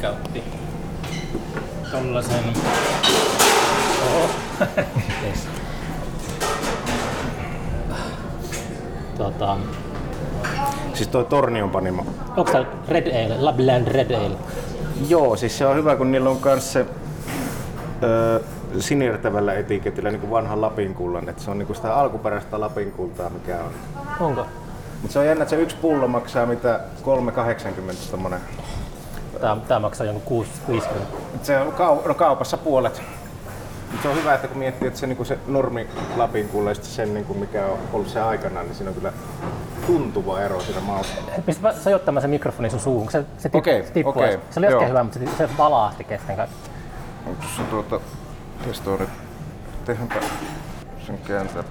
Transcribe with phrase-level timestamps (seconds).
[0.00, 0.44] mikä otti
[1.90, 2.44] tollasen...
[4.06, 4.30] Oho.
[9.18, 9.56] tota,
[10.94, 12.06] Siis toi Tornion panimo.
[12.36, 14.36] onko tää Red Ale, Labland Red Ale?
[15.08, 16.86] Joo, siis se on hyvä, kun niillä on myös se
[18.02, 18.40] öö,
[18.78, 21.28] sinirtävällä etiketillä niin kuin vanha Lapin kullan.
[21.28, 23.72] Että se on niin kuin sitä alkuperäistä Lapin kultaa, mikä on.
[24.20, 24.46] Onko?
[25.02, 28.40] Mutta se on jännä, että se yksi pullo maksaa mitä 3,80 tommonen.
[29.40, 30.84] Tää, tää maksaa jonkun 6,50.
[31.34, 33.02] Et Se on kau- no kaupassa puolet.
[33.92, 35.86] Mut se on hyvä, että kun miettii, että se, niin se normi
[36.16, 39.12] Lapin sitten sen, niin kuin mikä on ollut se aikana, niin siinä on kyllä
[39.86, 41.14] tuntuva ero siinä maussa.
[41.46, 44.10] Pistä sojottamaan se mikrofoni sun suuhun, kun se, se, tip, Okei, se tippuu.
[44.10, 46.56] okei, Se oli äsken hyvä, mutta se, se valaahti kesken kaiken.
[47.26, 48.00] Onko se tuota
[48.64, 49.06] testori?
[49.84, 50.14] Tehdäänpä
[51.06, 51.64] sen kääntää.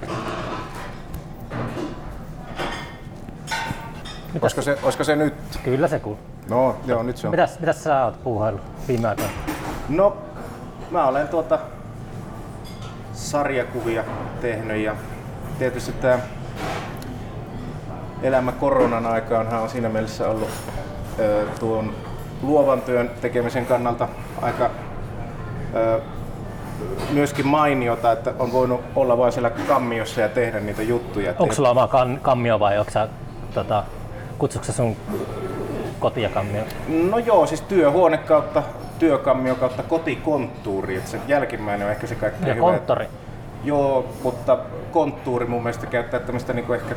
[4.34, 5.34] Mitäs, Olisiko se, olisiko se nyt?
[5.64, 6.20] Kyllä se kuuluu.
[6.50, 7.32] No, joo, nyt se on.
[7.32, 9.32] Mitäs, mitäs sä oot puuhaillut viime aikoina?
[9.90, 10.18] No,
[10.92, 11.60] mä olen tuota
[13.14, 14.04] sarjakuvia
[14.42, 14.96] tehnyt ja
[15.60, 16.20] tietysti tämä
[18.24, 20.50] elämä koronan aikaanhan on siinä mielessä ollut
[21.20, 21.94] ö, tuon
[22.42, 24.08] luovan työn tekemisen kannalta
[24.42, 24.70] aika
[25.76, 26.02] ö,
[27.12, 31.34] myöskin mainiota, että on voinut olla vain siellä kammiossa ja tehdä niitä juttuja.
[31.40, 33.08] Onko sulla oma kan, kammio vai onko sä,
[33.54, 33.84] tota,
[34.40, 34.96] kutsuko sä sun
[36.00, 36.64] kotia kammio?
[37.10, 38.64] No joo, siis työhuone kautta
[39.00, 42.66] työkammio kautta kotikonttuuri, että se jälkimmäinen on ehkä se kaikkein Ja hyvä.
[42.66, 43.08] konttori.
[43.64, 44.58] Joo, mutta
[44.92, 46.96] konttuuri mun mielestä käyttää tämmöistä niinku ehkä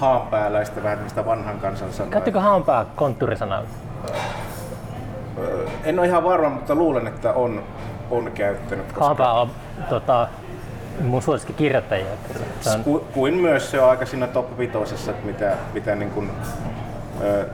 [0.00, 2.12] haanpääläistä, vähän tämmöistä vanhan kansan sanaa.
[2.12, 3.62] Käyttikö haanpää konttuurisanaa?
[5.84, 7.62] En ole ihan varma, mutta luulen, että on,
[8.10, 8.86] on käyttänyt.
[8.86, 9.50] Koska Haanpää on
[9.88, 10.28] tota,
[11.00, 12.06] mun suosikki kirjoittajia.
[12.74, 16.30] on, ku, kuin myös se on aika siinä top vitosessa, että mitä, mitä niin kuin,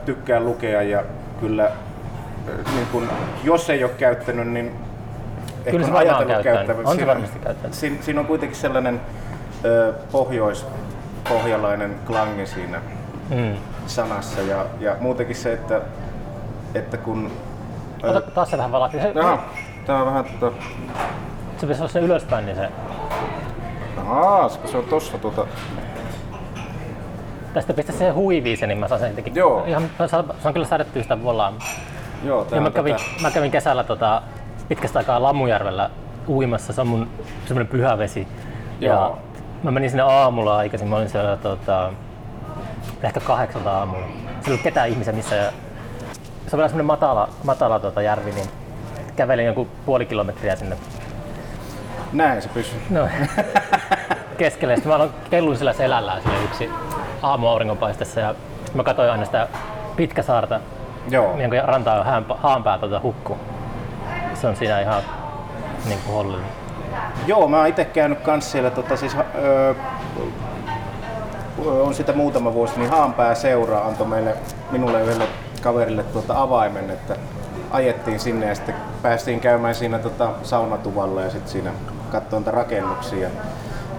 [0.05, 1.03] tykkään lukea ja
[1.39, 1.71] kyllä
[2.75, 3.09] niin kuin,
[3.43, 4.71] jos ei ole käyttänyt, niin
[5.57, 6.85] ehkä Kyllä se on ajatellut käyttävän.
[6.85, 7.73] On se varmasti käyttänyt.
[7.73, 9.01] Siinä, siinä on kuitenkin sellainen
[9.65, 12.81] ö, pohjois-pohjalainen klangi siinä
[13.29, 13.55] mm.
[13.87, 15.81] sanassa ja, ja muutenkin se, että,
[16.75, 17.31] että kun...
[18.03, 18.97] Ota taas se vähän valakki.
[18.99, 19.43] Se, Jaha,
[19.85, 20.55] tää on vähän tota...
[21.57, 22.69] se pitäisi olla se ylöspäin, niin se
[23.97, 25.47] Ahaa, se on tossa tota...
[27.55, 29.35] Tästä pistä se huiviin se, niin mä saan sen jotenkin.
[29.35, 29.63] Joo.
[29.65, 31.53] Ihan, se on- se kyllä säädetty sitä volaa.
[32.23, 33.05] Joo, Ja mä kävin, tätä...
[33.21, 34.21] mä kävin kesällä tota,
[34.67, 35.89] pitkästä aikaa Lamujärvellä
[36.27, 36.73] uimassa.
[36.73, 37.07] Se on mun
[37.45, 38.27] semmoinen pyhä vesi.
[38.79, 39.17] Ja Joo.
[39.63, 40.87] mä menin sinne aamulla aikaisin.
[40.87, 41.89] Mä olin siellä tota,
[43.03, 44.05] ehkä kahdeksalta aamulla.
[44.07, 45.35] Siellä ei ollut ketään ihmisiä missä.
[45.35, 45.51] Ja
[46.47, 48.47] se on vielä semmoinen matala, matala tota, järvi, niin
[49.15, 50.77] kävelin jonkun puoli kilometriä sinne
[52.13, 52.79] Näin se pysyy.
[52.89, 53.07] No,
[54.37, 54.75] keskelle.
[54.75, 56.69] Sitten mä aloin kellun sillä selällään sille yksi
[57.25, 58.35] aamu auringonpaistessa ja
[58.73, 59.47] mä katsoin aina sitä
[59.95, 60.59] pitkäsaarta,
[61.09, 61.37] Joo.
[61.37, 63.37] jonka rantaa haanpää, haanpää tuota hukku.
[64.33, 65.03] Se on siinä ihan
[65.85, 66.45] niin kuin hollilla.
[67.27, 69.73] Joo, mä oon itse käynyt kans siellä, tota, siis, öö,
[71.65, 74.35] on sitä muutama vuosi, niin Haanpää seuraa antoi meille,
[74.71, 75.27] minulle yhdelle
[75.61, 77.15] kaverille tuota avaimen, että
[77.71, 81.71] ajettiin sinne ja sitten päästiin käymään siinä tota, saunatuvalla ja sitten siinä
[82.11, 83.29] katsoin rakennuksia.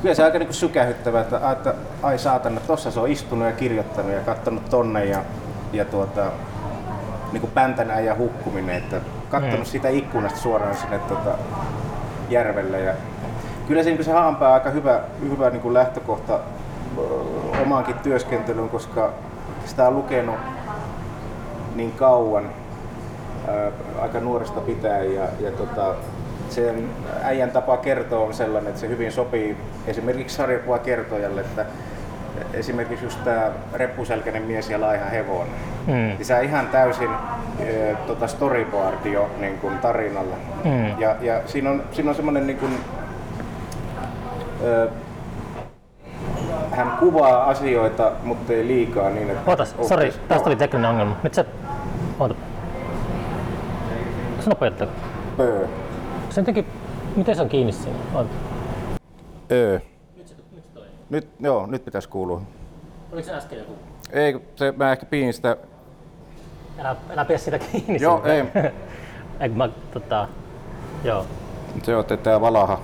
[0.03, 4.13] Kyllä se aika niinku sykähyttävää, että, että ai saatana, tossa se on istunut ja kirjoittanut
[4.13, 5.19] ja katsonut tonne ja,
[5.73, 6.25] ja tuota,
[7.33, 9.65] niinku päntänä ja hukkuminen, että katsonut Mm.
[9.65, 11.31] siitä ikkunasta suoraan sinne tota,
[12.31, 12.81] järvelle.
[12.81, 12.93] Ja
[13.69, 16.41] kyllä se, niin se haanpää on aika hyvä, hyvä niin kuin lähtökohta
[17.63, 19.11] omaankin työskentelyyn, koska
[19.65, 20.37] sitä on lukenut
[21.75, 22.51] niin kauan
[23.49, 23.71] ää,
[24.01, 25.95] aika nuoresta pitäen ja, ja tota,
[26.53, 26.91] sen
[27.23, 31.65] äijän tapa kertoa on sellainen, että se hyvin sopii esimerkiksi sarjakuvakertojalle, että
[32.53, 35.55] esimerkiksi just tämä reppuselkäinen mies ja laiha hevonen.
[35.87, 35.93] Mm.
[35.93, 37.11] Niin se on ihan täysin
[37.61, 40.35] ö, tota storyboard jo niin kuin tarinalle.
[40.65, 41.01] Mm.
[41.01, 42.79] Ja, ja siinä on, siinä on semmoinen niin kuin,
[44.65, 44.89] ö,
[46.71, 49.51] hän kuvaa asioita, mutta ei liikaa niin, että...
[49.51, 51.17] Ootas, sori, tästä oli tekninen ongelma.
[51.23, 51.47] Nyt se...
[52.21, 52.35] Oota.
[54.41, 54.87] Se nopeutta.
[55.37, 55.67] Pöö.
[56.37, 56.67] Se jotenkin...
[57.17, 57.99] Miten se on kiinni siinä?
[59.51, 59.79] Öö.
[60.17, 60.81] Nyt se, nyt se.
[61.11, 62.43] Nyt, joo, nyt pitäisi kuulua.
[63.13, 63.73] Oliko se äsken joku?
[64.13, 65.57] Ei, kun se, mä ehkä piin sitä...
[66.79, 67.99] Älä, älä pidä sitä kiinni.
[68.01, 68.45] Joo, ei.
[69.41, 70.29] Eikö mä, tota,
[71.05, 71.27] joo.
[71.83, 72.81] Se on, että tää valaha.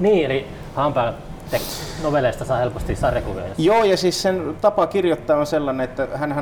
[0.00, 0.46] Niin, eli
[1.52, 3.46] tek- novelleista saa helposti sarjakuvia.
[3.48, 6.32] jos- Joo, ja siis sen tapa kirjoittaa on sellainen, että hän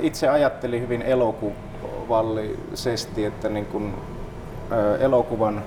[0.00, 4.15] itse ajatteli hyvin elokuvallisesti, että niin kuin, ö,
[5.00, 5.62] elokuvan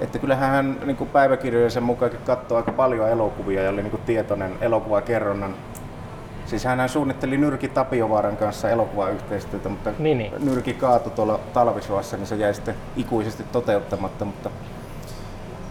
[0.00, 4.52] että kyllähän hän niin päiväkirjojensa mukaankin katsoo aika paljon elokuvia ja oli niin kuin tietoinen
[4.60, 5.54] elokuvakerronnan
[6.46, 10.32] Siis hän suunnitteli Nyrki Tapiovaaran kanssa elokuvayhteistyötä, mutta Niin, niin.
[10.38, 14.24] Nyrki kaatui tuolla talvisuassa, niin se jäi sitten ikuisesti toteuttamatta.
[14.24, 14.50] Mutta,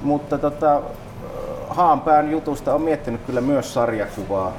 [0.01, 0.81] mutta tota,
[1.69, 4.53] Haanpään jutusta on miettinyt kyllä myös sarjakuvaa.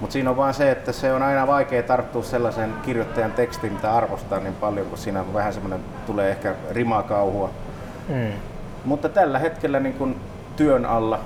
[0.00, 3.94] Mutta siinä on vaan se, että se on aina vaikea tarttua sellaisen kirjoittajan tekstiin, mitä
[3.94, 7.50] arvostaa niin paljon, kun siinä on vähän semmoinen, tulee ehkä rimakauhua.
[8.08, 8.32] Mm.
[8.84, 10.16] Mutta tällä hetkellä niin kun
[10.56, 11.20] työn alla,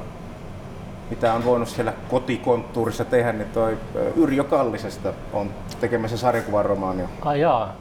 [1.11, 3.79] mitä on voinut siellä kotikonttuurissa tehdä, niin toi
[4.17, 5.51] Yrjö Kallisesta on
[5.81, 7.09] tekemässä sarjakuvan romaania.
[7.23, 7.75] Ai jaa,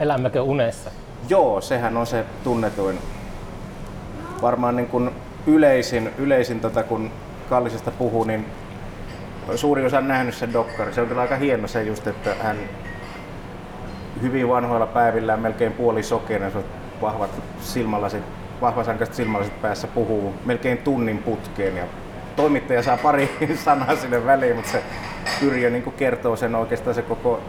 [0.00, 0.90] elämmekö unessa?
[1.28, 2.98] Joo, sehän on se tunnetuin.
[4.42, 5.12] Varmaan niin kun
[5.46, 7.10] yleisin, yleisin tota, kun
[7.48, 8.46] Kallisesta puhuu, niin
[9.56, 10.92] suuri osa on nähnyt sen dokkari.
[10.92, 12.56] Se on kyllä aika hieno se just, että hän
[14.22, 16.64] hyvin vanhoilla päivillään melkein puoli sokeinen, se on
[17.02, 17.30] vahvat
[17.60, 18.22] silmälasit,
[18.60, 21.84] vahvasankaiset silmälasit päässä puhuu melkein tunnin putkeen ja
[22.36, 23.30] toimittaja saa pari
[23.64, 24.82] sanaa sinne väliin, mutta se
[25.42, 27.40] Yrjö niin kertoo sen oikeastaan se koko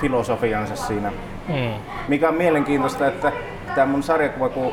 [0.00, 1.12] filosofiansa siinä.
[1.48, 1.72] Mm.
[2.08, 3.32] Mikä on mielenkiintoista, että
[3.74, 4.72] tämä mun sarjakuva, kun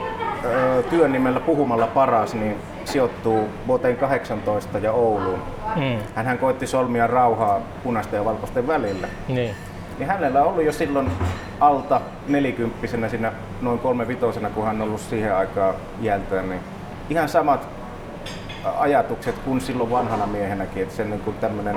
[0.90, 5.40] työn nimellä Puhumalla paras, niin sijoittuu vuoteen 18 ja Ouluun.
[5.76, 5.98] Mm.
[6.16, 9.08] Hänhän koitti solmia rauhaa punaisten ja valkoisten välillä.
[9.28, 9.56] Niin.
[10.00, 11.12] Niin hänellä ollut jo silloin
[11.60, 16.62] alta nelikymppisenä siinä noin kolme vitosena, kun hän on ollut siihen aikaan jälteen, niin
[17.10, 17.68] ihan samat
[18.78, 21.76] ajatukset kuin silloin vanhana miehenäkin, että sen niin tämmöinen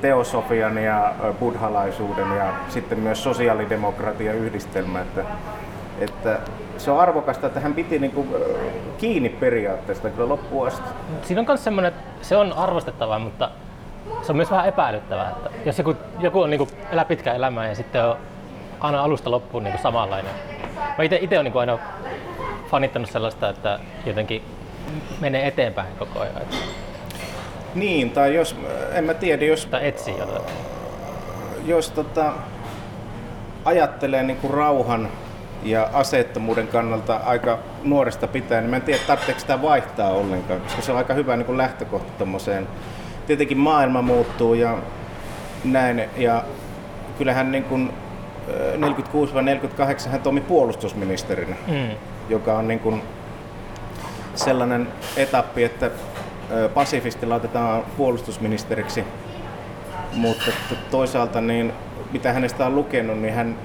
[0.00, 5.24] teosofian ja buddhalaisuuden ja sitten myös sosiaalidemokratian yhdistelmä, että,
[6.00, 6.38] että
[6.78, 8.28] se on arvokasta, että hän piti niin kuin,
[8.98, 10.88] kiinni periaatteesta kyllä loppuun asti.
[11.22, 11.92] Siinä on myös semmoinen,
[12.22, 13.50] se on arvostettavaa, mutta
[14.22, 15.30] se on myös vähän epäilyttävää.
[15.30, 18.16] Että jos joku, joku on, niin kuin, elää pitkää elämää ja sitten on
[18.80, 20.32] aina alusta loppuun niin kuin samanlainen.
[20.98, 21.78] Mä ite on niin aina
[22.70, 24.42] fanittanut sellaista, että jotenkin
[25.20, 26.36] menee eteenpäin koko ajan.
[26.36, 26.56] Että,
[27.74, 28.56] Niin, tai jos,
[28.92, 30.42] en mä tiedä, jos tai etsii jotain.
[31.66, 32.32] jos tota,
[33.64, 35.08] ajattelee niin kuin rauhan
[35.62, 40.82] ja aseettomuuden kannalta aika nuoresta pitäen, niin mä en tiedä, tarvitseeko sitä vaihtaa ollenkaan, koska
[40.82, 42.68] se on aika hyvä niin kuin lähtökohta tommoseen.
[43.26, 44.78] Tietenkin maailma muuttuu ja
[45.64, 46.44] näin, ja
[47.18, 47.92] kyllähän niin kuin
[50.06, 51.90] 46-48 hän toimi puolustusministerinä, Mm.
[52.28, 53.02] joka on niin kuin
[54.34, 55.90] sellainen etappi, että
[56.74, 59.04] pasifisti laitetaan puolustusministeriksi
[60.12, 61.72] mutta to- toisaalta niin,
[62.12, 63.56] mitä hänestä on lukenut, niin hän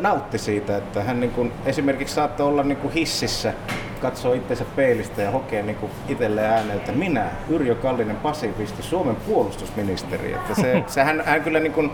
[0.00, 3.52] nautti siitä, että hän niin kuin, esimerkiksi saattoi olla niin kuin hississä,
[4.00, 9.16] katsoo itsensä peilistä ja hokee niin kuin itselleen ääneen, että minä, Yrjö Kallinen pasifisti, Suomen
[9.16, 10.32] puolustusministeri.
[10.32, 11.90] Että se, se hän, hän kyllä niin kuin,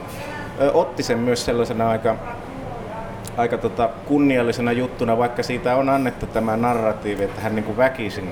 [0.61, 2.17] ö, otti sen myös sellaisena aika,
[3.37, 8.31] aika tota kunniallisena juttuna, vaikka siitä on annettu tämä narratiivi, että hän niin kuin väkisin,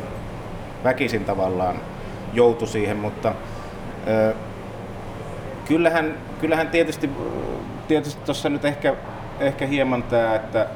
[0.85, 1.77] väkisin tavallaan
[2.33, 3.35] joutui siihen, mutta
[4.09, 4.35] ö,
[5.69, 7.11] kyllähän, kyllähän tietysti,
[7.89, 8.95] tietysti tuossa nyt ehkä,
[9.41, 10.67] ehkä hieman tämä, että,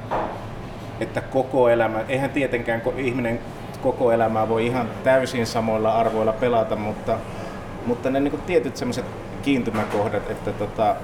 [1.01, 3.41] että koko elämä, eihän tietenkään ihminen
[3.83, 7.19] koko elämää voi ihan täysin samoilla arvoilla pelata, mutta,
[7.87, 9.05] mutta ne niin tietyt semmoiset
[9.43, 10.95] kiintymäkohdat, että tota,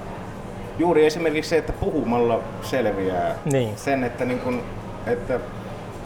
[0.78, 3.76] juuri esimerkiksi se, että puhumalla selviää Niin.
[3.76, 4.62] sen, että, niin kuin,
[5.06, 5.40] että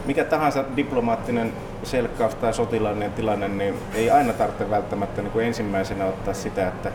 [0.05, 1.53] mikä tahansa diplomaattinen
[1.83, 6.91] selkkaus tai sotilaallinen tilanne, niin ei aina tarvitse välttämättä niin kuin ensimmäisenä ottaa sitä, että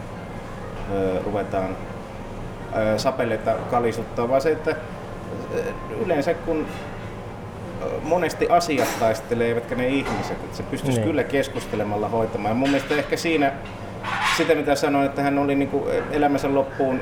[0.94, 1.76] ö, ruvetaan
[2.96, 4.76] sapeleita kalisuttaa, vaan se, että
[6.04, 6.66] yleensä kun
[8.02, 11.08] monesti asiat taistelee, eivätkä ne ihmiset, että se pystyisi Niin.
[11.08, 12.50] kyllä keskustelemalla hoitamaan.
[12.50, 13.52] Ja mun mielestä ehkä siinä,
[14.36, 17.00] sitä mitä sanoin, että hän oli niin kuin elämänsä loppuun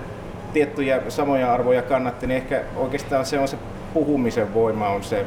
[0.52, 3.56] tiettyjä samoja arvoja kannatti, niin ehkä oikeastaan se on se
[3.94, 5.26] puhumisen voima on se,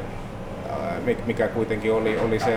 [1.26, 2.56] mikä kuitenkin oli, oli se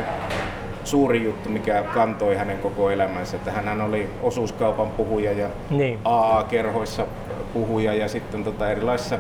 [0.84, 3.38] suuri juttu, mikä kantoi hänen koko elämänsä.
[3.38, 6.00] Että hän oli osuuskaupan puhuja ja Niin.
[6.06, 7.06] AA-kerhoissa
[7.54, 9.18] puhuja ja sitten tota erilaisissa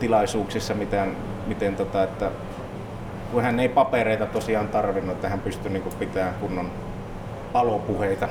[0.00, 2.30] tilaisuuksissa, miten, miten tota, että
[3.32, 6.70] kun hän ei papereita tosiaan tarvinnut, että hän pystyi niin pitämään kunnon
[7.52, 8.28] palopuheita.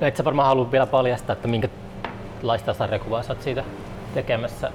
[0.00, 3.64] Et sä varmaan halua vielä paljastaa, että minkälaista sarjakuvaa sä oot siitä
[4.14, 4.70] tekemässä.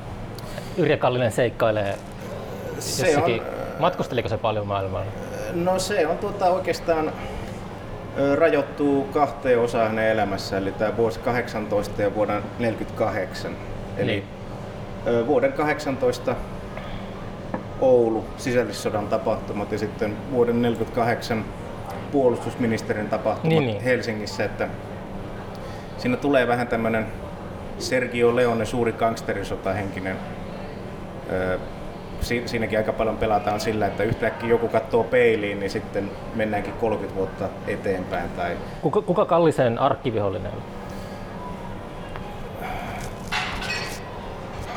[0.78, 1.96] Yrjö Kallinen seikkailee
[2.80, 3.42] Se jossakin.
[3.42, 3.48] on,
[3.80, 5.06] Matkusteliko se paljon maailmalla?
[5.54, 7.12] No se on tuota oikeastaan
[8.36, 13.52] rajoittuu kahteen osaan hänen elämässään, eli tämä vuosi 18 ja vuoden 48.
[13.98, 14.12] Eli
[15.06, 15.28] Niin.
[15.28, 16.36] vuoden 18
[17.82, 21.46] Oulu sisällissodan tapahtumat ja sitten vuoden 48
[22.12, 23.82] puolustusministerin tapahtumat Niin, niin.
[23.84, 24.68] Helsingissä, että
[25.98, 27.06] siinä tulee vähän tämmöinen
[27.80, 30.18] Sergio Leone suuri gangsterisotahenkinen
[31.32, 31.60] ö,
[32.22, 37.16] si- siinäkin aika paljon pelataan sillä, että yhtäkkiä joku katsoo peiliin, niin sitten mennäänkin 30
[37.18, 38.30] vuotta eteenpäin.
[38.30, 38.58] Tai...
[38.82, 40.62] Kuka, kuka Kallisen arkkivihollinen on?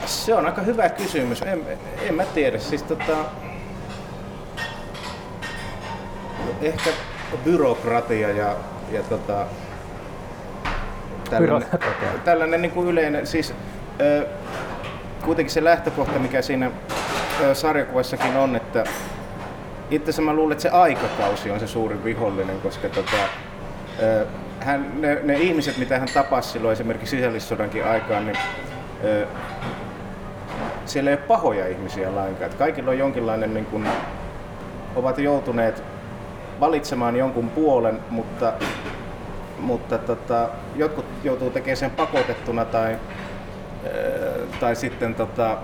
[0.06, 1.42] Se on aika hyvä kysymys.
[1.42, 1.62] En,
[2.08, 2.58] en mä tiedä.
[2.58, 3.16] Siis tota,
[6.62, 6.90] ehkä
[7.44, 8.56] byrokratia ja,
[8.92, 9.46] ja tota,
[11.30, 12.08] tällainen, Byrokratia.
[12.25, 13.54] tällainen niin kuin yleinen, siis
[14.00, 14.26] ö,
[15.25, 16.70] kuitenkin se lähtökohta, mikä siinä
[17.53, 18.85] sarjakuvassakin on, että
[19.91, 23.17] itse asiassa mä luulen, että se aikakausi on se suurin vihollinen, koska tota,
[24.61, 28.39] hän, ne, ne, ihmiset, mitä hän tapasi silloin esimerkiksi sisällissodankin aikaan, niin
[30.87, 32.51] siellä ei ole pahoja ihmisiä lainkaan.
[32.51, 33.89] Että kaikilla on jonkinlainen, niin kuin,
[34.97, 35.83] ovat joutuneet
[36.61, 38.53] valitsemaan jonkun puolen, mutta,
[39.59, 42.97] mutta tota, jotkut joutuu tekemään sen pakotettuna tai,
[44.61, 45.59] tai sitten tota,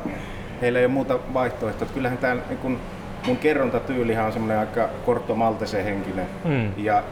[0.61, 1.83] heillä ei ole muuta vaihtoehtoa.
[1.83, 2.79] Että kyllähän tämä niin kun,
[3.27, 6.73] mun kerrontatyylihän on semmoinen aika Kortto Maltese henkinen Mm.
[6.77, 7.03] ja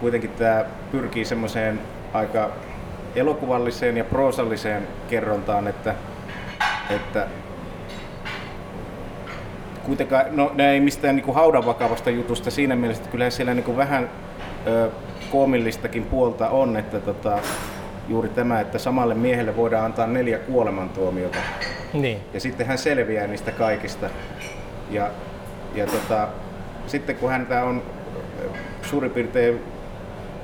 [0.00, 1.80] kuitenkin tämä pyrkii semmoiseen
[2.12, 2.50] aika
[3.16, 5.94] elokuvalliseen ja proosalliseen kerrontaan, että,
[6.90, 7.26] että
[9.82, 13.76] kuitenkaan, no ne ei mistään niin haudan vakavasta jutusta siinä mielessä, että kyllähän siellä niin
[13.76, 14.10] vähän
[14.66, 14.90] ö,
[15.32, 17.38] koomillistakin puolta on, että tota,
[18.08, 21.38] juuri tämä, että samalle miehelle voidaan antaa neljä kuolemantuomiota
[21.92, 22.20] Niin.
[22.34, 24.10] ja sitten hän selviää niistä kaikista.
[24.90, 25.10] Ja,
[25.74, 26.28] ja tota,
[26.86, 27.82] sitten kun häntä on
[28.16, 28.48] ö,
[28.82, 29.62] suurin piirtein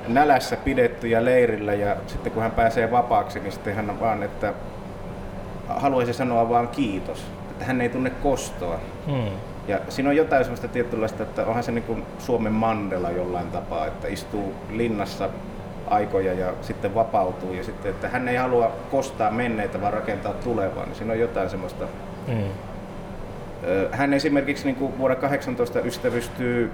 [0.07, 4.53] nälässä pidetty ja leirillä ja sitten kun hän pääsee vapaaksi, niin sitten hän vaan, että
[5.67, 8.79] haluaisi sanoa vaan kiitos, että hän ei tunne kostoa.
[9.07, 9.27] Mm.
[9.67, 13.87] Ja siinä on jotain sellaista tietynlaista, että onhan se niin kuin Suomen Mandela jollain tapaa,
[13.87, 15.29] että istuu linnassa
[15.89, 20.85] aikoja ja sitten vapautuu ja sitten, että hän ei halua kostaa menneitä, vaan rakentaa tulevaa,
[20.85, 21.85] niin siinä on jotain semmoista.
[22.27, 22.43] Mm.
[23.91, 26.71] Hän esimerkiksi niin kuin vuonna 18 ystävystyy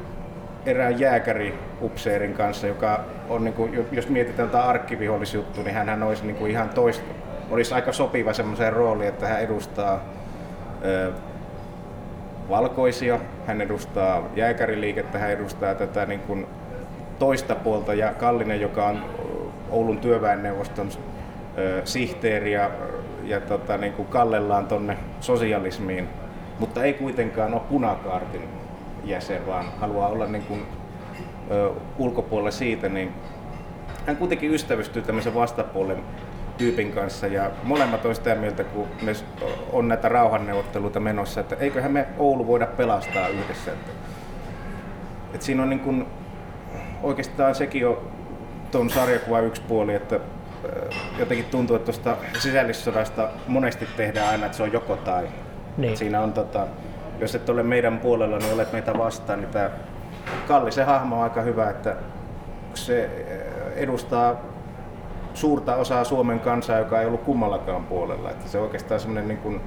[0.66, 6.36] erään jääkäriupseerin kanssa, joka on, niin kuin, jos mietitään tätä arkkivihollisjuttu, niin hän olisi niin
[6.36, 7.06] kuin ihan toista,
[7.50, 10.00] olisi aika sopiva semmoiseen rooliin, että hän edustaa
[10.86, 11.12] ö,
[12.50, 16.48] valkoisia, hän edustaa jääkäriliikettä, hän edustaa tätä niin kuin
[17.20, 19.06] toista puolta ja Kallinen, joka on
[19.70, 20.90] Oulun työväenneuvoston
[21.84, 22.72] sihteeri ja,
[23.24, 26.10] ja tota, niin kuin kallellaan tonne sosialismiin,
[26.60, 28.42] mutta ei kuitenkaan ole punakaartin
[29.04, 30.66] jäsen, vaan haluaa olla niin kuin,
[31.52, 33.14] ö, ulkopuolella siitä, niin
[34.06, 36.04] hän kuitenkin ystävystyy tämmöisen vastapuolen
[36.58, 39.12] tyypin kanssa ja molemmat on sitä mieltä, kun me
[39.72, 43.72] on näitä rauhanneuvotteluita menossa, että eiköhän me Oulu voida pelastaa yhdessä.
[43.72, 43.92] Että,
[45.34, 46.06] että siinä on niin kuin,
[47.04, 47.98] oikeastaan sekin on
[48.72, 54.58] tuon sarjakuvan yksi puoli, että äh, jotenkin tuntuu, että tuosta sisällissodasta monesti tehdään aina, että
[54.58, 55.28] se on joko tai.
[55.78, 55.98] Niin.
[55.98, 56.68] Siinä on tota,
[57.20, 59.70] jos et ole meidän puolella, niin olet meitä vastaan, niin tämä
[60.48, 61.96] Kalli, se hahmo on aika hyvä, että
[62.74, 64.36] se äh, edustaa
[65.36, 68.32] suurta osaa Suomen kansaa, joka ei ollut kummallakaan puolella.
[68.32, 69.62] Että se on oikeastaan semmoinen niin kuin,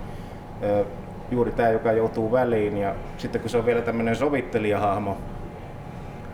[0.63, 0.85] ö,
[1.31, 2.77] juuri tämä, joka joutuu väliin.
[2.77, 5.17] Ja sitten kun se on vielä tämmöinen sovittelijahahmo,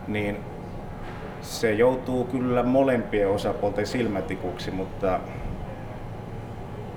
[0.07, 0.37] niin
[1.45, 5.19] se joutuu kyllä molempien osapuolten silmätikuksi, mutta,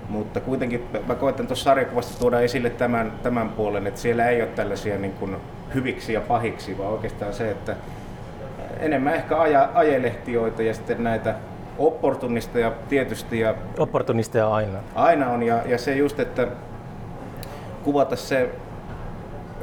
[0.09, 4.51] mutta kuitenkin mä koitan tuossa sarjakuvasta tuoda esille tämän, tämän puolen, että siellä ei ole
[4.51, 5.37] tällaisia niin kuin
[5.75, 7.77] hyviksi ja pahiksi, vaan oikeastaan se, että
[8.81, 11.35] enemmän ehkä aja, ajelehtioita ja sitten näitä
[11.79, 14.79] opportunisteja tietysti ja Opportunisteja aina.
[14.95, 16.49] aina on ja, ja se just, että
[17.83, 18.51] kuvata se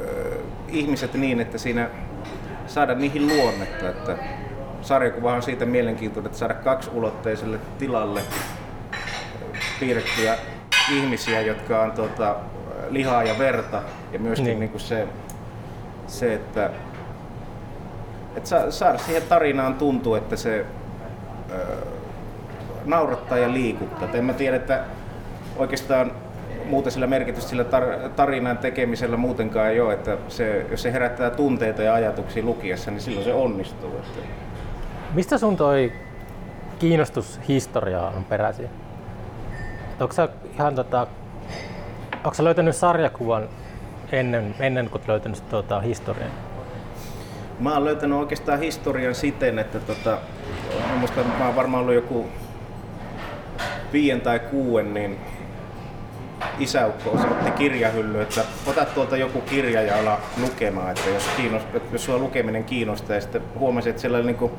[0.00, 0.36] ö,
[0.68, 1.90] ihmiset niin, että siinä
[2.66, 4.18] saada niihin luonnetta, että
[4.86, 8.20] sarjakuva on siitä mielenkiintoinen, että saada kaksi ulotteiselle tilalle
[9.80, 10.34] piirrettyjä
[10.92, 12.36] ihmisiä, jotka on tota,
[12.90, 14.60] lihaa ja verta ja myöskin Niin.
[14.60, 14.70] niin.
[14.72, 15.08] Niin se,
[16.06, 16.70] se, että,
[18.36, 20.64] että sa- saada siihen tarinaan tuntuu, että se
[21.50, 21.54] ö,
[22.84, 24.04] naurattaa ja liikuttaa.
[24.08, 24.80] Et en mä tiedä, että
[25.56, 26.12] oikeastaan
[26.64, 31.30] muuta sillä merkitystä sillä tar- tarinan tekemisellä muutenkaan ei ole, että se, jos se herättää
[31.30, 33.90] tunteita ja ajatuksia lukiessa, niin silloin se onnistuu.
[33.96, 34.20] Että
[35.16, 35.92] Mistä sun toi
[36.78, 38.68] kiinnostus historiaa on peräisin?
[40.00, 41.06] Onko sä ihan tota,
[42.16, 43.48] onko sä löytänyt sarjakuvan
[44.12, 46.30] ennen, ennen kuin löytänyt tota, historian?
[47.60, 50.18] Mä oon löytänyt oikeastaan historian siten, että tota,
[51.04, 52.26] että mä oon varmaan ollut joku
[53.92, 55.18] viien tai kuuen, niin
[56.58, 61.94] isäukko osoitti kirjahylly, että ota tuolta joku kirja ja ala lukemaan, että jos, kiinnost, että
[61.94, 63.16] jos sua lukeminen kiinnostaa.
[63.16, 64.50] Ja sitten huomasin, että siellä oli niin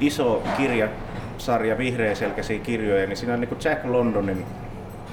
[0.00, 4.46] iso kirjasarja, vihreäselkäisiä kirjoja, niin siinä on niin Jack Londonin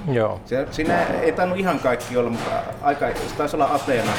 [0.07, 0.39] Joo.
[0.45, 4.11] Se, siinä ei tainnut ihan kaikki olla, mutta aika, se taisi olla Ateena.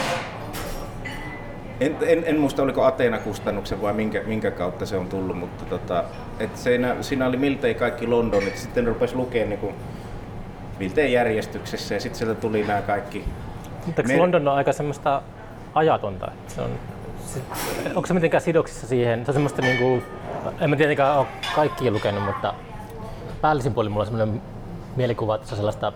[1.80, 5.64] En, en, en muista oliko Ateena kustannuksen vai minkä, minkä kautta se on tullut, mutta
[5.64, 6.04] tota,
[6.40, 8.56] et siinä, siinä oli miltei kaikki Londonit.
[8.56, 9.74] Sitten rupesi lukemaan niin kuin,
[10.78, 13.24] miltei järjestyksessä ja sitten sieltä tuli nämä kaikki.
[13.86, 15.22] Mutta Me- London on aika semmoista
[15.74, 16.26] ajatonta.
[16.26, 16.70] että Se on,
[17.94, 19.24] onko se mitenkään sidoksissa siihen?
[19.24, 20.02] Se on semmoista niinku,
[20.60, 22.54] en mä tietenkään ole kaikkia lukenut, mutta
[23.40, 24.42] päällisin puolin mulla on semmoinen
[24.96, 25.92] mielikuva, että se on sellaista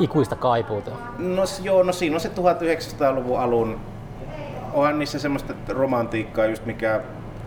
[0.00, 0.90] ikuista kaipuuta.
[1.18, 3.80] No joo, no siinä on se 1900-luvun alun,
[4.72, 7.00] onhan niissä semmoista romantiikkaa just mikä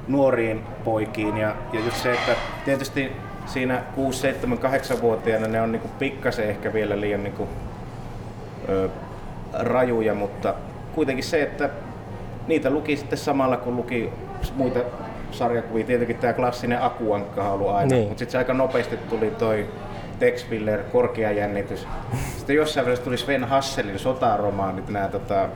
[0.08, 2.36] nuoriin poikiin ja, ja just se, että
[2.66, 3.12] tietysti
[3.46, 7.48] siinä 6, 7, 8-vuotiaana ne on niinku pikkasen ehkä vielä liian niinku,
[8.70, 8.90] ö,
[9.54, 10.54] rajuja, mutta
[10.96, 11.70] kuitenkin se, että
[12.48, 14.10] niitä luki sitten samalla kun luki
[14.56, 14.80] muita
[15.32, 15.86] sarjakuvia.
[15.86, 18.08] Tietenkin tämä klassinen Akuankka on ollut aina, Niin.
[18.08, 19.66] mutta sitten se aika nopeasti tuli toi
[20.20, 21.88] Tex Willer, korkea jännitys.
[22.38, 25.50] Sitten jossain välissä tuli Sven Hasselin sotaromaanit, nämä tota,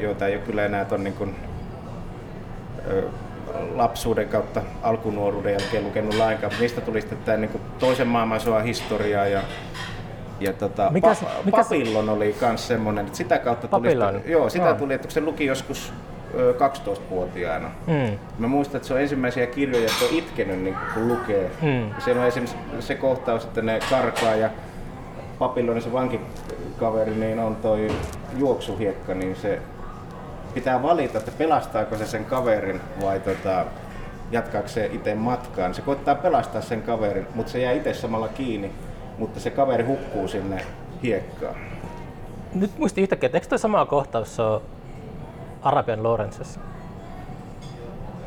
[0.00, 1.36] joita ei ole kyllä enää ton niin kuin,
[2.90, 3.02] ö,
[3.74, 6.52] lapsuuden kautta alkunuoruuden jälkeen lukenut lainkaan.
[6.60, 9.40] Niistä tuli sitten tämä niin kuin toisen maailmansodan historiaa ja
[10.44, 14.20] ja tota, Mikäs- pa- mikäs- Papillon oli myös semmoinen, että sitä kautta tuli, Papillon?
[14.26, 14.74] joo, sitä Joo.
[14.74, 15.92] tuli, että se luki joskus
[16.34, 17.70] ö, 12-vuotiaana.
[17.86, 18.18] Mm.
[18.38, 21.50] Mä muistan, että se on ensimmäisiä kirjoja, että on itkenyt niin kun lukee.
[21.62, 21.90] Mm.
[22.04, 24.50] Siellä on esimerkiksi se kohtaus, että ne karkaa ja
[25.38, 27.88] Papillonin se vankikaveri niin on toi
[28.36, 29.58] juoksuhiekka, niin se
[30.54, 33.64] pitää valita, että pelastaako se sen kaverin vai tota,
[34.30, 35.74] jatkaako se itse matkaan.
[35.74, 38.70] Se koittaa pelastaa sen kaverin, mutta se jää itse samalla kiinni,
[39.22, 40.66] mutta se kaveri hukkuu sinne
[41.02, 41.54] hiekkaan.
[42.54, 44.60] Nyt muistin yhtäkkiä, että eikö toi sama kohtaus ole
[45.62, 46.60] Arabian Lawrenceessa?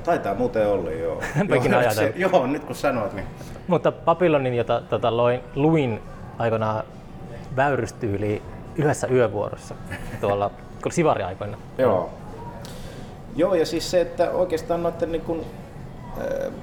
[0.04, 1.22] Taitaa muuten olla, joo.
[1.42, 2.14] Enpä ikinä joo, ajatellut.
[2.14, 3.26] se, joo, nyt kun sanoit, niin
[3.68, 6.02] Mutta Babylonin, jota tota, loin, luin
[6.38, 6.84] aikanaan
[7.56, 8.42] väyrystyyli
[8.76, 9.76] yhdessä yövuorossa
[10.22, 10.52] tuolla
[10.84, 11.58] kun sivariaikoina.
[11.78, 12.10] Joo.
[13.36, 15.46] Joo, ja siis se, että oikeastaan noiden niin kuin,
[16.18, 16.54] äh,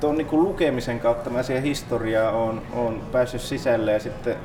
[0.00, 4.36] tuon niin kuin lukemisen kautta mä siihen historiaan on, on päässyt sisälle ja sitten,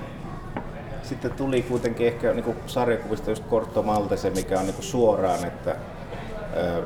[1.04, 5.46] sitten tuli kuitenkin ehkä niin kuin sarjakuvista just Corto Maltese, mikä on niin kuin suoraan,
[5.46, 6.84] että äh,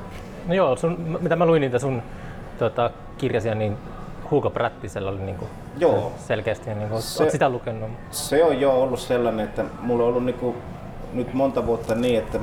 [0.47, 2.01] No joo, sun, mitä mä luin niitä sun
[2.60, 3.77] tota, kirjasia, niin
[4.32, 6.12] Hugo Brattisella oli niinku Joo.
[6.17, 7.89] selkeästi, niin kuin, Se- oot sitä lukenut?
[8.12, 10.56] se on jo ollut sellainen, että mulla on ollut niin kuin,
[11.13, 12.39] nyt monta vuotta niin, että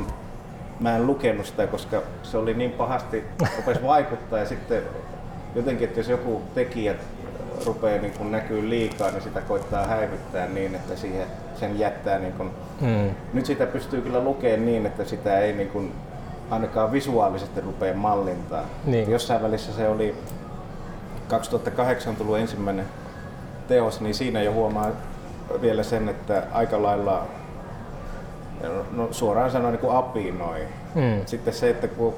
[0.81, 3.25] mä en lukenut sitä, koska se oli niin pahasti,
[3.57, 4.83] rupesi vaikuttaa ja sitten
[5.55, 6.95] jotenkin, että jos joku tekijä
[7.67, 11.27] rupeaa niin kuin näkyy liikaa, niin sitä koittaa häivyttää niin, että siihen
[11.61, 13.11] sen jättää niin kuin, Mm.
[13.33, 15.93] nyt sitä pystyy kyllä lukemaan niin, että sitä ei niin kuin
[16.51, 18.65] ainakaan visuaalisesti rupea mallintaa.
[18.85, 19.11] Niin.
[19.11, 20.15] Jossain välissä se oli
[21.29, 22.85] 2008 on tullut ensimmäinen
[23.69, 24.91] teos, niin siinä jo huomaa
[25.61, 27.27] vielä sen, että aika lailla
[28.93, 30.61] no, suoraan sanoen niin kuin apinoi.
[30.95, 31.21] Mm.
[31.27, 32.15] Sitten se, että kun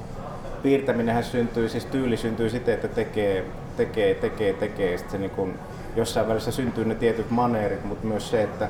[0.67, 3.45] piirtäminenhän syntyy, siis tyyli syntyy siten, että tekee,
[3.77, 4.97] tekee, tekee, tekee.
[4.97, 5.59] Sitten se niin kuin,
[5.95, 8.69] jossain välissä syntyy ne tietyt maneerit, mutta myös se, että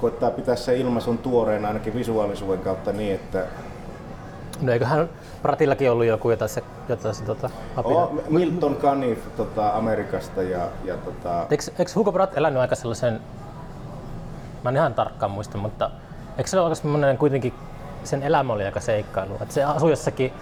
[0.00, 3.44] koittaa pitää se ilmaisun tuoreena ainakin visuaalisuuden kautta niin, että
[4.60, 5.08] No eiköhän
[5.42, 7.96] Bratillakin ollut joku, jota se, jota se tota, apina.
[7.96, 13.20] oh, Milton Caniff tota, Amerikasta ja, ja tota, Eikö, eikö Hugo Pratt elänyt aika sellaisen,
[14.64, 15.90] mä en ihan tarkkaan muista, mutta
[16.38, 17.54] eikö se ole aika semmoinen kuitenkin,
[18.04, 20.32] sen elämä oli aika seikkailu, että se asui jossakin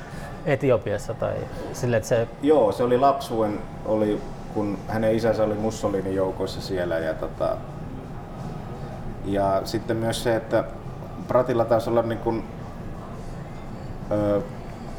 [0.46, 1.34] Etiopiassa tai
[1.72, 4.20] silleen, että se, Joo, se oli lapsuen, oli,
[4.54, 6.98] kun hänen isänsä oli Mussolinin joukoissa siellä.
[6.98, 7.56] Ja, tota,
[9.24, 10.64] ja sitten myös se, että
[11.28, 12.44] Pratilla taisi olla niin kuin,
[14.10, 14.40] ö,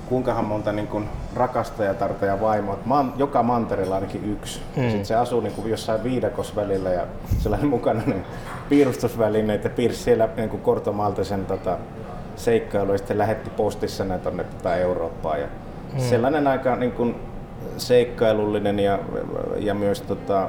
[0.10, 2.78] kuinkahan monta niin kuin rakastajatarta ja vaimoa.
[2.86, 4.62] Man, joka mantereella ainakin yksi.
[4.76, 4.84] Mm.
[4.84, 7.06] Sitten se asui niin kuin jossain viidakos välillä ja
[7.40, 8.26] sellainen mukana niin
[8.70, 11.78] piirustusvälineet ja piirsi siellä niin kuin Korto Maltesen tota,
[12.38, 15.42] seikkailu ja sitten lähetti postissa ne tuonne tota Eurooppaan.
[15.42, 15.48] Ja
[15.94, 16.00] mm.
[16.00, 17.16] Sellainen aika niin kuin
[17.78, 19.00] seikkailullinen ja,
[19.58, 20.48] ja myös tota,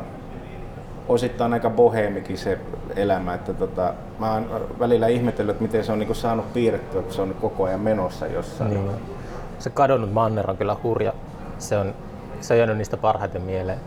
[1.09, 2.59] osittain aika boheemikin se
[2.97, 3.35] elämä.
[3.35, 7.13] Että tota, mä oon välillä ihmetellyt, että miten se on niin kuin saanut piirrettyä, kun
[7.13, 8.71] se on koko ajan menossa jossain.
[8.71, 8.91] niin,
[9.59, 11.13] se kadonnut manner on kyllä hurja.
[11.59, 11.95] Se on,
[12.41, 13.79] se on jäänyt niistä parhaiten mieleen.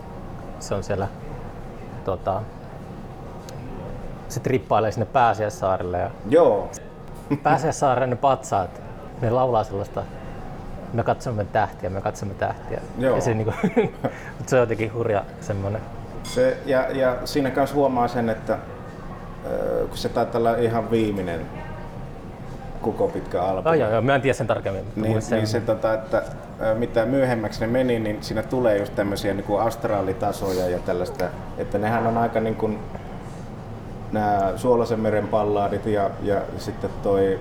[0.59, 1.07] Se on siellä,
[2.05, 2.41] tota,
[4.29, 6.69] se trippailee sinne Pääsiäissaarelle ja Joo,
[7.37, 8.81] Pääsiäissaaren ne patsaat,
[9.21, 10.03] ne laulaa sellaista,
[10.93, 12.81] me katsomme tähtiä, me katsomme tähtiä.
[12.97, 13.15] Joo.
[13.15, 13.53] Ja se, niinku,
[14.37, 15.81] mut se on jotenkin hurja semmonen.
[16.23, 18.57] Se, ja, ja siinä kanssa huomaa sen, että
[19.89, 21.41] kun se taitaa olla ihan viimeinen
[22.81, 23.69] koko pitkä albumi.
[23.69, 24.83] Oh, joo, joo, mä en tiedä sen tarkemmin.
[24.85, 26.23] mutta Niin, mun niin se, tota, että
[26.77, 31.25] mitä myöhemmäksi ne meni, niin siinä tulee just tämmöisiä niin kuin astraalitasoja ja tällaista,
[31.57, 32.79] että nehän on aika niin kuin,
[34.11, 37.39] nämä Suolaisen meren pallaadit ja, ja sitten toi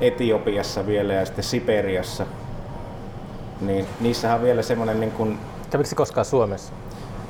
[0.00, 2.26] Etiopiassa vielä ja sitten Siperiassa.
[3.60, 5.38] Niin niissähän on vielä semmoinen niin kuin
[5.70, 6.72] Kävikö koskaan Suomessa?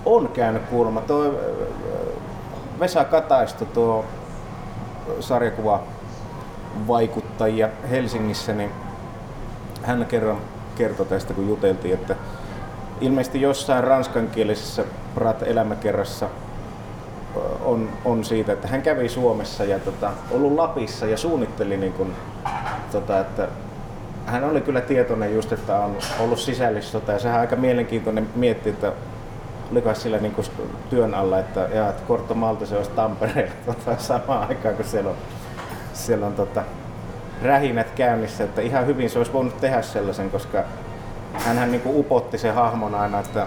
[0.07, 1.01] on käynyt kuulemma.
[1.01, 1.33] Tuo äh,
[2.81, 4.05] Vesa Kataisto, tuo
[5.21, 5.83] sarjakuva
[6.89, 8.71] vaikuttajia Helsingissä, niin
[9.83, 10.39] hän kerran
[10.75, 12.17] kertoi tästä, kun juteltiin, että
[13.01, 16.33] ilmeisesti jossain ranskankielisessä Prat elämäkerrassa äh,
[17.65, 22.13] on, on siitä, että hän kävi Suomessa ja tota, ollut Lapissa ja suunnitteli, niin kun,
[22.93, 23.49] tota, että
[24.27, 27.13] hän oli kyllä tietoinen just, että on ollut sisällissota.
[27.13, 28.93] Ja sehän on aika mielenkiintoinen miettiä, että
[29.73, 30.47] olikohan sillä niin kuin
[30.91, 35.11] työn alla, että, ja, että Kortto Malta se olisi Tampereella tota, samaan aikaan, kun siellä
[35.11, 35.17] on,
[35.93, 36.63] siellä on tota,
[37.43, 40.65] rähinät käynnissä, että ihan hyvin se olisi voinut tehdä sellaisen, koska
[41.35, 43.47] hän niin upotti sen hahmon aina, että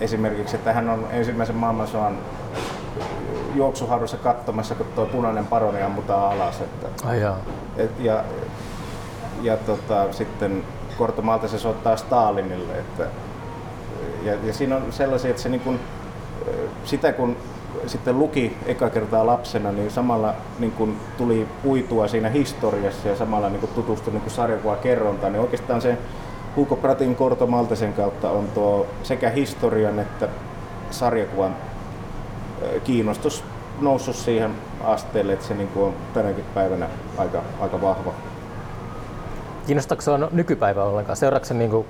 [0.00, 2.18] esimerkiksi, että hän on ensimmäisen maailmansodan
[3.54, 6.60] juoksuhaudussa katsomassa, kun tuo punainen paroni ammutaan alas.
[6.60, 7.36] Että, Ai jaa.
[7.76, 8.24] et, ja
[9.42, 10.64] ja tota, sitten
[10.98, 12.72] Korto Malta se soittaa Stalinille.
[12.78, 13.06] Että,
[14.22, 15.80] ja, ja siinä on sellaisia, että se niin kun,
[16.84, 17.36] sitä kun
[17.86, 23.48] sitten luki eka kertaa lapsena, niin samalla niin kun tuli puitua siinä historiassa ja samalla
[23.48, 25.98] niin kun tutustui niin kun sarjakuva kerrontaan, niin oikeastaan se
[26.56, 30.28] Hugo Pratin Korto Maltesen kautta on tuo sekä historian että
[30.90, 31.56] sarjakuvan
[32.84, 33.44] kiinnostus
[33.80, 34.50] noussut siihen
[34.84, 36.88] asteelle, että se niin kuin on tänäkin päivänä
[37.18, 38.12] aika, aika vahva.
[39.66, 41.16] Kiinnostaako se on nykypäivä ollenkaan?
[41.16, 41.86] Seuraatko niin kuin,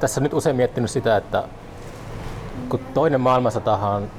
[0.00, 1.44] tässä nyt usein miettinyt sitä, että
[2.68, 4.10] kun toinen maailmansota on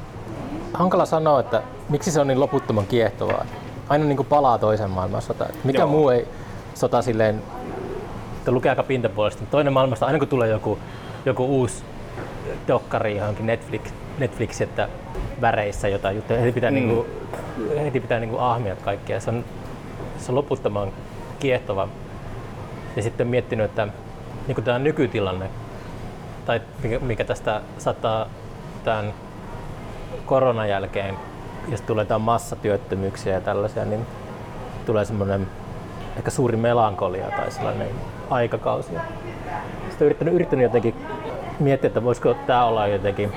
[0.73, 3.45] hankala sanoa, että miksi se on niin loputtoman kiehtovaa.
[3.89, 5.49] Aina niin kuin palaa toisen maailmansotaan.
[5.49, 5.87] Että Mikä Joo.
[5.87, 6.27] muu ei
[6.73, 7.43] sota silleen,
[8.41, 9.45] että lukee aika pintapuolisesti.
[9.45, 10.79] Toinen maailmasta, aina kun tulee joku,
[11.25, 11.83] joku uusi
[12.67, 13.81] dokkari johonkin Netflix,
[14.17, 14.89] Netflix että
[15.41, 16.75] väreissä jotain juttuja, heti pitää, mm.
[16.75, 17.07] niin kuin,
[17.83, 19.19] heti pitää niin kuin ahmia kaikkea.
[19.19, 19.45] Se on,
[20.17, 20.91] se on loputtoman
[21.39, 21.87] kiehtova
[22.95, 23.87] ja sitten miettinyt, että
[24.47, 25.49] niin tämä nykytilanne,
[26.45, 28.27] tai mikä, mikä tästä saattaa
[28.83, 29.13] tämän
[30.25, 31.15] koronan jälkeen,
[31.69, 34.05] jos tulee jotain massatyöttömyyksiä ja tällaisia, niin
[34.85, 35.47] tulee semmoinen
[36.17, 37.87] ehkä suuri melankolia tai sellainen
[38.31, 38.89] aikakausi.
[39.89, 40.95] Sitten yrittänyt, yrittänyt jotenkin
[41.59, 43.33] miettiä, että voisiko tämä olla jotenkin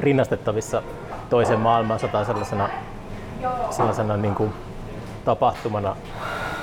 [0.00, 0.82] rinnastettavissa
[1.30, 2.68] toiseen maailmansotaan sellaisena,
[3.70, 4.52] sellaisena niin kuin
[5.24, 5.96] tapahtumana,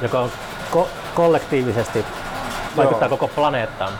[0.01, 0.29] joka on
[0.75, 2.05] ko- kollektiivisesti
[2.77, 3.17] vaikuttaa Joo.
[3.17, 3.93] koko planeettaan.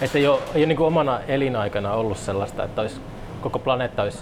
[0.00, 3.00] Että ei ole, ei ole niin kuin omana elinaikana ollut sellaista, että olisi,
[3.40, 4.18] koko planeetta olisi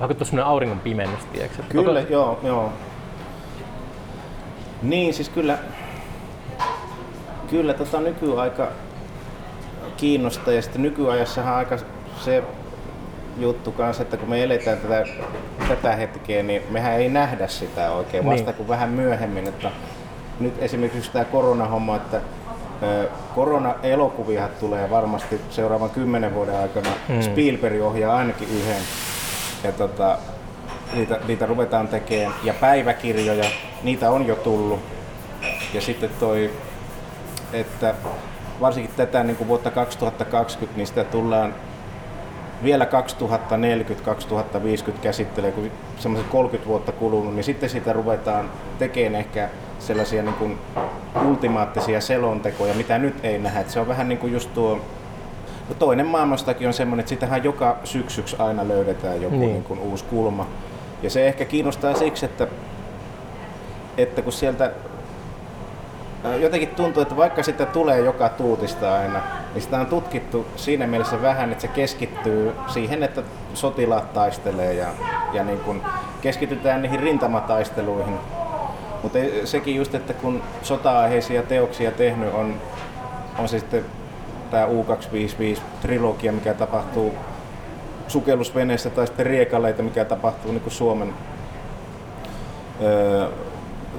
[0.00, 1.62] vaikuttu semmoinen auringon pimennys, tiedätkö?
[1.68, 2.72] Kyllä, Koko, joo, joo.
[4.82, 5.58] Niin, siis kyllä,
[7.50, 8.68] kyllä tota nykyaika
[9.96, 11.78] kiinnostaa ja sitten nykyajassahan aika
[12.20, 12.42] se
[13.38, 15.04] juttu kanssa, että kun me eletään tätä,
[15.68, 18.54] tätä hetkeä, niin mehän ei nähdä sitä oikein vasta Niin.
[18.54, 19.48] kuin vähän myöhemmin.
[19.48, 19.70] Että
[20.40, 22.20] nyt esimerkiksi tämä koronahomma, että
[23.34, 26.88] korona-elokuvia tulee varmasti seuraavan kymmenen vuoden aikana.
[27.08, 27.22] Mm.
[27.22, 28.82] Spielberg ohjaa ainakin yhden.
[29.64, 30.18] Ja tota,
[30.94, 32.34] niitä, niitä ruvetaan tekemään.
[32.44, 33.44] Ja päiväkirjoja,
[33.82, 34.80] niitä on jo tullut.
[35.74, 36.50] Ja sitten toi,
[37.52, 37.94] että
[38.60, 41.54] varsinkin tätä niin kuin vuotta 2020, niin sitä tullaan
[42.62, 42.88] vielä 2040-2050
[45.02, 50.58] käsittelee, kun semmoiset 30 vuotta kulunut, niin sitten sitä ruvetaan tekemään ehkä sellaisia niin kuin
[51.28, 53.60] ultimaattisia selontekoja, mitä nyt ei nähdä.
[53.60, 54.80] Et se on vähän niin kuin just tuo
[55.70, 59.52] No toinen maailmastakin on semmoinen, että sitähän joka syksyksi aina löydetään joku Niin.
[59.52, 59.64] niin.
[59.64, 60.46] Kuin uusi kulma.
[61.02, 62.46] Ja se ehkä kiinnostaa siksi, että,
[63.96, 64.72] että kun sieltä
[66.40, 69.20] jotenkin tuntuu, että vaikka sitä tulee joka tuutista aina,
[69.54, 73.22] niin sitä on tutkittu siinä mielessä vähän, että se keskittyy siihen, että
[73.54, 74.88] sotilaat taistelee ja,
[75.32, 75.82] ja niin kuin
[76.20, 78.14] keskitytään niihin rintamataisteluihin.
[79.02, 82.54] Mutta sekin just, että kun sota-aiheisia teoksia tehnyt on,
[83.38, 83.84] on se sitten
[84.50, 87.14] tämä U255-trilogia, mikä tapahtuu
[88.08, 91.14] sukellusveneessä, tai sitten riekaleita, mikä tapahtuu niin kuin Suomen
[92.82, 93.28] öö,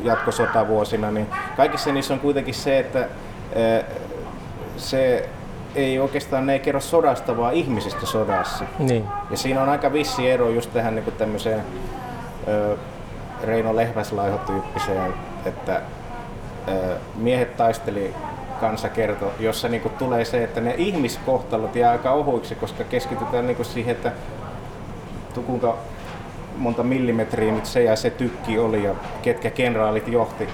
[0.04, 3.08] jatkosotavuosina, niin kaikissa niissä on kuitenkin se, että
[4.78, 5.30] se
[5.76, 8.66] ei oikeastaan ne ei kerro sodasta, vaan ihmisistä sodassa.
[8.80, 9.06] Niin.
[9.30, 11.64] Ja siinä on aika vissi ero just tähän niin tämmöiseen
[12.48, 12.78] ö,
[13.44, 15.14] Reino Lehmäslaiho-tyyppiseen,
[15.46, 15.82] että
[16.68, 18.14] ö, miehet taisteli
[18.60, 23.64] kansa kerto, jossa niinku tulee se, että ne ihmiskohtalot jää aika ohuiksi, koska keskitytään niinku
[23.64, 24.12] siihen, että
[25.46, 25.78] kuinka
[26.58, 30.48] monta millimetriä nyt se ja se tykki oli ja ketkä kenraalit johti.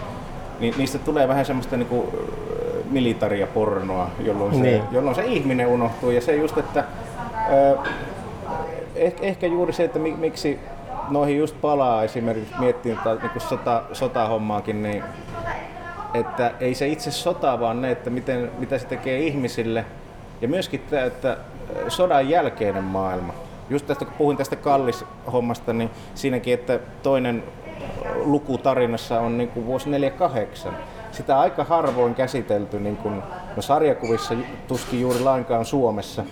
[0.59, 4.83] Niin niistä tulee vähän semmoista niinku ö, militaria pornoa, jolloin se, Niin.
[4.91, 6.11] jolloin se ihminen unohtuu.
[6.11, 6.83] Ja se just, että
[7.53, 7.77] ö,
[8.95, 10.59] ehkä, ehkä juuri se, että mi- miksi
[11.09, 15.03] noihin just palaa esimerkiksi miettii tätä niin sota, sotahommaakin, niin
[16.13, 19.85] että ei se itse sota, vaan ne, että miten, mitä se tekee ihmisille.
[20.41, 21.37] Ja myöskin tämä, että
[21.87, 23.33] sodan jälkeinen maailma.
[23.69, 27.43] Just tästä, kun puhuin tästä kallishommasta, niin siinäkin, että toinen
[28.15, 30.77] luku tarinassa on niin kuin vuosi 48.
[31.11, 33.23] Sitä on aika harvoin käsitelty niin kuin,
[33.55, 34.35] no sarjakuvissa
[34.67, 36.23] tuskin juuri lainkaan Suomessa,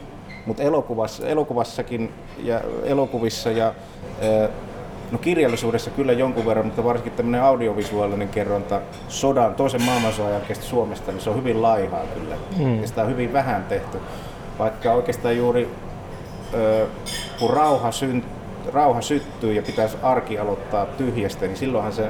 [0.46, 3.74] mutta elokuvassa, elokuvassakin ja elokuvissa ja
[5.12, 11.12] No kirjallisuudessa kyllä jonkun verran, mutta varsinkin tämmöinen audiovisuaalinen kerronta sodan, toisen maailmansodan jälkeistä Suomesta,
[11.12, 12.36] niin se on hyvin laihaa kyllä.
[12.58, 12.82] Mm.
[12.82, 13.98] Ja sitä on hyvin vähän tehty.
[14.60, 15.70] Vaikka oikeastaan juuri
[17.40, 18.26] kun rauha, synt,
[18.74, 22.10] rauha syttyy ja pitäisi arki aloittaa tyhjästä, niin silloinhan se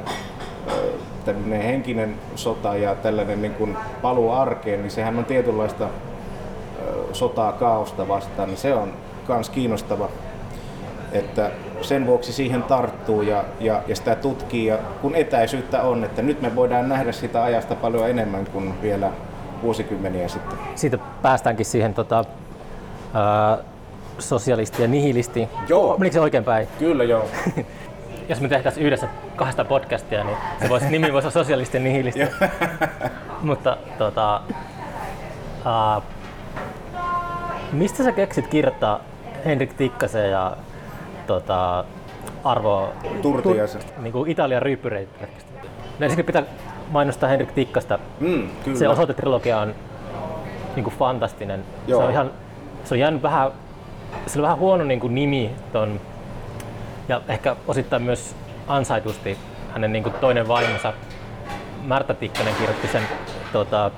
[1.25, 5.89] tämmöinen henkinen sota ja tällainen niin kuin paluu arkeen, niin sehän on tietynlaista
[7.13, 8.93] sotaa kaosta vastaan, niin se on
[9.27, 10.09] myös kiinnostava,
[11.11, 16.21] että sen vuoksi siihen tarttuu ja, ja, ja sitä tutkii, ja kun etäisyyttä on, että
[16.21, 19.11] nyt me voidaan nähdä sitä ajasta paljon enemmän kuin vielä
[19.61, 20.57] vuosikymmeniä sitten.
[20.75, 22.25] Siitä päästäänkin siihen tota,
[23.13, 23.57] ää,
[24.19, 25.49] sosialisti ja nihilisti.
[25.67, 25.97] Joo.
[25.97, 26.67] Menikö se oikein päin?
[26.79, 27.25] Kyllä joo.
[28.29, 32.19] Jos me tehtäisiin yhdessä kahdesta podcastia, niin se voisi, nimi voisi olla sosialisti ja nihilisti.
[33.41, 34.41] Mutta tota,
[35.65, 36.01] ää,
[37.71, 38.99] mistä sä keksit kirjoittaa
[39.45, 40.57] Henrik Tikkasen ja
[41.27, 41.85] tota,
[42.43, 43.81] Arvo Turtiaisen.
[43.81, 45.27] Tur, niin kuin Italian ryyppyreitä.
[45.91, 46.43] Ensinnäkin pitää
[46.91, 47.99] mainostaa Henrik Tikkasta.
[48.19, 48.77] Mm, kyllä.
[48.77, 49.75] Se osoitetrilogia on
[50.75, 51.63] niin kuin fantastinen.
[51.87, 51.99] Joo.
[51.99, 52.31] Se on ihan,
[52.83, 53.51] se on jäänyt vähän,
[54.27, 55.99] se on vähän huono niin kuin nimi ton,
[57.09, 58.35] ja ehkä osittain myös
[58.67, 59.37] ansaitusti
[59.73, 60.93] hänen niin kuin toinen vaimonsa
[61.83, 63.03] Märtä Tikkanen kirjoitti sen
[63.53, 63.91] tota,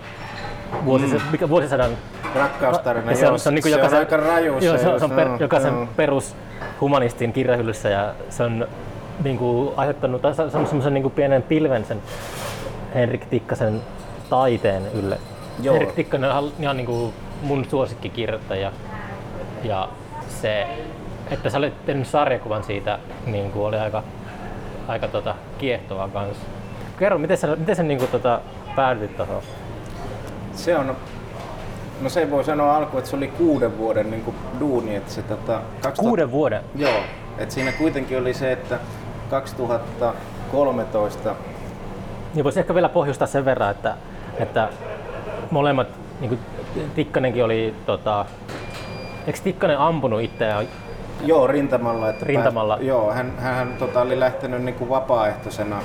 [0.85, 1.21] vuosis, mm.
[1.31, 1.91] mikä, vuosisadan
[2.35, 3.15] rakkaustarina.
[3.15, 4.57] Se on, se on, niin kuin jokaisen, se on aika raju.
[4.59, 5.87] Joo, se, on, se on per, jokaisen no.
[5.95, 6.35] perus
[6.81, 8.67] humanistin kirjahyllyssä ja se on
[9.23, 12.01] niin kuin, aiheuttanut se on semmoisen niin kuin pienen pilven sen
[12.95, 13.81] Henrik Tikkasen
[14.29, 15.17] taiteen ylle.
[15.61, 15.73] Joo.
[15.73, 18.71] Henrik Tikkanen on ihan niin kuin mun suosikkikirjoittaja
[19.63, 19.89] ja
[20.41, 20.67] se,
[21.31, 24.03] että sä olet tehnyt sarjakuvan siitä, niin kuin oli aika,
[24.87, 26.45] aika tota, kiehtovaa kanssa.
[26.99, 28.41] Kerro, miten sä, miten sä niin kuin, tota,
[28.75, 29.41] päädyit tuohon?
[30.53, 30.95] Se on
[32.01, 34.95] No se voi sanoa alkuun, että se oli kuuden vuoden niin kuin duuni.
[34.95, 36.63] Että se, tota, 2000, kuuden vuoden?
[36.75, 36.99] Joo.
[37.37, 38.79] Että siinä kuitenkin oli se, että
[39.29, 41.35] 2013...
[42.33, 43.95] Niin voisi ehkä vielä pohjustaa sen verran, että,
[44.39, 44.69] että
[45.51, 45.87] molemmat,
[46.19, 46.39] niin kuin
[46.95, 48.25] Tikkanenkin oli, tota,
[49.27, 50.67] eikö Tikkanen ampunut itseään
[51.25, 52.09] Joo, rintamalla.
[52.09, 52.75] Että rintamalla.
[52.75, 55.81] Pääs, joo, hän, hän tota, oli lähtenyt niin kuin vapaaehtoisena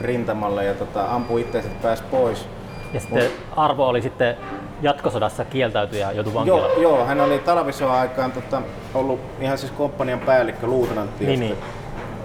[0.00, 2.48] rintamalle ja tota, ampui itseänsä, että pääsi pois.
[2.92, 4.36] Ja sitten Mut, Arvo oli sitten
[4.82, 6.70] jatkosodassa kieltäytyjä ja joutui vankilaan.
[6.70, 8.62] Joo, joo, hän oli talvisodan aikaan tota,
[8.94, 11.26] ollut ihan siis komppanian päällikkö, luutnantti.
[11.26, 11.56] Niin, niin.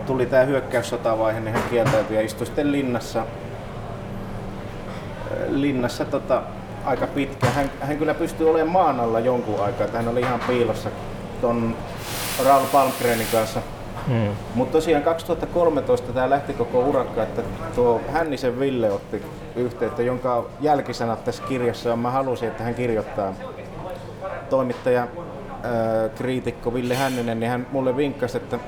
[0.08, 3.26] Tuli tämä hyökkäyssotavaihe, niin hän kieltäytyi ja istui sitten linnassa,
[5.50, 6.42] linnassa tota,
[6.86, 7.50] aika pitkä.
[7.50, 10.90] Hän, hän kyllä pystyi olemaan maan alla jonkun aikaa, että hän oli ihan piilossa
[11.42, 11.76] ton
[12.46, 13.62] Raul Palmgrenin kanssa
[14.08, 14.30] Hmm.
[14.56, 17.42] Mutta tosiaan 2013 tämä lähti koko urakka, että
[17.76, 19.22] tuo Hännisen Ville otti
[19.56, 23.34] yhteyttä, jonka jälkisanat tässä kirjassa on, mä halusin, että hän kirjoittaa
[24.50, 25.02] toimittaja,
[25.64, 28.60] ää, kriitikko Ville Hänninen, niin hän mulle vinkkasi, että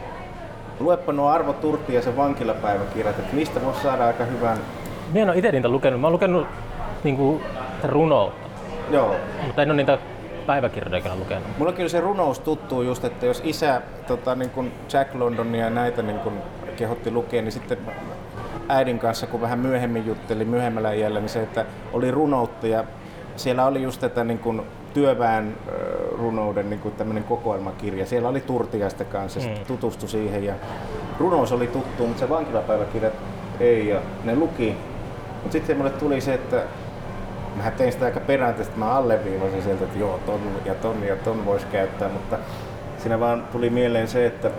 [0.79, 4.57] luepa nuo Arvo Turtti ja se vankilapäiväkirjat, että niistä voisi saada aika hyvän...
[5.13, 6.47] Minä en ole itse niitä lukenut, mä oon lukenut
[7.03, 7.43] niin kuin,
[7.83, 8.47] runoutta.
[8.91, 9.15] Joo.
[9.45, 9.97] Mutta en ole niitä
[10.45, 11.47] päiväkirjoja kyllä lukenut.
[11.57, 15.69] Mulla kyllä se runous tuttuu just, että jos isä tota, niin kuin Jack Londonia ja
[15.69, 16.35] näitä niin kuin
[16.75, 17.77] kehotti lukea, niin sitten
[18.69, 22.83] äidin kanssa, kun vähän myöhemmin jutteli myöhemmällä iällä, niin se, että oli runoutta ja
[23.35, 24.61] siellä oli just tätä niin kuin
[24.93, 25.57] työväen
[26.11, 28.05] runouden niin kuin tämmöinen kokoelmakirja.
[28.05, 29.65] Siellä oli Turtiaista kanssa, mm.
[29.67, 30.53] tutustui siihen ja
[31.19, 33.11] runous oli tuttu, mutta se vankilapäiväkirja
[33.59, 34.77] ei ja ne luki.
[35.33, 36.63] Mutta sitten mulle tuli se, että
[37.57, 41.45] mä tein sitä aika perääntäisesti, mä alleviivasin sieltä, että joo, ton ja ton ja ton
[41.45, 42.37] voisi käyttää, mutta
[42.97, 44.51] siinä vaan tuli mieleen se, että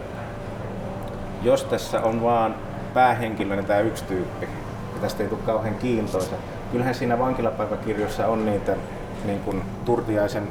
[1.43, 2.55] jos tässä on vaan
[2.95, 4.49] päähenkilönä tämä yksi tyyppi,
[4.95, 6.37] ja tästä ei tule kauhean kiintoisa.
[6.73, 8.77] Kyllähän siinä vankilapäiväkirjoissa on niitä
[9.25, 10.49] niin kuin Turtiaisen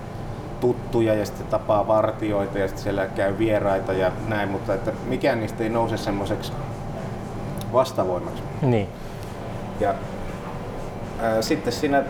[0.60, 5.40] tuttuja ja sitten tapaa vartioita ja sitten siellä käy vieraita ja näin, mutta että mikään
[5.40, 6.54] niistä ei nouse semmoiseksi
[7.74, 8.44] vastavoimaksi.
[8.62, 8.88] Niin.
[9.80, 9.94] Ja
[11.42, 12.04] sitten siinä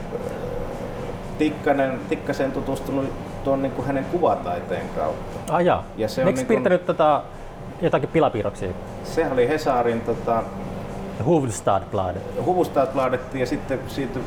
[1.37, 3.05] Tikkanen, Tikkasen tutustunut
[3.43, 5.55] tuon niin kuin hänen kuvataiteen kautta.
[5.55, 5.83] Ah, ja.
[5.97, 7.23] ja se on niin kuin, piirtänyt tota,
[7.81, 8.69] jotakin pilapiirroksia?
[9.03, 10.43] Se oli Hesarin tota,
[11.25, 12.23] Hufvudstadsbladet.
[12.45, 14.19] Hufvudstadsbladet ja sitten siitä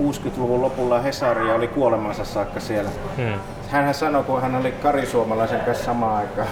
[0.00, 2.90] 60-luvun lopulla Hesari oli kuolemansa saakka siellä.
[3.16, 3.34] Hmm.
[3.68, 6.48] Hänhän sanoi, kun hän oli Kari Suomalaisen kanssa samaan aikaan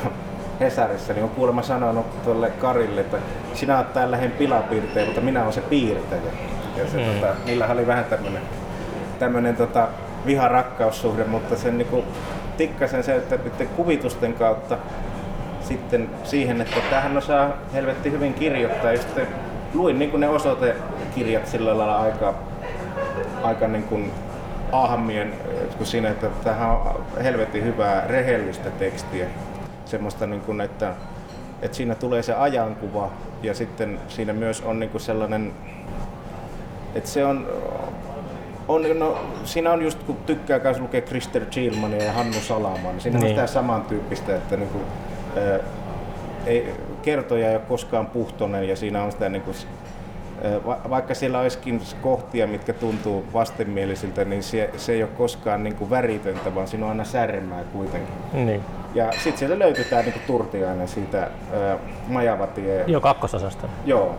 [0.61, 3.17] Hesarissa, niin on kuulemma sanonut tuolle Karille, että
[3.55, 6.33] sinä olet täällä lähen pilapiirtejä, mutta minä olen se piirtäjä.
[6.79, 7.05] Ja se, mm.
[7.05, 8.43] tota, niillä oli vähän tämmöinen
[9.19, 9.89] tämmönen, tota,
[10.27, 12.05] viha-rakkaussuhde, mutta sen niinku,
[12.57, 14.79] tikkasen se, että kuvitusten kautta
[15.61, 18.93] sitten siihen, että tähän osaa helvetti hyvin kirjoittaa.
[18.93, 19.27] Ja sitten
[19.75, 22.35] luin niin kuin ne osoitekirjat sillä lailla aika,
[23.43, 24.13] aika niin kuin
[24.73, 25.33] ahmien,
[25.79, 29.27] kun siinä, että tähän on helvetin hyvää rehellistä tekstiä.
[29.85, 30.95] Semmoista, niin kuin, että,
[31.63, 33.11] että siinä tulee se ajankuva
[33.43, 35.53] ja sitten siinä myös on niin kuin sellainen,
[36.95, 37.47] että se on,
[38.69, 43.01] on, no, siinä on just kun tykkää myös lukea Krister Chilmania ja Hannu Salamaa, niin
[43.01, 43.25] siinä niin.
[43.25, 44.85] on sitä samantyyppistä, että niin kuin,
[45.37, 45.59] ää,
[46.47, 49.57] ei, kertoja ei ole koskaan puhtoinen ja siinä on sitä niin kuin,
[50.91, 55.91] vaikka siellä olisikin kohtia, mitkä tuntuu vastenmielisiltä, niin se, se ei ole koskaan niin kuin
[55.91, 58.15] väritöntä, vaan siinä on aina särmää kuitenkin.
[58.33, 58.61] Niin.
[58.95, 62.85] Ja sitten sieltä löytyy tämä niin Turtiainen siitä ää, Majavatie.
[62.87, 63.69] Joo, kakkososasta.
[63.87, 64.17] Joo.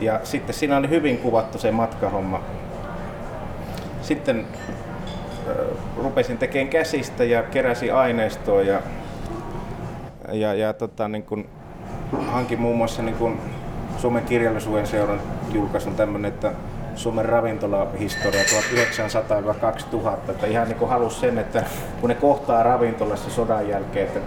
[0.00, 2.40] Ja sitten siinä oli hyvin kuvattu se matkahomma.
[4.02, 4.46] Sitten
[5.48, 5.54] ää,
[5.96, 8.82] rupesin tekemään käsistä ja keräsin aineistoa ja,
[10.32, 11.48] ja, ja tota, niin kun,
[12.26, 13.40] hankin muun muassa niin kun
[13.98, 15.20] Suomen kirjallisuuden seuran
[15.52, 16.52] julkaisun tämmöinen, että
[16.94, 21.64] Suomen ravintolahistoria 1900-2000, että ihan niin kuin halusi sen, että
[22.00, 24.20] kun ne kohtaa ravintolassa sodan jälkeen, että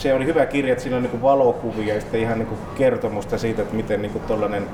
[0.00, 3.62] se oli hyvä kirja, että siinä on niin valokuvia ja sitten ihan niin kertomusta siitä,
[3.62, 4.66] että miten niin tuollainen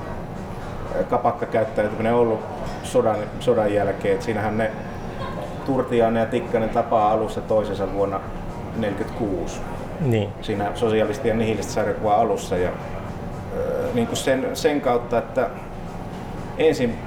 [1.09, 2.39] kapakkakäyttäytyminen on ollut
[2.83, 4.13] sodan, sodan jälkeen.
[4.13, 4.71] Että siinähän ne
[5.65, 9.59] Turtiainen ja Tikkanen tapaa alussa toisensa vuonna 1946.
[9.99, 10.29] Niin.
[10.41, 12.57] Siinä sosialisti- ja nihilistä sarjakuva alussa.
[12.57, 12.69] Ja
[13.93, 15.49] niin kuin sen, sen kautta, että
[16.57, 16.99] ensin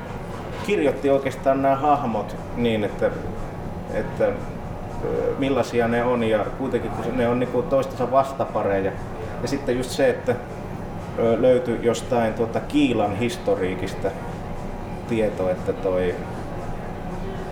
[0.66, 3.10] kirjoitti oikeastaan nämä hahmot niin, että,
[3.94, 4.32] että
[5.38, 8.92] millaisia ne on ja kuitenkin kun ne on niin kuin toistensa vastapareja.
[9.42, 10.34] Ja sitten just se, että
[11.38, 14.08] löytyi jostain tuota Kiilan historiikista
[15.08, 16.14] tieto, että toi,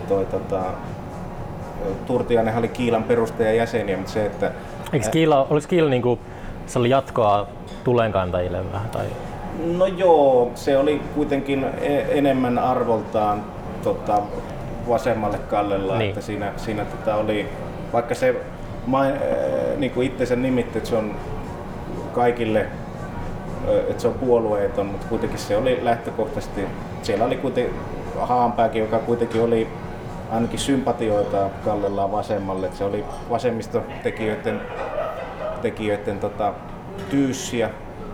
[0.08, 0.60] toi tota,
[2.06, 4.52] Turtiainen oli Kiilan perustajajäseniä, mutta se, että...
[4.92, 6.20] Eikö Kiila, oliko Kiila niin kuin,
[6.66, 7.46] se oli jatkoa
[7.84, 8.90] tulenkantajille vähän?
[8.90, 9.06] Tai?
[9.76, 13.44] No joo, se oli kuitenkin e- enemmän arvoltaan
[13.82, 14.22] tota,
[14.88, 16.08] vasemmalle kallella, niin.
[16.08, 17.48] että siinä, siinä tota oli,
[17.92, 18.34] vaikka se
[18.86, 19.14] main,
[19.76, 21.14] niin kuin itsensä nimitti, että se on
[22.12, 22.66] kaikille
[23.88, 26.64] että se on puolueeton, mutta kuitenkin se oli lähtökohtaisesti,
[27.02, 27.74] siellä oli kuitenkin
[28.20, 29.68] Haanpääkin, joka kuitenkin oli
[30.30, 34.60] ainakin sympatioita kallellaan vasemmalle, että se oli vasemmistotekijöiden
[35.62, 36.52] tekijöiden, tota,
[37.10, 37.70] tyyssiä.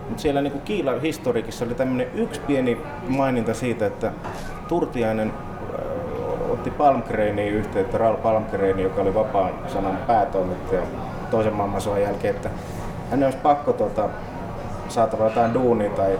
[0.09, 4.11] Mutta siellä niin Kiilan historiikissa oli tämmöinen yksi pieni maininta siitä, että
[4.67, 5.54] Turtiainen äh,
[6.49, 10.81] otti Palmgreeniin yhteyttä, Raul Palmgreeni, joka oli vapaan sanan päätoimittaja
[11.31, 12.49] toisen maailmansodan jälkeen, että
[13.11, 14.09] hän olisi pakko tota,
[14.89, 16.19] saatava jotain duunia tai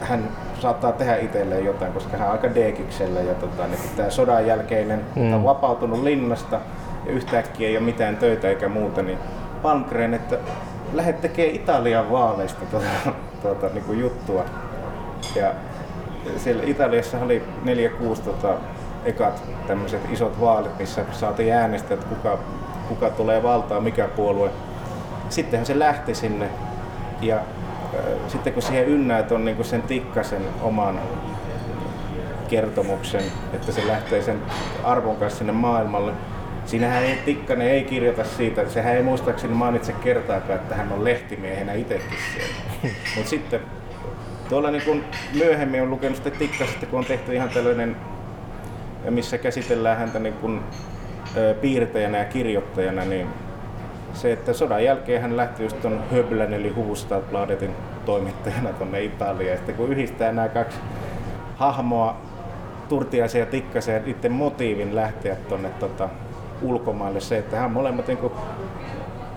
[0.00, 0.28] hän
[0.60, 5.00] saattaa tehdä itselleen jotain, koska hän on aika deekiksellä ja tota, niin tämä sodan jälkeinen
[5.16, 5.32] mm.
[5.32, 6.60] on vapautunut linnasta
[7.06, 9.18] ja yhtäkkiä ei ole mitään töitä eikä muuta, niin
[9.62, 10.36] Palmgren, että
[10.92, 12.86] lähdet tekemään Italian vaaleista tuota,
[13.42, 14.44] tuota, niin kuin juttua.
[15.34, 15.52] Ja
[16.36, 18.54] siellä Italiassa oli 4-6 tota,
[19.04, 22.38] ekat tämmöiset isot vaalit, missä saatiin äänestää, että kuka,
[22.88, 24.50] kuka tulee valtaan, mikä puolue.
[25.28, 26.48] Sittenhän se lähti sinne
[27.20, 27.42] ja äh,
[28.28, 31.00] sitten kun siihen ynnäät on niin sen tikkasen oman
[32.48, 34.42] kertomuksen, että se lähtee sen
[34.84, 36.12] arvon kanssa sinne maailmalle,
[36.68, 41.72] Siinähän ei, Tikkanen ei kirjoita siitä, sehän ei muistaakseni mainitse kertaakaan, että hän on lehtimiehenä
[41.72, 42.54] itsekin siellä.
[43.16, 43.60] Mutta sitten
[44.48, 47.96] tuolla niin kun myöhemmin on lukenut sitten Tikkasesta, kun on tehty ihan tällainen,
[49.10, 50.62] missä käsitellään häntä niin kun,
[51.36, 53.28] ö, piirtäjänä ja kirjoittajana, niin
[54.12, 57.70] se, että sodan jälkeen hän lähti just tuon Höblän eli Hufvudstadsbladetin
[58.06, 59.56] toimittajana tuonne Italiaan.
[59.56, 60.78] Sitten kun yhdistää nämä kaksi
[61.56, 62.16] hahmoa,
[62.88, 66.08] Turtiaisen ja Tikkasen ja itse motiivin lähteä tuonne tota,
[66.62, 68.18] ulkomaille se, että hän molemmat niin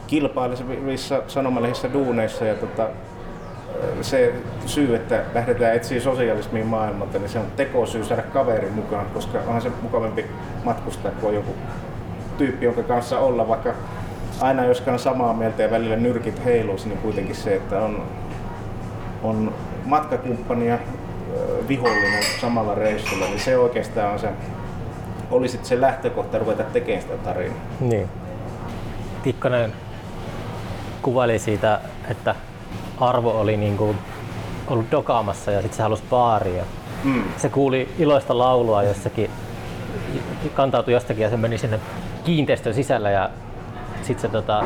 [0.07, 2.87] kilpailevissa sanomalehdissä duuneissa ja tota,
[4.01, 4.33] se
[4.65, 9.61] syy, että lähdetään etsiä sosialismiin maailmalta, niin se on tekosyy saada kaveri mukaan, koska onhan
[9.61, 10.25] se mukavampi
[10.63, 11.55] matkustaa kuin joku
[12.37, 13.73] tyyppi, jonka kanssa olla, vaikka
[14.41, 18.03] aina joskaan samaa mieltä ja välillä nyrkit heiluisi, niin kuitenkin se, että on,
[19.23, 19.53] on
[19.85, 20.79] matkakumppani ja
[21.67, 24.29] vihollinen samalla reissulla, niin se oikeastaan on se
[25.31, 27.57] olisi se lähtökohta ruveta tekemään sitä tarinaa.
[27.79, 28.09] Niin.
[29.23, 29.73] Tikkanen
[31.01, 32.35] kuvaili siitä, että
[33.01, 33.97] Arvo oli niin kuin
[34.67, 36.63] ollut dokaamassa ja sitten se halusi baaria.
[37.03, 37.23] Mm.
[37.37, 39.29] Se kuuli iloista laulua jossakin,
[40.53, 41.79] kantautui jostakin ja se meni sinne
[42.23, 43.29] kiinteistön sisällä ja
[44.01, 44.63] sitten se tota,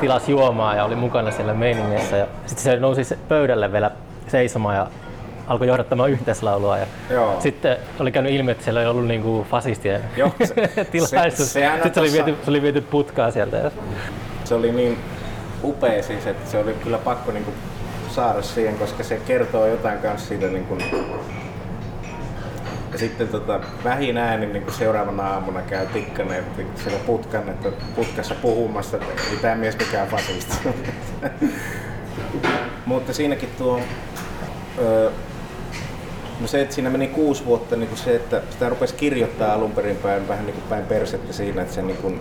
[0.00, 2.16] tilasi juomaa ja oli mukana siellä meiningissä.
[2.16, 3.90] Ja sitten se nousi se pöydälle vielä
[4.28, 4.86] seisomaan ja
[5.46, 6.78] alkoi johdattamaan yhteislaulua.
[6.78, 7.36] Ja Joo.
[7.40, 11.52] sitten oli käynyt ilmi, että siellä ei ollut niinku fasistien Joo, se- tilaisuus.
[11.52, 13.70] se- on sitten se oli, viety, se oli viety putkaa sieltä.
[14.44, 14.98] Se oli niin
[15.64, 17.52] upea siis, että se oli kyllä pakko niinku
[18.10, 20.78] saada siihen, koska se kertoo jotain kanssa siitä niinku
[22.92, 26.44] ja sitten tota, vähin äänin niin seuraavana aamuna käy Tikkanen
[26.76, 30.56] siellä putkan, että putkassa puhumassa, että ei tämä mies mikään fasisti.
[32.86, 33.80] Mutta siinäkin tuo,
[34.78, 35.10] öö,
[36.40, 39.72] no se, että siinä meni kuusi vuotta, niin kuin se, että sitä rupesi kirjoittaa alun
[39.72, 42.20] perin päin, vähän niin kuin päin persettä siinä, että se niin kuin,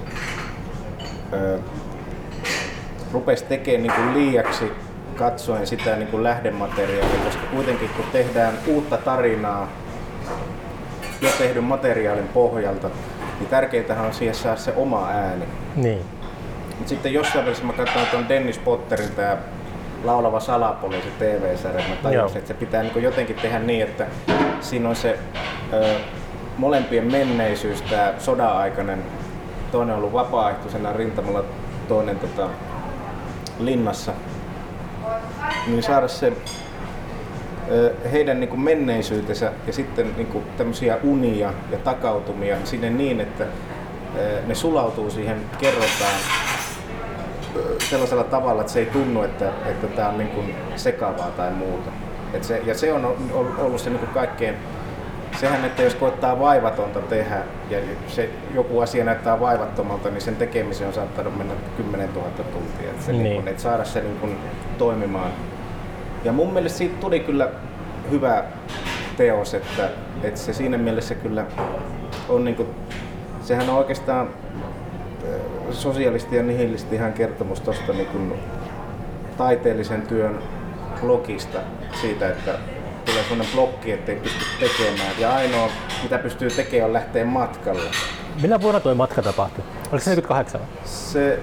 [3.13, 4.71] rupesi tekemään niin kuin liiaksi
[5.15, 9.67] katsoen sitä niin kuin lähdemateriaalia, koska kuitenkin kun tehdään uutta tarinaa
[11.21, 12.89] jo tehdyn materiaalin pohjalta,
[13.39, 15.45] niin tärkeintähän on siihen saada se oma ääni.
[15.75, 16.01] niin.
[16.79, 19.37] Mut sitten jossain välissä mä katsoin tuon Dennis Potterin tää
[20.03, 22.27] Laulava salapoliisi TV-sarja, mä tajusin, Joo.
[22.27, 24.07] että se pitää niin jotenkin tehdä niin, että
[24.59, 25.19] siinä on se
[25.73, 25.95] ö,
[26.57, 29.03] molempien menneisyys, tää sodan-aikainen,
[29.71, 31.43] toinen on ollut vapaaehtoisena rintamalla,
[31.87, 32.49] toinen tota,
[33.65, 34.11] linnassa,
[35.67, 36.33] niin saada se
[38.11, 43.45] heidän niin kuin menneisyytensä ja sitten niin kuin tämmöisiä unia ja takautumia sinne niin, että
[44.47, 46.15] ne sulautuu siihen kerrotaan
[47.89, 51.91] sellaisella tavalla, että se ei tunnu, että, että tämä on niin kuin sekavaa tai muuta.
[52.33, 54.55] Et se, ja se on ol- ollut se niin kuin kaikkein,
[55.41, 57.77] sehän, että jos koittaa vaivatonta tehdä ja
[58.07, 62.89] se joku asia näyttää vaivattomalta, niin sen tekemiseen on saattanut mennä 10 000 tuntia.
[62.91, 63.23] Et se, Niin.
[63.23, 63.35] niin.
[63.35, 64.37] Kuin, että saada se niin kuin
[64.77, 65.31] toimimaan.
[66.23, 67.49] Ja mun mielestä siitä tuli kyllä
[68.11, 68.43] hyvä
[69.17, 69.89] teos, että,
[70.23, 71.45] että se siinä mielessä kyllä
[72.29, 72.67] on niin kuin,
[73.41, 74.27] sehän on oikeastaan
[75.69, 78.33] ö, sosialisti ja nihilisti ihan kertomus tuosta niin
[79.37, 80.39] taiteellisen työn
[81.01, 81.57] blogista
[82.01, 82.51] siitä, että
[83.05, 85.11] tulee sellainen blokki, ettei pysty tekemään.
[85.19, 85.69] Ja ainoa,
[86.03, 87.89] mitä pystyy tekemään, on lähteä matkalle.
[88.41, 89.63] Millä vuonna tuo matka tapahtui?
[89.91, 90.61] Oliko se 48?
[90.85, 91.39] Se,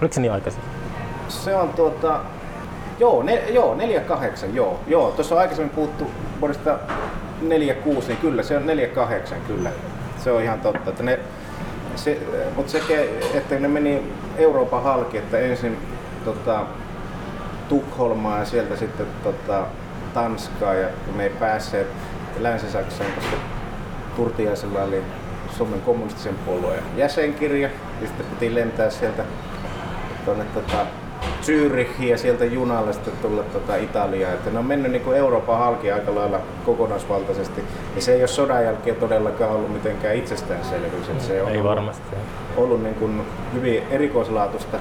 [0.00, 0.60] Oliko se niin aikaisin?
[1.28, 2.20] se on tuota...
[2.98, 4.80] Joo, ne, joo, 48, joo.
[4.86, 6.10] Joo, tuossa on aikaisemmin puhuttu
[6.40, 6.78] vuodesta
[7.42, 9.70] 46, niin kyllä, se on 48, kyllä.
[10.24, 10.90] Se on ihan totta.
[10.90, 11.18] Että ne,
[11.96, 12.18] se,
[12.56, 14.02] mutta se, että ne meni
[14.36, 15.78] Euroopan halki, että ensin
[16.24, 16.66] tota,
[17.68, 19.66] Tukholmaa ja sieltä sitten tota,
[20.14, 21.86] Tanskaa ja me ei päässeet
[22.38, 23.36] Länsi-Saksaan, koska
[24.16, 25.02] Turtiaisella oli
[25.56, 27.68] Suomen kommunistisen puolueen jäsenkirja
[28.00, 29.24] ja sitten piti lentää sieltä
[30.24, 30.86] tuonne tota,
[31.42, 34.34] Zürichiin ja sieltä junalla sitten tulla tota Italiaan.
[34.34, 37.64] Että ne on mennyt niin kuin Euroopan halki aika lailla kokonaisvaltaisesti.
[37.96, 41.08] Ja se ei ole sodan jälkeen todellakaan ollut mitenkään itsestäänselvyys.
[41.08, 42.16] Että se on Ei ollut, varmasti.
[42.56, 44.78] ollut niin kuin hyvin erikoislaatuista.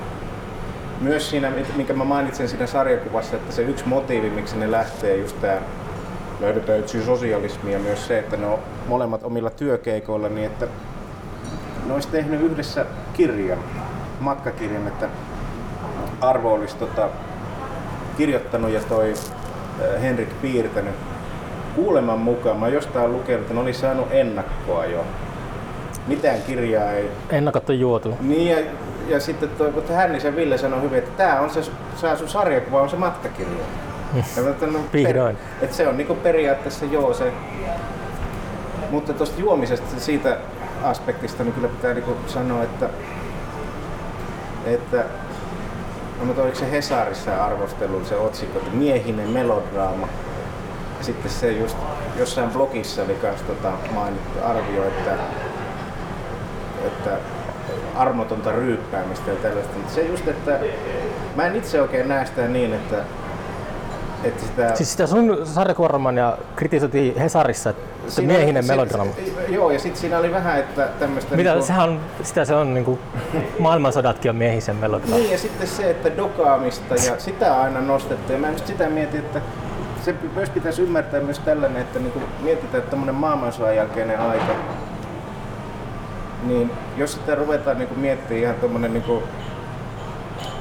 [1.03, 5.41] Myös siinä, minkä mä mainitsin siinä sarjakuvassa, että se yksi motiivi, miksi ne lähtee just
[5.41, 5.61] tää
[6.39, 10.67] löydetään yksi sosialismi ja myös se, että ne on molemmat omilla työkeikoilla, niin että
[11.87, 13.59] ne olisi tehnyt yhdessä kirjan,
[14.19, 15.09] matkakirjan, että
[16.21, 17.09] Arvo olisi tota,
[18.17, 20.95] kirjoittanut ja toi äh, Henrik piirtänyt.
[21.75, 25.05] Kuuleman mukaan, mä jostain lukenut, että ne oli saanut ennakkoa jo.
[26.07, 28.17] Mitään kirjaa ei Ennakot on juotu.
[28.21, 28.57] niin ja,
[29.07, 31.63] ja sitten toi, mutta Hännisen Ville sanoi hyvin, että tämä on se,
[31.95, 33.65] se sun sarjakuva, on se matkakirja.
[34.37, 35.37] Ja mä että no, Vihdoin.
[35.61, 37.33] että se on niinku periaatteessa joo se.
[38.89, 40.37] Mutta tuosta juomisesta siitä
[40.83, 42.89] aspektista niin kyllä pitää niinku sanoa, että,
[44.65, 44.97] että
[46.19, 50.07] no, mutta oliko se Hesarissa arvostelu se otsikko, että miehinen melodraama.
[50.97, 51.77] Ja sitten se just
[52.19, 55.17] jossain blogissa oli kans tota mainittu arvio, että
[56.87, 57.17] että
[57.95, 59.77] armotonta ryyppäämistä ja tällaista.
[59.77, 60.59] Mutta se just, että
[61.35, 62.95] mä en itse oikein näe sitä niin, että,
[64.23, 64.75] että sitä...
[64.75, 69.11] Siis sitä sun sarjakuvaromania kritisoitiin Hesarissa, että siinä- miehinen melodrama.
[69.49, 71.35] Joo, ja sitten siinä oli vähän, että tämmöistä...
[71.35, 72.99] Mitä, niinku- sehän on, sitä se on niinku,
[73.59, 75.15] maailmansodatkin on miehisen melodrama.
[75.15, 78.33] Niin, ja sitten se, että dokaamista ja sitä aina nostettu.
[78.33, 79.41] Ja mä just sitä mietin, että
[80.05, 84.55] se myös pitäisi ymmärtää myös tällainen, että niin kuin mietitään, että tämmöinen maailmansodan jälkeinen aika,
[86.47, 89.23] niin jos sitä ruvetaan niin miettimään ihan tuommoinen niin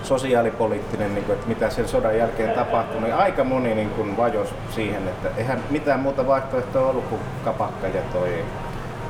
[0.02, 4.54] sosiaalipoliittinen, niin kuin, että mitä sen sodan jälkeen tapahtui, niin aika moni niin kuin vajos
[4.74, 8.44] siihen, että eihän mitään muuta vaihtoehtoa ollut kuin kapakka ja toi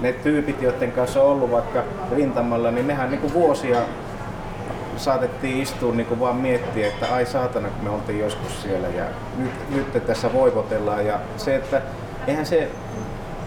[0.00, 3.78] ne tyypit, joiden kanssa on ollut vaikka rintamalla, niin nehän niin kuin vuosia
[4.96, 9.04] saatettiin istua niin kuin vaan miettiä, että ai saatana, kun me oltiin joskus siellä ja
[9.36, 9.52] nyt,
[9.94, 11.06] nyt tässä voivotellaan.
[11.06, 11.82] Ja se, että
[12.26, 12.68] eihän se,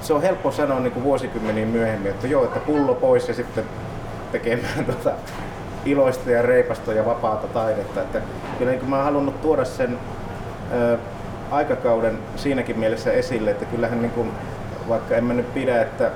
[0.02, 3.64] se on helppo sanoa niin kuin vuosikymmeniä myöhemmin, että joo, että pullo pois ja sitten
[4.32, 5.12] tekemään tota,
[5.86, 8.02] iloista ja reipasta ja vapaata taidetta.
[8.02, 8.22] Että
[8.58, 9.98] kyllä niin mä oon halunnut tuoda sen
[10.74, 10.98] ö,
[11.52, 14.32] aikakauden siinäkin mielessä esille, että kyllähän niin kuin,
[14.90, 16.12] vaikka en mä nyt pidä, että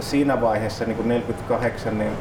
[0.00, 2.12] siinä vaiheessa niin kuin 48, niin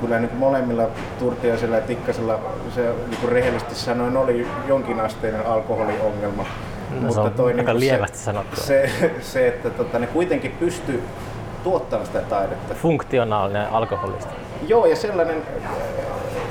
[0.00, 2.40] kyllä niin molemmilla Turtiaisella ja Tikkasella
[2.74, 6.46] se niin kuin rehellisesti sanoen oli jonkinasteinen alkoholiongelma.
[7.00, 8.60] No, se on toi, aika niin lievästi se, sanottu.
[8.60, 11.02] Se, se, että tota, ne kuitenkin pysty
[11.64, 12.74] tuottamaan sitä taidetta.
[12.74, 14.30] Funktionaalinen alkoholista.
[14.68, 15.70] Joo, ja sellainen äh,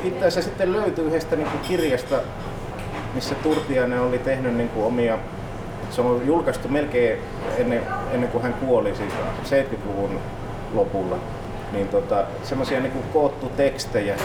[0.04, 2.16] itse asiassa sitten löytyy yhdestä niin kuin kirjasta,
[3.14, 5.18] missä Turtiainen oli tehnyt niin kuin omia,
[5.90, 7.20] se on julkaistu melkein
[7.58, 7.82] ennen,
[8.12, 9.14] ennen kuin hän kuoli, siis
[9.44, 10.20] 70-luvun
[10.74, 11.18] lopulla,
[11.72, 14.16] niin tota, semmoisia niin koottu tekstejä.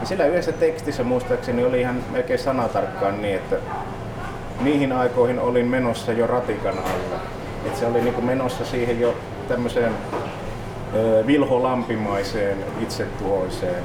[0.00, 3.56] Ja sillä yhdessä tekstissä muistaakseni oli ihan melkein sanatarkkaan niin, että
[4.64, 7.20] niihin aikoihin olin menossa jo ratikan alla.
[7.66, 9.14] Et se oli niin kuin menossa siihen jo
[9.48, 9.92] tämmöiseen
[10.94, 13.82] ö, Vilho Lampimaiseen itsetuhoiseen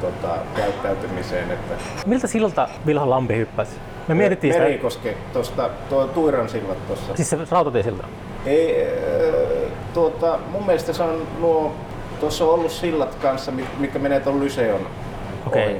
[0.00, 1.50] tota, käyttäytymiseen.
[1.50, 1.74] Että
[2.06, 3.76] Miltä silta Vilho Lampi hyppäsi?
[4.08, 7.16] Me mietittiin sitä, Merikoske, tuosta, tuo Tuiran sillat tuossa.
[7.16, 8.04] siis se rautatiesilta.
[8.46, 11.74] Ei, ö, tuota, mun mielestä se on nuo,
[12.20, 14.80] tuossa on ollut sillat kanssa, mit- mitkä menee tuon Lyseon
[15.46, 15.64] Okei.
[15.66, 15.76] ohi.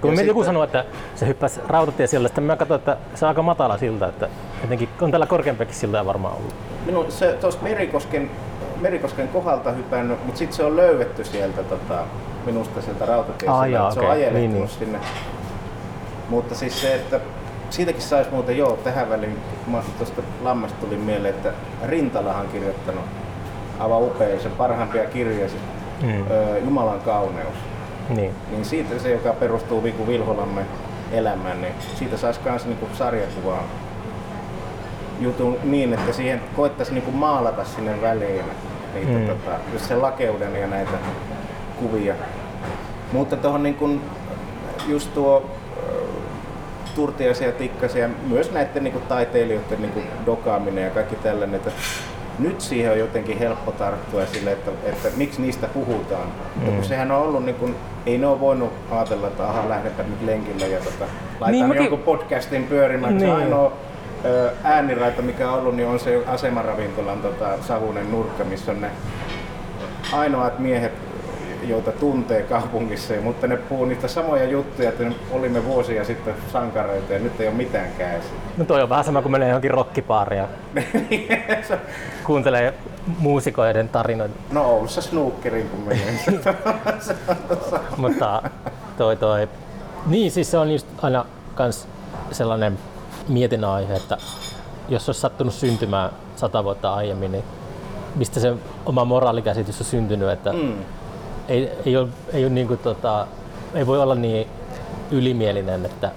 [0.00, 0.84] Kun me joku sitten- sanoi, että
[1.14, 4.28] se hyppäsi rautatiesilta, sitten mä katsoin, että se on aika matala silta, että
[4.62, 6.54] jotenkin on tällä korkeampiakin siltaa varmaan ollut.
[6.86, 8.30] Minun se tuosta Merikosken,
[8.80, 11.98] Merikosken kohdalta hypännyt, mutta sitten se on löydetty sieltä tota,
[12.46, 13.66] minusta sieltä Ah, rautatiesilta.
[13.66, 14.68] jaa, se on okei, ajelehtunut niin, niin.
[14.68, 14.98] sinne.
[16.28, 17.20] Mutta siis se, että
[17.70, 21.52] siitäkin saisi muuten, joo, tähän väliin, mä tuosta Lammesta tuli mieleen, että
[21.86, 23.04] Rintalahan on kirjoittanut
[23.78, 25.62] aivan upea, sen parhaimpia kirjoja, siis,
[26.02, 26.24] Mm.
[26.64, 27.54] Jumalan kauneus.
[28.08, 28.34] Niin.
[28.50, 30.66] Niin siitä se, joka perustuu Viku Vilholammen
[31.12, 33.62] elämään, niin siitä saisi myös niinku sarjakuvaa
[35.20, 38.44] jutun niin, että siihen koettaisiin niinku maalata sinne väliin
[38.94, 39.26] niitä, Mm.
[39.26, 40.92] tota, just sen lakeuden ja näitä
[41.80, 42.14] kuvia.
[43.12, 44.00] Mutta tuohon niin
[44.86, 45.50] just tuo
[47.58, 51.70] Tikkasen ja myös näiden niin taiteilijoiden niin dokaaminen ja kaikki tällainen, että
[52.38, 56.26] nyt siihen on jotenkin helppo tarttua sille, että, että miksi niistä puhutaan.
[56.56, 57.74] Mutta kun sehän on ollut, niin kuin,
[58.06, 61.76] ei ne ole voinut ajatella, että aha, lähdetään nyt lenkille ja tota, Niin, niin, mäkin-
[61.82, 63.12] jonkun podcastin pyörimään.
[63.16, 63.20] Niin.
[63.20, 63.36] Se Niin.
[63.44, 63.72] ainoa
[64.24, 68.90] ö, ääniraita, mikä on ollut, niin on se asemaravintolan tota, savunen nurkka, missä on ne
[70.12, 70.92] ainoat miehet,
[71.68, 77.18] joita tuntee kaupungissa, mutta ne puhuu niitä samoja juttuja, että olimme vuosia sitten sankareita ja
[77.18, 78.30] nyt ei ole mitään käsiä.
[78.56, 80.48] No toi on vähän sama kuin menee johonkin rockibaariin ja
[82.26, 82.74] kuuntelee
[83.18, 84.34] muusikoiden tarinoita.
[84.52, 86.14] No Oulussa snookerin kun menee.
[87.96, 88.42] Mutta
[88.98, 89.48] toi toi...
[90.06, 91.88] Niin siis se on just aina kans
[92.32, 92.78] sellainen
[93.28, 94.16] mietinnän aihe, että
[94.88, 97.44] jos olisi sattunut syntymään sata vuotta aiemmin, niin
[98.14, 98.54] mistä se
[98.86, 100.74] oma moraalikäsitys on syntynyt, että mm.
[101.48, 103.26] Ei, ei, ole, ei, ole niin kuin tota,
[103.74, 104.46] ei voi olla niin
[105.10, 106.10] ylimielinen, että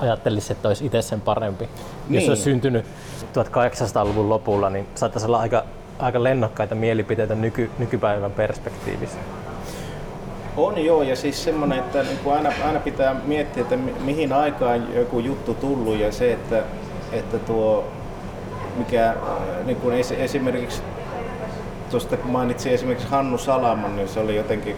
[0.00, 1.68] ajattelisi, että olisi itse sen parempi.
[2.08, 2.20] Niin.
[2.20, 2.84] Jos olisi syntynyt
[3.34, 5.64] 1800-luvun lopulla, niin saattaisi olla aika,
[5.98, 9.18] aika lennokkaita mielipiteitä nyky, nykypäivän perspektiivissä.
[10.56, 14.32] On joo, ja siis semmoinen, että niin kuin aina, aina pitää miettiä, että mi- mihin
[14.32, 16.62] aikaan joku juttu tullut ja se, että,
[17.12, 17.84] että tuo,
[18.76, 19.14] mikä
[19.64, 20.82] niin kuin esi- esimerkiksi,
[21.90, 24.76] tuosta kun mainitsin esimerkiksi Hannu Salaman, niin se oli jotenkin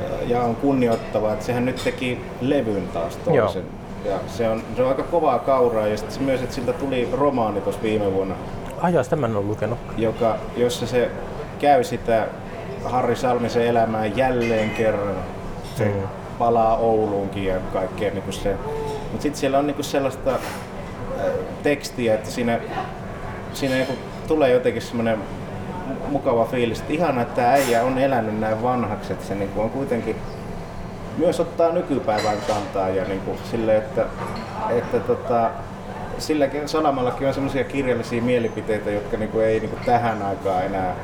[0.00, 3.64] äh, ja on kunnioittava, että sehän nyt teki levyn taas toisen.
[4.04, 7.60] Ja se on, se on aika kovaa kauraa ja sitten myös, että siltä tuli romaani
[7.60, 8.34] tuossa viime vuonna,
[8.80, 9.78] Ai jos tämän on lukenut.
[9.96, 11.10] joka, jossa se
[11.58, 12.26] käy sitä
[12.84, 15.14] Harri Salmisen elämää jälleen kerran.
[15.76, 15.92] Se Mm.
[16.38, 18.54] palaa Ouluunkin ja kaikkea niin se.
[19.02, 20.38] Mutta sitten siellä on niin sellaista äh,
[21.62, 22.60] tekstiä, että siinä,
[23.52, 23.86] siinä niin
[24.28, 25.18] tulee jotenkin semmoinen
[26.10, 29.70] mukava fiilis, että ihanaa, että tämä äijä on elänyt näin vanhaksi, että se niin on
[29.70, 30.16] kuitenkin
[31.18, 34.06] myös ottaa nykypäivän kantaa ja niin kuin sille, että,
[34.70, 35.50] että tota,
[36.18, 40.94] silläkin Salamallakin on semmoisia kirjallisia mielipiteitä, jotka niin kuin ei niin kuin tähän aikaan enää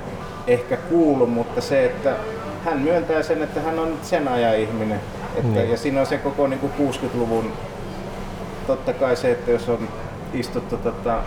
[0.47, 2.17] ehkä kuulu, mutta se, että
[2.65, 5.01] hän myöntää sen, että hän on sen ajan ihminen.
[5.37, 5.71] Että, Niin.
[5.71, 7.53] Ja siinä on se koko niin kuin 60-luvun,
[8.67, 9.89] totta kai se, että jos on
[10.33, 11.19] istuttu tota,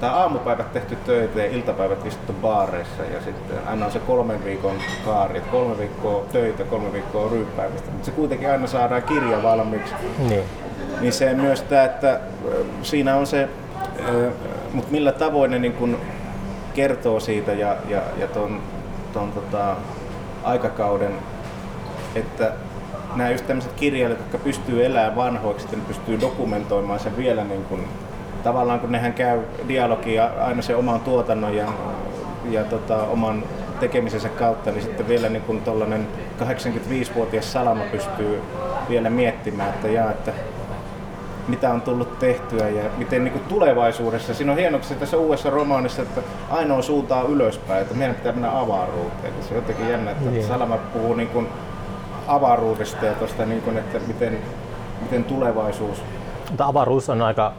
[0.00, 4.76] tai aamupäivät tehty töitä ja iltapäivät istuttu baareissa ja sitten aina on se kolmen viikon
[5.04, 9.94] kaari, että kolme viikkoa töitä, kolme viikkoa ryyppäämistä, mutta se kuitenkin aina saadaan kirja valmiiksi.
[10.28, 10.44] Niin.
[11.00, 12.20] Niin se myös tämä, että
[12.82, 13.48] siinä on se,
[14.72, 15.98] mutta millä tavoin ne niin kun
[16.74, 18.60] kertoo siitä ja, ja, ja ton,
[19.12, 19.76] ton tota,
[20.44, 21.12] aikakauden,
[22.14, 22.52] että
[23.16, 27.88] nämä just tämmöiset kirjailijat, jotka pystyy elämään vanhoiksi, pystyy dokumentoimaan sen vielä niin kun,
[28.46, 31.66] tavallaan kun nehän käy dialogia aina sen oman tuotannon ja,
[32.50, 33.42] ja tota, oman
[33.80, 36.06] tekemisensä kautta, niin sitten vielä niin tollainen
[36.40, 38.42] 85-vuotias Salama pystyy
[38.88, 40.32] vielä miettimään, että, jaa, että
[41.48, 44.34] mitä on tullut tehtyä ja miten niin kuin tulevaisuudessa.
[44.34, 46.20] Siinä on hienoksi tässä uudessa romaanissa, että
[46.50, 49.32] ainoa suunta on ylöspäin, että meidän pitää mennä avaruuteen.
[49.40, 50.46] Se on jotenkin jännä, että Niin.
[50.46, 51.48] Salama puhuu niin kuin
[52.28, 54.38] avaruudesta ja tosta, niin kuin, että miten,
[55.02, 56.02] miten tulevaisuus
[56.50, 57.52] Mutta avaruus on aika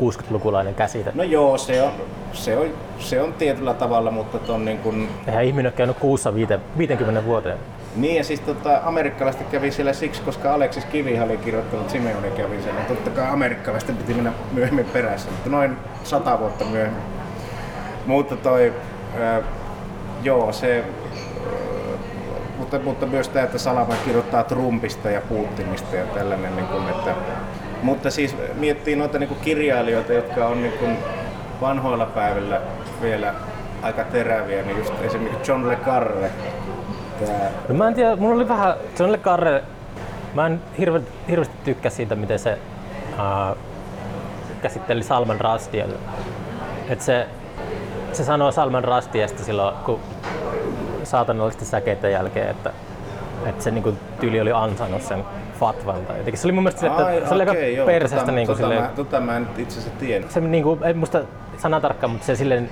[0.00, 1.12] 60-lukulainen käsite.
[1.14, 1.92] No joo, se on,
[2.32, 2.66] se on,
[2.98, 7.24] se on tietyllä tavalla, mutta ton niin kun, Eihän ihminen ole käynyt kuussa viite, 50
[7.24, 7.58] vuoteen.
[7.96, 12.62] niin ja siis tota, amerikkalaiset kävi siellä siksi, koska Aleksis Kivihan oli kirjoittanut, Simeoni kävi
[12.62, 12.80] siellä.
[12.80, 17.02] Totta kai amerikkalaisten piti mennä myöhemmin perässä, mutta noin sata vuotta myöhemmin.
[18.06, 18.72] Mutta toi,
[19.20, 19.42] ää,
[20.22, 20.84] joo, se,
[22.58, 27.14] mutta, mutta myös tämä, että Salama kirjoittaa Trumpista ja Putinista ja tällainen, niin kuin, että,
[27.82, 30.98] mutta siis miettii noita niin kuin kirjailijoita, jotka on niin kuin
[31.60, 32.60] vanhoilla päivillä
[33.02, 33.34] vielä
[33.82, 36.30] aika teräviä, niin just esimerkiksi John Le Carre,
[37.26, 39.62] tää, No mä en tiedä, mulla oli vähän, John Le Carre,
[40.34, 42.58] mä en hirve, hirveästi tykkää siitä, miten se
[43.12, 43.56] uh,
[44.62, 45.86] käsitteli Salman Rushdie.
[46.88, 47.26] Et se,
[48.12, 50.00] se sanoo Salman Rushdiesta silloin, kun
[51.04, 52.72] saatanallisten säkeiden jälkeen, että,
[53.46, 55.24] että se niinku tyyli oli ansainnut sen
[55.62, 56.06] fatvan.
[56.06, 56.38] Tai jotenkin.
[56.40, 58.52] Se oli mun mielestä sille, että Ai, se oli okei, aika joo, perseestä tota, niinku
[58.52, 60.24] tota, silleen, mä, tota mä en itse asiassa tiedä.
[60.28, 61.20] se niinku, ei muista
[61.58, 62.68] sanatarkkaan, mutta se silleen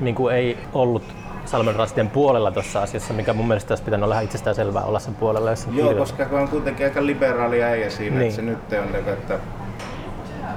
[0.00, 1.02] niinku ei ollut
[1.44, 4.98] Salman Rushdien puolella tuossa asiassa, mikä mun mielestä olisi pitänyt olla ihan itsestään selvää olla
[4.98, 6.16] sen puolella, jos se Joo, kirjoittaa.
[6.26, 8.22] koska on kuitenkin aika liberaali äijä siinä, Niin.
[8.26, 9.34] että se nyt on, niinku, että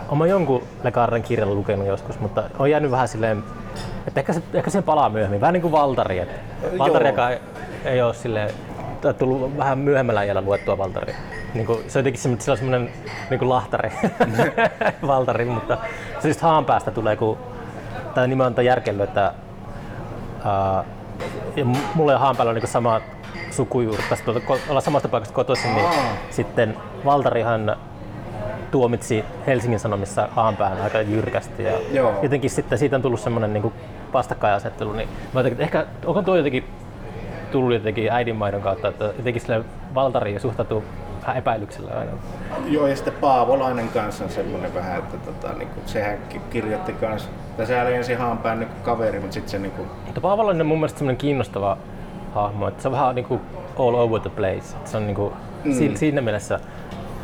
[0.08, 3.44] Olen mä jonkun Le Carren kirjan lukenut joskus, mutta on jäänyt vähän silleen,
[4.08, 5.42] että ehkä, se, ehkä sen palaa myöhemmin.
[5.42, 6.20] Vähän niin kuin Valtari.
[6.20, 6.36] Että.
[6.78, 7.30] Valtari, joka
[7.86, 8.50] ei, ole silleen,
[9.14, 11.16] tullut vähän myöhemmällä ajalla luettua Valtari.
[11.54, 12.90] Niin kuin, se on jotenkin semmoinen, sillä on semmoinen
[13.30, 13.92] niin kuin lahtari
[15.08, 15.78] Valtari, mutta
[16.20, 17.38] se just haanpäästä tulee, kun
[18.16, 19.34] tai nimenomaan on järkellyt, että
[20.46, 20.84] ää,
[21.56, 23.02] ja mulla ja Haanpäällä on niin sama
[23.52, 25.94] sukujuuri, tästä tuolta, ko- ollaan samasta paikasta kotoisin, niin Aa.
[26.30, 27.76] sitten Valtarihan
[28.72, 31.64] tuomitsi Helsingin Sanomissa Haanpään aika jyrkästi.
[31.64, 32.20] Ja Joo.
[32.24, 33.74] jotenkin sitten siitä on tullut semmoinen niin
[34.14, 34.94] vastakkainasettelu.
[34.94, 36.64] Niin mä jotenkin, ehkä onko tuo jotenkin
[37.54, 39.64] tullut jotenkin äidinmaidon kautta, että jotenkin sille
[39.96, 40.84] Valtariin suhtautuu
[41.22, 42.12] vähän epäilyksellä aina.
[42.68, 46.94] Joo, ja sitten Paavolainen kanssa on semmoinen vähän, että tota, niin kuin, sehän ki- kirjoitti
[46.94, 50.62] kanssa, tai sehän oli ensin haanpään niin kaveri, mutta sitten se niin kuin, Mutta Paavolainen
[50.62, 51.78] on mun mielestä semmoinen kiinnostava
[52.36, 53.42] hahmo, että se on vähän niin kuin
[53.80, 54.76] all over the place.
[54.78, 55.34] Että Se on niin kuin,
[55.64, 55.96] mm.
[55.96, 56.60] siinä mielessä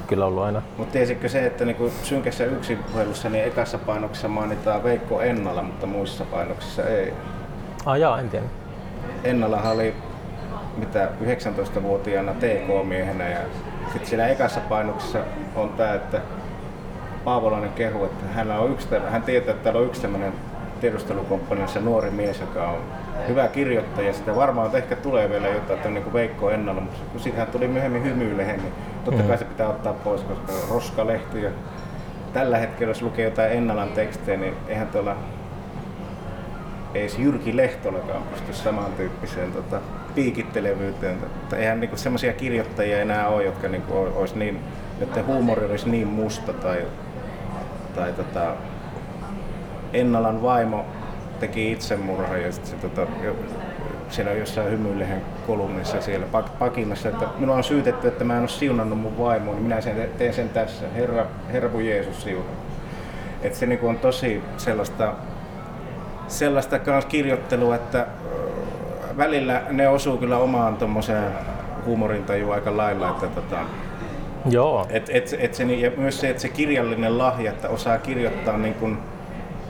[0.07, 0.61] kyllä ollut aina.
[0.77, 5.85] mutta tiesitkö se, että niin kuin synkässä yksinpuhelussa niin ekassa painoksessa mainitaan Veikko Ennala, mutta
[5.85, 7.13] muissa painoksissa ei.
[7.85, 8.45] Ah jaa, en tiedä.
[9.23, 9.93] Ennalahan oli
[10.79, 13.39] mitä 19-vuotiaana TK-miehenä ja
[13.83, 15.19] sitten siinä ekassa painoksessa
[15.55, 16.21] on tämä, että
[17.23, 20.33] Paavolainen kehu, että hänellä on yksi, hän tietää, että täällä on yksi tämmöinen
[20.81, 22.77] tiedustelukomppaniassa nuori mies, joka on
[23.27, 24.13] hyvä kirjoittaja.
[24.13, 27.37] Sitä varmaan ehkä tulee vielä jotain, että on niin kuin Veikko Ennalla, mutta kun siitä
[27.37, 28.73] hän tuli myöhemmin hymyilehen, niin
[29.05, 31.49] totta kai se pitää ottaa pois, koska on roskalehti ja
[32.33, 35.15] tällä hetkellä, jos lukee jotain Ennalan tekstejä, niin eihän tuolla
[36.93, 39.79] edes Jyrki Lehtolakaan pysty samantyyppiseen tota,
[40.19, 41.17] piikittelevyyteen.
[41.23, 44.59] Että eihän niinku semmoisia kirjoittajia enää ole, jotka niinku olisi niin,
[45.01, 46.85] että huumori olisi niin musta tai,
[47.95, 48.53] tai tota,
[49.93, 50.85] Ennalan vaimo
[51.39, 53.07] teki itsemurha ja sit se, tota,
[54.09, 58.47] siellä jossain hymyilehen kolumnissa siellä pak- pakinassa, että minua on syytetty, että mä en ole
[58.47, 60.85] siunannut mun vaimoa, niin minä sen, teen sen tässä.
[60.95, 62.55] Herra, Herra kun Jeesus siunaa.
[63.41, 65.13] Et se niinku on tosi sellaista
[66.27, 68.07] sellaista kirjoittelua, että
[69.19, 71.31] välillä ne osuu kyllä omaan tommoseen
[71.85, 73.57] huumorintajuun aika lailla, että tota,
[74.49, 74.85] Joo.
[74.89, 78.73] et, et, et se, ja myös se, että se kirjallinen lahja, että osaa kirjoittaa niin
[78.73, 78.97] kuin,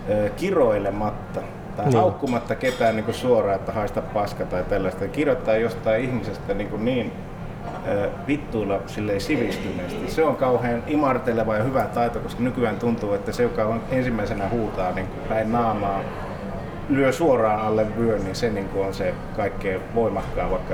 [0.10, 1.39] ö, kiroilematta
[1.78, 1.97] tai Niin.
[1.97, 5.08] haukkumatta ketään niin kuin suoraan, että haista paska tai tällaista.
[5.08, 7.12] Kirjoittaa jostain ihmisestä niin, kuin niin
[7.88, 10.12] ö, vittuilla silleen sivistyneesti.
[10.12, 14.50] Se on kauhean imarteleva ja hyvä taito, koska nykyään tuntuu, että se, joka on ensimmäisenä
[14.50, 16.00] huutaa niin kuin päin naamaa,
[16.89, 20.73] lyö suoraan alle vyön, niin se niin kuin on se kaikkein voimakkaan, vaikka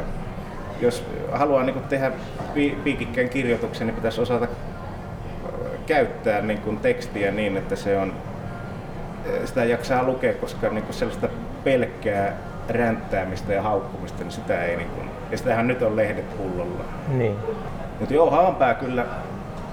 [0.82, 2.12] jos haluaa niin kuin tehdä
[2.54, 5.50] pi- piikikkään kirjoituksen, niin pitäisi osata ö,
[5.86, 8.14] käyttää niin kuin tekstiä niin, että se on,
[9.46, 11.28] sitä jaksaa lukea, koska niin kuin sellaista
[11.64, 12.34] pelkkää
[12.70, 16.84] ränttäämistä ja haukkumista, niin sitä ei niin kuin, ja sitähän nyt on lehdet pullolla.
[17.08, 17.36] Niin.
[18.00, 19.06] Mutta joo, Haanpää kyllä,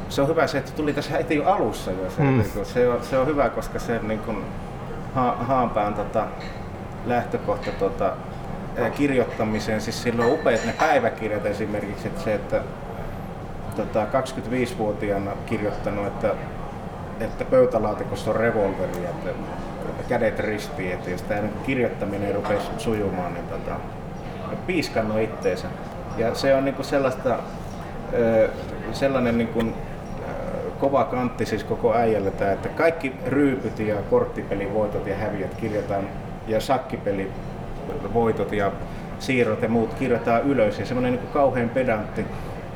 [0.09, 2.11] se on hyvä se, että tuli tässä heti jo alussa jo.
[2.11, 2.29] Se, Mm.
[2.29, 2.45] mm.
[2.65, 4.45] se, on, se on hyvä, koska se niin kuin,
[5.15, 6.27] ha, Haanpään tota,
[7.07, 8.13] lähtökohta tota,
[8.97, 12.61] kirjoittamiseen, siis sillä on upeat ne päiväkirjat esimerkiksi, että se, että
[13.77, 16.35] tota, 25-vuotiaana kirjoittanut, että,
[17.21, 19.31] että pöytälaatikossa on revolveri, että,
[19.89, 23.77] että kädet ristiin, että jos tämä kirjoittaminen rupesi sujumaan, niin tota,
[24.67, 25.69] piiskannut itteensä.
[26.17, 27.39] Ja se on niinku sellaista,
[28.15, 28.51] ö,
[28.93, 29.63] sellainen niinku,
[30.83, 36.09] kova kantti siis koko äijälle tää, että kaikki ryypyt ja korttipelivoitot ja häviöt kirjataan
[36.47, 38.73] ja sakkipelivoitot ja
[39.19, 42.25] siirrot ja muut kirjataan ylös ja semmoinen niin kauhean pedantti.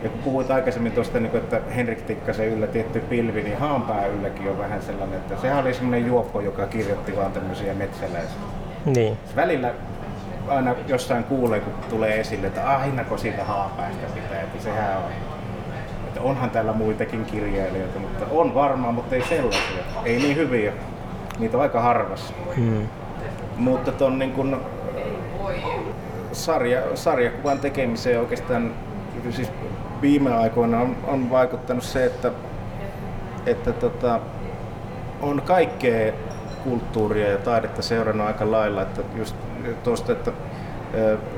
[0.02, 4.50] Ja kun puhuit aikaisemmin tuosta, niin että Henrik Tikkasen yllä tietty pilvi, niin Haanpää ylläkin
[4.50, 8.36] on vähän sellainen, että sehän oli semmoinen juoppo, joka kirjoitti vaan tämmöisiä metsäläisiä.
[8.84, 9.18] Niin.
[9.36, 9.74] Välillä
[10.48, 15.35] aina jossain kuulee, kun tulee esille, että ahinako siitä Haapäästä pitää, että sehän on.
[16.16, 19.82] Että onhan täällä muitakin kirjailijoita, mutta on varmaan, mutta ei sellaisia.
[20.04, 20.72] Ei niin hyviä.
[21.38, 22.34] Niitä on aika harvassa.
[22.56, 22.86] Hmm.
[23.56, 24.60] Mutta ton niin kun,
[26.32, 28.74] sarja, sarjakuvan tekemiseen oikeastaan
[29.30, 29.52] siis
[30.02, 32.30] viime aikoina on, on vaikuttanut se, että,
[33.46, 34.20] että tota,
[35.22, 36.12] on kaikkea
[36.64, 39.36] kulttuuria ja taidetta seurannut aika lailla, että just
[39.84, 40.32] tuosta, että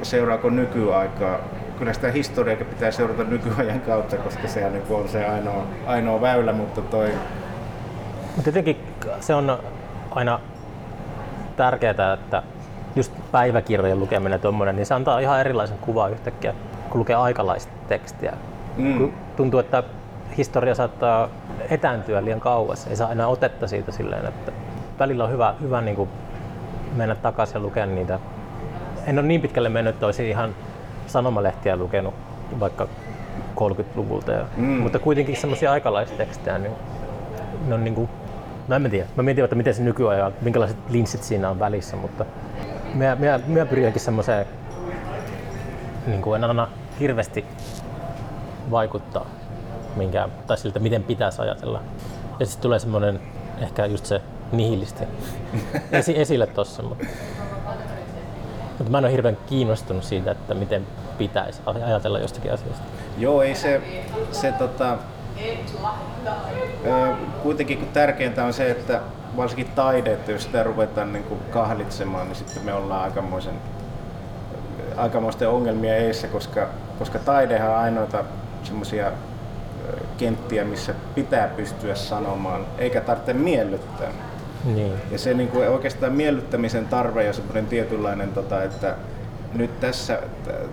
[0.02, 1.38] seuraako nykyaikaa.
[1.78, 6.80] Kyllä sitä historiaa pitää seurata nykyajan kautta, koska se on se ainoa, ainoa väylä, mutta
[6.80, 7.12] toi...
[8.36, 8.76] Mutta tietenkin
[9.20, 9.58] se on
[10.10, 10.40] aina
[11.56, 12.42] tärkeää, että
[12.96, 16.54] just päiväkirjojen lukeminen tuommoinen, niin se antaa ihan erilaisen kuvan yhtäkkiä,
[16.90, 18.32] kun lukee aikalaista tekstiä.
[18.76, 19.12] Mm.
[19.36, 19.82] Tuntuu, että
[20.36, 21.28] historia saattaa
[21.70, 24.52] etääntyä liian kauas, ei saa enää otetta siitä silleen, että
[24.98, 26.08] välillä on hyvä, hyvä niin kuin
[26.96, 28.18] mennä takaisin ja lukea niitä.
[29.06, 30.54] En ole niin pitkälle mennyt, että olisin ihan
[31.08, 32.14] sanomalehtiä lukenut
[32.60, 32.88] vaikka
[33.56, 34.64] 30-luvulta, ja, mm.
[34.66, 36.72] mutta kuitenkin semmoisia aikalaistekstejä, niin
[37.66, 38.08] ne on niin kuin,
[38.68, 39.06] no en mä tiedä.
[39.16, 42.24] Mä mietin, että miten se nykyajan, minkälaiset linssit siinä on välissä, mutta
[42.94, 44.46] minä, minä, minä pyrin semmoiseen,
[46.06, 46.68] niin kuin en anna
[47.00, 47.44] hirveästi
[48.70, 49.26] vaikuttaa
[49.96, 51.82] minkä, tai siltä, miten pitäisi ajatella.
[52.40, 53.20] Ja sitten tulee semmoinen
[53.60, 54.20] ehkä just se
[54.52, 55.04] nihilisti
[55.92, 57.06] esi- esille tossa, mutta,
[58.78, 60.86] mutta mä en ole hirveän kiinnostunut siitä, että miten
[61.18, 62.84] pitäisi ajatella jostakin asiasta.
[63.18, 63.80] Joo, ei se,
[64.32, 64.98] se tota,
[67.42, 69.00] kuitenkin kun tärkeintä on se, että
[69.36, 73.54] varsinkin taide, että jos sitä ruvetaan niin kuin kahlitsemaan, niin sitten me ollaan aikamoisen,
[74.96, 76.68] aikamoisten ongelmia eissä, koska,
[76.98, 78.24] koska taidehan on ainoita
[78.62, 79.12] semmoisia
[80.18, 84.10] kenttiä, missä pitää pystyä sanomaan, eikä tarvitse miellyttää.
[84.74, 84.92] Niin.
[85.10, 88.96] Ja se niin kuin oikeastaan miellyttämisen tarve ja semmoinen tietynlainen, tota, että
[89.54, 90.22] nyt tässä,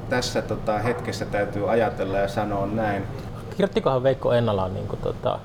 [0.09, 3.03] tässä tota, hetkessä täytyy ajatella ja sanoa näin.
[3.49, 5.39] Kirjoittikohan Veikko Ennalaan niin kuin, tota,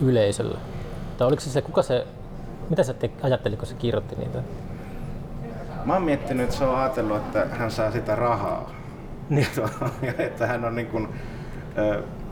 [0.00, 0.58] yleisölle?
[1.18, 2.06] Tai oliko se se, kuka se,
[2.70, 4.42] mitä sä te, ajattelit, kun se kirjoitti niitä?
[5.84, 8.70] Mä oon miettinyt, että se on ajatellut, että hän saa sitä rahaa.
[9.28, 9.46] Niin.
[10.02, 11.08] ja että hän on niin kuin,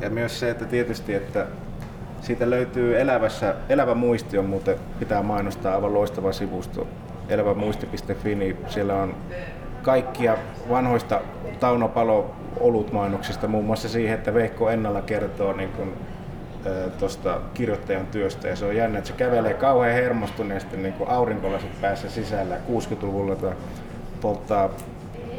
[0.01, 1.47] ja myös se, että tietysti, että
[2.21, 6.87] siitä löytyy elävässä, elävä muisti on muuten, pitää mainostaa aivan loistava sivusto,
[7.29, 9.15] elävämuisti.fi, niin siellä on
[9.83, 10.37] kaikkia
[10.69, 11.21] vanhoista
[11.61, 15.93] Tauno Palo olutmainoksista, muun muassa siihen, että Veikko Ennalla kertoo niin kuin,
[16.99, 18.49] tuosta kirjoittajan työstä.
[18.49, 23.37] Ja se on jännä, että se kävelee kauhean hermostuneesti niin aurinkolasit päässä sisällä 60-luvulla
[24.21, 24.71] polttaa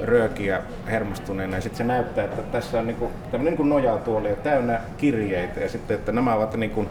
[0.04, 1.56] röökiä hermostuneena.
[1.56, 5.60] Ja sitten se näyttää, että tässä on niinku, tämmöinen niinku nojatuoli ja täynnä kirjeitä.
[5.60, 6.86] Ja sitten, että nämä ovat niinku,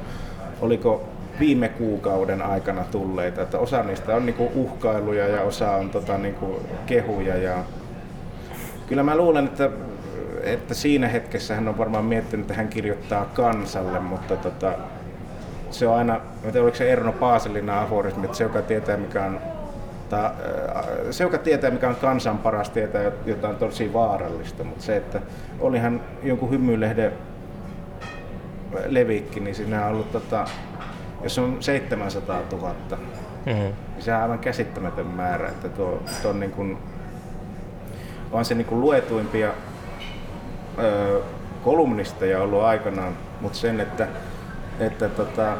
[0.60, 1.08] oliko
[1.40, 6.62] viime kuukauden aikana tulleita, että osa niistä on niinku uhkailuja ja osa on tota, niinku
[6.86, 7.36] kehuja.
[7.36, 7.54] Ja
[8.86, 9.70] kyllä mä luulen, että
[10.42, 14.72] että siinä hetkessä hän on varmaan miettinyt, että hän kirjoittaa kansalle, mutta tota,
[15.70, 19.24] se on aina, en tiedä oliko se Erno Paaselin aforismi, että se joka tietää mikä
[19.24, 19.40] on
[20.10, 20.32] ta,
[21.10, 25.20] se, joka tietää mikä on kansan paras, tietää jotain tosi vaarallista, mutta se, että
[25.60, 27.12] olihan jonkun hymyilehden
[28.86, 30.44] levikki, niin siinä on ollut, tota,
[31.22, 32.74] jos on 700 000,
[33.46, 33.52] mm-hmm.
[33.52, 36.78] niin se on aivan käsittämätön määrä, että tuo, tuo on, niin kuin,
[38.32, 39.50] on se niin kuin luetuimpia
[40.78, 41.20] ö,
[41.64, 44.08] kolumnisteja ollut aikanaan, mutta sen, että,
[44.80, 45.56] että tota,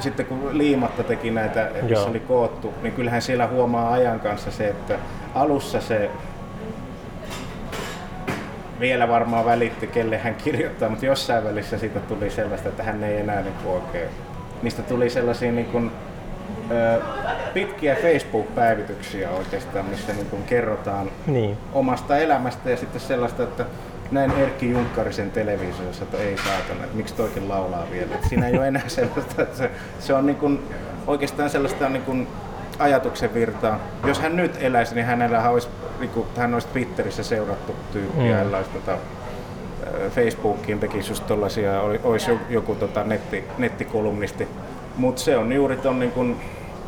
[0.00, 4.68] sitten kun Liimatta teki näitä, missä oli koottu, niin kyllähän siellä huomaa ajan kanssa se,
[4.68, 4.98] että
[5.34, 6.10] alussa se
[8.80, 13.16] vielä varmaan välitti, kelle hän kirjoittaa, mutta jossain välissä siitä tuli sellaista, että hän ei
[13.16, 14.08] enää niin oikein.
[14.62, 15.90] Niistä tuli sellaisia niin kuin,
[16.70, 17.00] ö,
[17.54, 21.56] pitkiä Facebook-päivityksiä oikeastaan, missä niin kuin kerrotaan niin.
[21.72, 23.64] omasta elämästä ja sitten sellaista, että
[24.14, 28.14] näin Erkki Junkkarisen televisiossa, että ei saatana, että miksi toikin laulaa vielä.
[28.14, 30.62] Että siinä ei ole enää sellaista, että se, se on niin kuin,
[31.06, 32.28] oikeastaan sellaista niin kuin
[32.78, 33.80] ajatuksen virtaa.
[34.06, 38.54] Jos hän nyt eläisi, niin hänellä olisi, niin kuin, hän olisi Twitterissä seurattu tyyppiä, mm.
[38.54, 38.96] olisi tota,
[40.10, 44.48] Facebookiin tekisi just tollasia, olisi joku tota, netti, nettikolumnisti.
[44.96, 46.36] Mutta se on juuri ton niin kuin,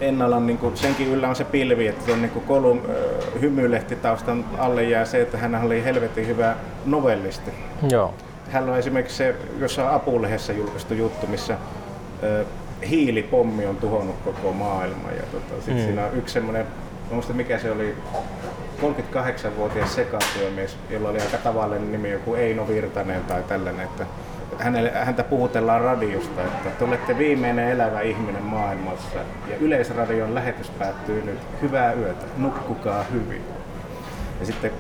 [0.01, 4.45] Ennalan niin kuin, senkin yllä on se pilvi, että on niin kuin Kolum äh, hymylehtitaustan
[4.59, 7.51] alle jää se, että hän oli helvetin hyvä novellisti.
[7.91, 8.15] Joo.
[8.51, 12.47] Hän on esimerkiksi se jossain Apulehdessä julkaistu juttu, missä äh,
[12.89, 15.17] hiilipommi on tuhonnut koko maailman.
[15.17, 15.81] Ja tota, sit mm.
[15.81, 16.67] siinä on yksi semmoinen,
[17.11, 17.95] muista mikä se oli,
[18.83, 24.07] 38-vuotias sekatyömies, jolla oli aika tavallinen nimi, joku Eino Virtanen tai tällainen, että
[24.59, 29.19] hänelle, häntä puhutellaan radiosta, että te olette viimeinen elävä ihminen maailmassa
[29.49, 31.39] ja Yleisradion lähetys päättyy nyt.
[31.63, 33.43] Hyvää yötä, nukkukaa hyvin.
[34.41, 34.71] Ja sitten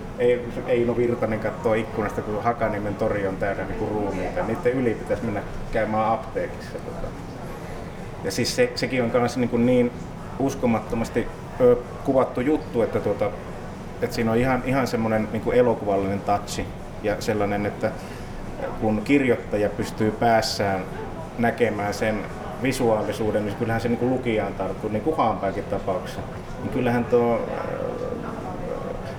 [0.66, 4.42] Eino Virtanen katsoo ikkunasta, kun Hakaniemen tori on täynnä niin ruumiita.
[4.42, 5.42] Niiden yli pitäisi mennä
[5.72, 6.78] käymään apteekissa.
[6.78, 7.06] Tota.
[8.24, 9.92] Ja siis se, sekin on myös niin, niin
[10.38, 11.26] uskomattomasti
[11.60, 13.30] ö, kuvattu juttu, että, tuota,
[14.02, 16.66] että siinä on ihan, ihan semmoinen niin elokuvallinen touchi
[17.02, 17.90] ja sellainen, että
[18.80, 20.80] kun kirjoittaja pystyy päässään
[21.38, 22.18] näkemään sen
[22.62, 26.20] visuaalisuuden, niin kyllähän se niin kuin lukijaan tarttuu, niin kuin Haanpääkin tapauksessa.
[26.62, 27.40] Niin kyllähän tuo,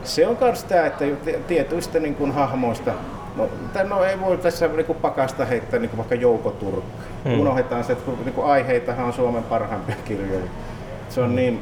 [0.03, 1.05] se on myös tämä, että
[1.47, 2.93] tietyistä niin kuin hahmoista,
[3.35, 3.49] no,
[3.83, 7.03] no ei voi tässä niin kuin pakasta heittää niin kuin vaikka Jouko Turkka.
[7.25, 7.39] Hmm.
[7.39, 10.45] Unohdetaan se, että niin kuin aiheitahan on Suomen parhaimpia kirjoja.
[11.09, 11.59] Se on niin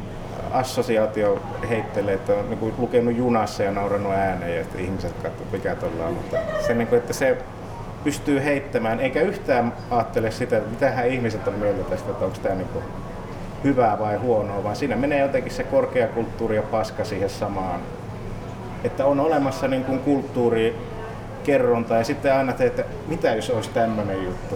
[0.52, 5.52] assosiaatio heittelee, että on niin kuin lukenut junassa ja naurannut ääneen ja että ihmiset katsovat
[5.52, 6.14] mikä tuolla on.
[6.14, 7.38] Mutta se, niin kuin, että se
[8.06, 12.56] pystyy heittämään, eikä yhtään ajattele sitä, että mitähän ihmiset on mieltä tästä, että onko tämä
[12.56, 12.68] niin
[13.64, 17.80] hyvää vai huonoa, vaan siinä menee jotenkin se korkeakulttuuri ja paska siihen samaan.
[18.84, 20.76] Että on olemassa niin kuin kulttuuri,
[21.98, 24.56] ja sitten aina teet, että mitä jos olisi tämmöinen juttu.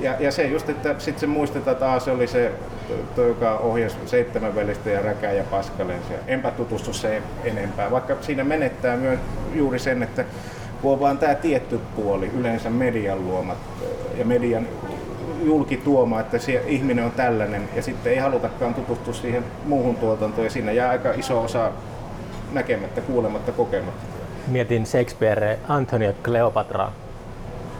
[0.00, 2.52] Ja, ja se just, että sitten se muistetaan, että se oli se,
[3.16, 6.18] toi, joka ohjasi seitsemän välistä ja räkää ja paskalensia.
[6.26, 9.18] Enpä tutustu se enempää, vaikka siinä menettää myös
[9.54, 10.24] juuri sen, että
[10.84, 13.58] kun on vaan tämä tietty puoli, yleensä median luomat
[14.18, 14.66] ja median
[15.44, 20.50] julkituoma, että se ihminen on tällainen ja sitten ei halutakaan tutustua siihen muuhun tuotantoon ja
[20.50, 21.72] siinä jää aika iso osa
[22.52, 24.04] näkemättä, kuulematta, kokematta.
[24.46, 26.92] Mietin Shakespeare Antonio Cleopatra.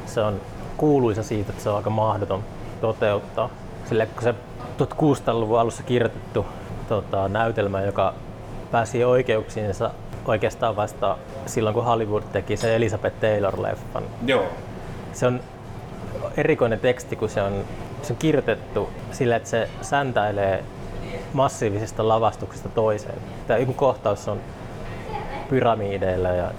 [0.07, 0.41] Se on
[0.77, 2.45] kuuluisa siitä, että se on aika mahdoton
[2.81, 3.51] toteuttaa.
[3.89, 4.35] Sille kun se
[4.79, 6.47] 1600-luvun alussa kirjoitettu
[6.89, 8.15] tota, näytelmä, joka
[8.71, 9.91] pääsi oikeuksiinsa
[10.29, 14.03] oikeastaan vasta silloin, kun Hollywood teki se Elizabeth Taylor-leffan.
[14.27, 14.45] Joo.
[15.13, 15.41] Se on
[16.37, 17.65] erikoinen teksti, kun se on,
[18.03, 20.65] se on kirjoitettu sillä, että se säntäilee
[21.33, 23.19] massiivisesta lavastuksesta toiseen.
[23.47, 24.41] Tämä joku kohtaus on
[25.49, 26.51] pyramideilla ja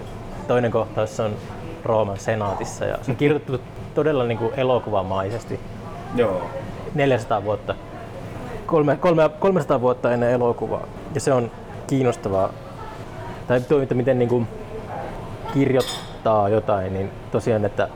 [0.48, 1.36] toinen kohtaus on
[1.84, 3.62] Rooman senaatissa ja se on kirjoitettu
[3.96, 5.60] todella niin kuin elokuvamaisesti.
[6.16, 6.42] Joo.
[6.96, 7.76] 400 vuotta,
[8.66, 10.88] kolme, kolme, 300 vuotta ennen elokuvaa.
[11.14, 11.52] Ja se on
[11.88, 12.50] kiinnostavaa
[13.48, 14.48] tai toiminta, miten niin kuin
[15.54, 17.88] kirjoittaa jotain, niin tosiaan, että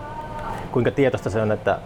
[0.72, 1.80] kuinka tietoista se on, että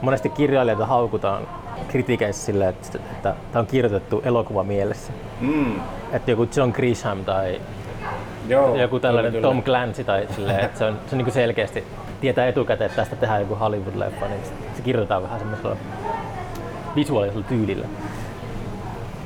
[0.00, 1.48] monesti kirjailijoita haukutaan
[1.88, 5.12] kritiikeissä sille, että, että tämä on kirjoitettu elokuva mielessä.
[5.40, 5.80] Mm.
[6.12, 7.60] Että joku John Grisham tai
[8.48, 11.84] Joo, joku tällainen kyllä, Tom Clancy tai silleen, että se on, se on niin selkeästi
[12.20, 14.40] tietää etukäteen, että tästä tehdään joku Hollywood-leffa, niin
[14.76, 15.76] se kirjoitetaan vähän semmoisella
[16.96, 17.86] visuaalisella tyylillä.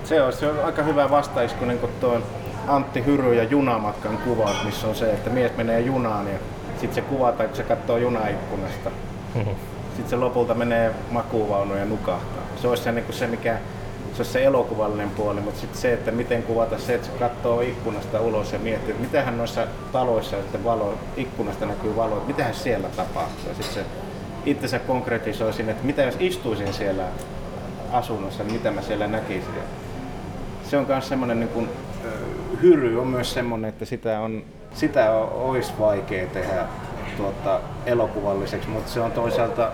[0.05, 2.23] Se on, se on aika hyvä vastaisku niin tuon
[2.69, 6.39] Antti Hyry ja junamatkan kuvat, missä on se, että mies menee junaan ja
[6.71, 8.91] sitten se kuvataan, kun se katsoo junaikkunasta.
[9.35, 9.55] Mm-hmm.
[9.87, 12.43] Sitten se lopulta menee makuuvaunuun ja nukahtaa.
[12.57, 13.59] Se olisi se, niin se mikä
[14.13, 17.61] se olisi se elokuvallinen puoli, mutta sitten se, että miten kuvata se, että se katsoo
[17.61, 22.55] ikkunasta ulos ja miettii, että mitähän noissa taloissa, että valo, ikkunasta näkyy valo, että mitähän
[22.55, 23.49] siellä tapahtuu.
[23.49, 23.85] Ja sitten se
[24.45, 27.05] itse se konkretisoi sinne, että mitä jos istuisin siellä
[27.93, 29.55] asunnossa, niin mitä mä siellä näkisin.
[30.71, 31.69] Se on myös semmoinen niin kuin,
[32.65, 34.43] hyry on myös semmoinen, että sitä, on,
[34.75, 36.67] sitä olisi vaikea tehdä
[37.17, 39.73] tuota, elokuvalliseksi, mutta se on toisaalta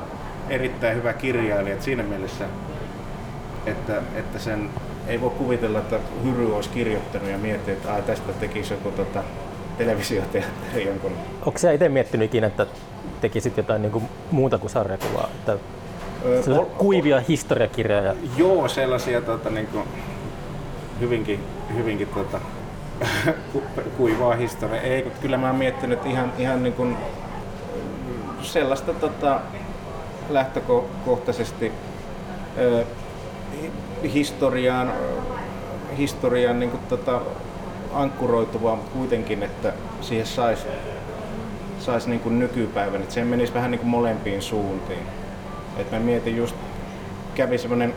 [0.48, 1.72] erittäin hyvä kirjailija.
[1.72, 2.44] Että siinä mielessä,
[3.66, 4.70] että, että sen
[5.06, 9.22] ei voi kuvitella, että Hyry olisi kirjoittanut ja miettinyt, että Ai, tästä tekisi joku tota,
[9.78, 11.12] televisioteatteri jonkun.
[11.46, 12.66] Onko sä itse miettinyt ikinä, että
[13.20, 15.28] tekisit jotain niin kuin muuta kuin sarjakuvaa?
[15.34, 15.56] Että
[16.24, 18.14] öö, kuivia historiakirjoja?
[18.36, 19.84] Joo, sellaisia tota, niin kuin,
[21.00, 21.40] hyvinkin,
[21.76, 22.40] hyvinkin tota,
[23.96, 24.80] kuivaa historiaa.
[24.80, 26.96] Ei, kyllä mä oon miettinyt ihan, ihan niin kuin
[28.42, 29.40] sellaista tota,
[30.28, 31.72] lähtökohtaisesti
[32.58, 32.84] ö,
[34.12, 34.92] historiaan,
[35.98, 37.20] historiaan niin kuin, tota,
[37.92, 40.66] ankkuroituvaa, mutta kuitenkin, että siihen saisi
[41.78, 45.06] sais niin nykypäivän, että se menisi vähän niin kuin molempiin suuntiin.
[45.78, 46.56] Et mä mietin just,
[47.34, 47.94] kävi semmoinen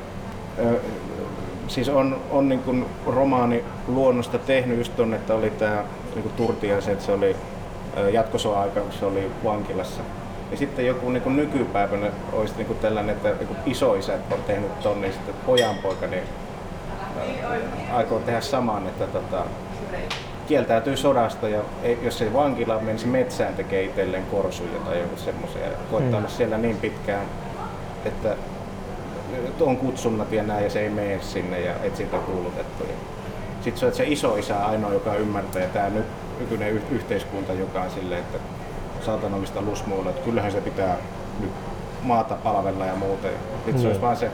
[1.67, 5.83] siis on, on niin kuin romaani luonnosta tehnyt just ton, että oli tämä
[6.15, 7.35] niin Turtias, että se oli
[8.11, 10.01] jatkosoa aika, kun se oli vankilassa.
[10.51, 14.79] Ja sitten joku niin kuin nykypäivänä olisi niin kuin tällainen, että niin isoisät on tehnyt
[14.79, 16.23] ton, niin sitten pojanpoika, niin
[17.93, 19.43] aikoo tehdä saman, että tota,
[20.47, 25.61] kieltäytyy sodasta ja ei, jos ei vankilaan menisi metsään tekee itselleen korsuja tai joku semmoisia
[25.61, 26.25] ja koittaa Mm.
[26.25, 27.25] olla siellä niin pitkään,
[28.05, 28.35] että
[29.61, 32.83] on kutsunnat ja näin ja se ei mene sinne ja et siitä kuulutettu.
[33.61, 36.05] Sitten se on se iso isä ainoa, joka ymmärtää ja tämä nyt
[36.39, 38.37] nykyinen yh- yhteiskunta, joka on silleen, että
[39.05, 40.97] saatanallista lusmuilla, että kyllähän se pitää
[41.39, 41.51] nyt
[42.03, 43.27] maata palvella ja muuta.
[43.27, 43.87] Sitten se Niin.
[43.87, 44.31] olisi vaan se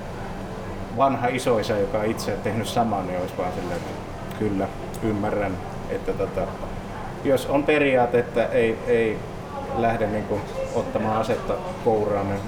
[0.97, 3.91] vanha isoisä, joka on itse tehnyt samaa, niin olisi vaan silleen, että
[4.39, 4.67] kyllä,
[5.03, 5.57] ymmärrän,
[5.89, 6.41] että tota,
[7.23, 9.17] jos on periaate, että ei, ei
[9.77, 10.41] lähde niin kuin,
[10.75, 11.53] ottamaan asetta
[11.85, 12.41] kouraan, niin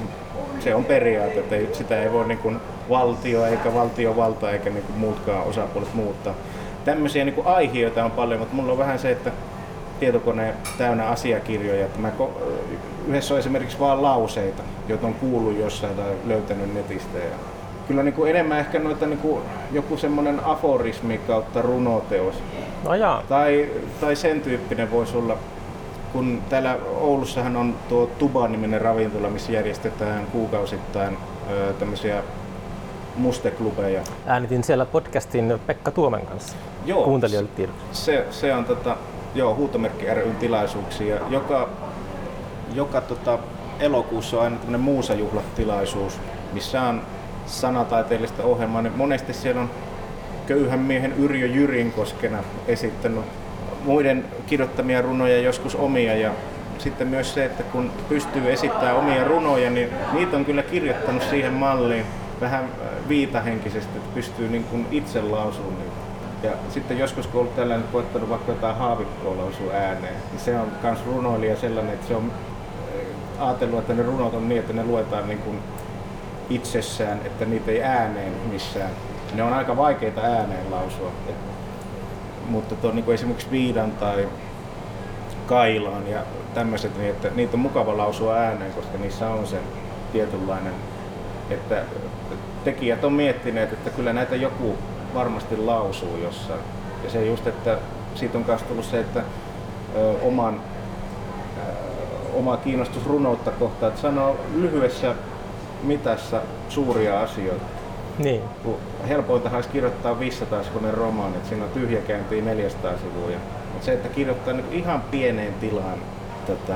[0.64, 2.60] se on periaate, että ei, sitä ei voi niin kuin,
[2.90, 6.34] valtio eikä valtiovalta eikä niin kuin, muutkaan osapuolet muuttaa.
[6.86, 9.32] Tämmöisiä niin kuin, aiheita on paljon, mutta mulla on vähän se, että
[10.00, 12.12] tietokone täynnä asiakirjoja, että mä
[13.08, 17.18] yhdessä on esimerkiksi vaan lauseita, joita on kuullut jossain tai löytänyt netistä.
[17.18, 17.36] Ja
[17.88, 19.42] kyllä niin kuin enemmän ehkä noita niin kuin
[19.72, 22.36] joku semmoinen aforismi kautta runoteos
[22.84, 23.24] No jaa.
[23.30, 23.70] tai,
[24.02, 25.38] tai sen tyyppinen voisi olla,
[26.14, 31.18] kun täällä Oulussahan on tuo Tuba-niminen ravintola, missä järjestetään kuukausittain
[31.52, 32.24] ö, tämmöisiä
[33.16, 34.02] musteklubeja.
[34.26, 36.56] Äänitin siellä podcastin Pekka Tuomen kanssa.
[36.86, 37.04] Joo.
[37.04, 37.76] Kuuntelijoille tiedot.
[37.92, 38.98] Se, se on tota,
[39.36, 41.16] joo, huutomerkki ryn tilaisuuksia.
[41.30, 41.70] Joka,
[42.74, 43.40] joka tota,
[43.80, 46.20] elokuussa on aina tämmöinen muusajuhlatilaisuus,
[46.54, 47.02] missä on
[47.46, 48.82] sanataiteellista ohjelmaa.
[48.82, 49.70] Niin monesti siellä on
[50.48, 52.38] köyhän miehen Yrjö Jyrinkoskena
[52.68, 53.26] esittänyt
[53.86, 56.16] muiden kirjoittamia runoja, joskus omia.
[56.16, 56.32] Ja
[56.78, 61.54] sitten myös se, että kun pystyy esittämään omia runoja, niin niitä on kyllä kirjoittanut siihen
[61.54, 62.06] malliin
[62.42, 66.02] vähän äh, viitahenkisesti, että pystyy niin kuin itse lausumaan niitä.
[66.44, 70.68] Ja sitten joskus kun ollut tällainen, koettanut vaikka jotain haavikkoa lausua ääneen, niin se on
[70.84, 72.32] myös runoilija sellainen, että se on
[73.40, 75.60] äh, ajatellut, että ne runot on niin, että ne luetaan niin kuin
[76.50, 78.92] itsessään, että niitä ei ääneen missään.
[79.34, 81.12] Ne on aika vaikeita ääneen lausua.
[81.30, 81.36] Et,
[82.52, 84.28] mutta tuo, niin esimerkiksi Viidan tai
[85.46, 86.20] Kailaan ja
[86.54, 89.58] tämmöiset, niin että niitä on mukava lausua ääneen, koska niissä on se
[90.12, 90.74] tietynlainen,
[91.50, 91.84] että
[92.64, 94.78] tekijät on miettineet, että kyllä näitä joku
[95.14, 96.60] varmasti lausuu jossain.
[97.04, 97.78] Ja se just, että
[98.16, 99.24] siitä on myös tullut se, että
[99.96, 100.62] ö, oman,
[101.58, 101.62] ö,
[102.34, 105.16] oma kiinnostus runoutta kohtaan, että sanoo lyhyessä
[105.84, 107.81] mitassa suuria asioita.
[108.32, 108.42] Niin.
[108.64, 113.38] Kun helpointa olisi kirjoittaa 500 sivuinen romaani, että siinä on tyhjäkäyntiä 400 sivua.
[113.74, 116.00] Mutta se, että kirjoittaa niin ihan pieneen tilaan
[116.48, 116.76] tota,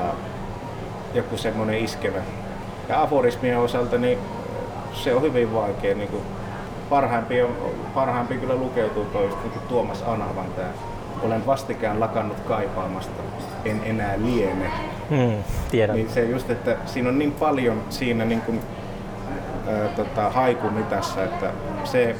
[1.14, 2.18] joku semmoinen iskevä.
[2.88, 4.18] Ja aforismien osalta niin
[4.92, 5.94] se on hyvin vaikea.
[5.94, 6.22] Niin kuin
[6.90, 7.46] parhaimpia,
[7.94, 10.68] parhaimpia kyllä lukeutuu toista, niin kuin Tuomas Anhavan tämä.
[11.22, 13.22] Olen vastikään lakannut kaipaamasta,
[13.64, 14.70] en enää liene.
[15.10, 15.96] Mm, tiedän.
[15.96, 18.60] Niin se just, että siinä on niin paljon siinä niin kuin,
[19.68, 21.50] ää, tota, haikumitassa, että
[21.84, 22.16] se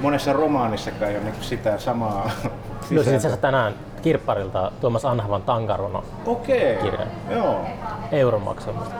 [0.00, 2.54] monessa romaanissakaan ei ole niin sitä samaa Löysin
[2.90, 3.16] itse sisältöä.
[3.16, 7.06] asiassa tänään kirpparilta Tuomas Anhavan Tankarono Okei, kirja.
[7.30, 7.64] joo.
[8.12, 8.94] euron maksamista.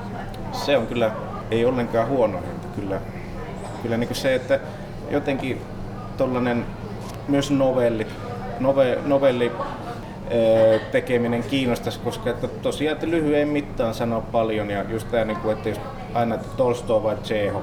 [0.52, 1.10] Se on kyllä,
[1.50, 2.68] ei ollenkaan huono hinta.
[2.80, 3.00] Kyllä,
[3.82, 4.60] kyllä niin se, että
[5.10, 5.62] jotenkin
[6.16, 6.66] tollanen
[7.28, 8.06] myös novelli,
[8.60, 9.52] nove, novelli
[10.92, 15.56] tekeminen kiinnostaisi, koska että tosiaan että lyhyen mittaan sanoo paljon ja just tämä, niin kuin,
[15.56, 15.80] että jos
[16.14, 17.62] aina Tolstoi vai Tsehov,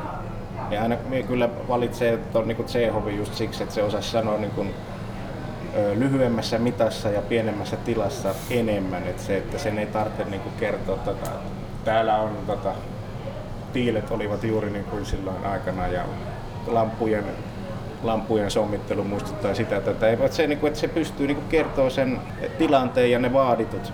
[0.69, 4.51] niin aina minä kyllä valitsee tuon niin Tsehovin just siksi, että se osaa sanoa niin
[4.51, 4.73] kuin,
[5.75, 9.03] ö, lyhyemmässä mitassa ja pienemmässä tilassa enemmän.
[9.03, 11.29] Että se, että sen ei tarvitse niin kuin kertoa, tota,
[11.85, 12.71] täällä on tota,
[13.73, 16.03] tiilet olivat juuri niin kuin silloin aikana ja
[16.67, 17.25] lampujen,
[18.03, 21.47] lampujen sommittelu muistuttaa sitä, että, ei, että, se, niin kuin, että se pystyy niin kuin
[21.49, 22.19] kertoa sen
[22.57, 23.93] tilanteen ja ne vaaditut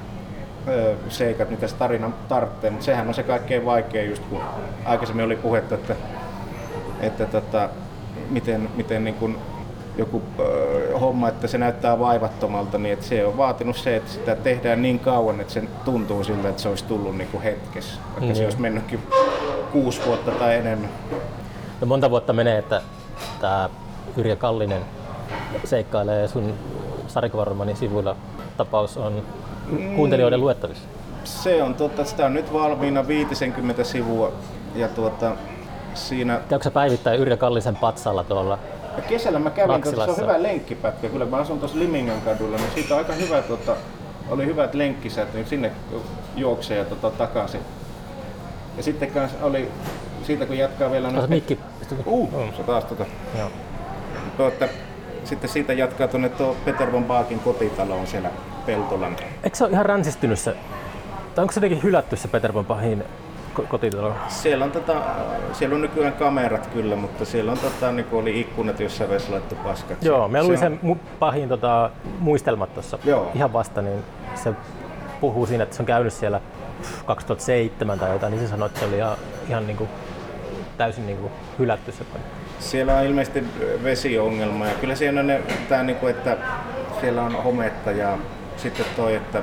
[1.10, 4.42] seikat, mitä se tarina tarvitsee, mutta sehän on se kaikkein vaikein just kun
[4.86, 5.96] aikaisemmin oli puhetta, että,
[7.00, 7.70] että tota,
[8.30, 9.38] miten, miten niin kuin
[9.98, 14.36] joku ö, homma, että se näyttää vaivattomalta, niin että se on vaatinut se, että sitä
[14.36, 18.22] tehdään niin kauan, että se tuntuu siltä, että se olisi tullut niin kuin hetkessä, vaikka
[18.22, 18.36] Niin.
[18.36, 19.00] se olisi mennytkin
[19.72, 20.90] kuusi vuotta tai enemmän.
[21.82, 22.82] No monta vuotta menee, että
[23.42, 23.70] tämä
[24.18, 24.82] Yrjö Kallinen
[25.64, 26.54] seikkailee sun
[27.08, 28.16] sarjakuvaromanin sivuilla.
[28.58, 29.24] Tapaus on
[29.96, 30.84] kuuntelijoiden luettavissa.
[31.24, 34.34] Se on totta, sitä on nyt valmiina 50 sivua
[34.76, 35.32] ja tuota,
[35.94, 38.60] siinä Käykö sä päivittäin Yrjö Kallisen patsalla tuolla?
[38.98, 41.10] Ja kesällä mä kävin, tuota, se on hyvä lenkkipätkä.
[41.10, 43.76] Kyllä mä asun tuossa Limingen kadulla, niin siitä on aika hyvä, tuota,
[44.30, 45.72] oli hyvät lenkkisät, niin sinne
[46.36, 47.62] juoksee ja tuota, takaisin.
[48.78, 49.72] Ja sitten kans oli,
[50.24, 51.22] siitä kun jatkaa vielä...
[51.22, 51.60] Se mikki?
[52.06, 53.06] Uh, se taas tota.
[53.38, 53.50] Joo.
[54.38, 54.68] Tuota,
[55.24, 58.30] sitten siitä jatkaa tuonne tuo Peter von Baakin kotitaloon siellä
[58.68, 59.16] Peltolan.
[59.44, 60.56] Eikö se ole ihan ränsistynyt se?
[61.36, 63.04] Tai onko se jotenkin hylätty se Peter von Bachin
[63.60, 64.14] ko- kotitalo?
[64.28, 64.94] Siellä on, tota,
[65.54, 69.56] siellä on nykyään kamerat kyllä, mutta siellä on tota, niin oli ikkunat, joissa vesi laittu
[69.56, 70.04] paskat.
[70.04, 71.90] Joo, mä Se luin on- sen mu- pahin tota,
[72.20, 73.00] muistelmat tuossa
[73.36, 74.04] ihan vasta, niin
[74.36, 74.54] se
[75.22, 76.42] puhuu siinä, että se on käynyt siellä
[76.82, 79.18] pff, 2007 tai jotain, niin se sanoi, että se oli ihan,
[79.50, 79.90] ihan niin kuin,
[80.78, 82.30] täysin niin kuin hylätty se paikka.
[82.60, 83.44] Siellä on ilmeisesti
[83.84, 86.38] vesiongelma ja kyllä siellä on ne, tää niinku, että
[87.02, 88.18] siellä on hometta ja
[88.58, 89.42] sitten toi, että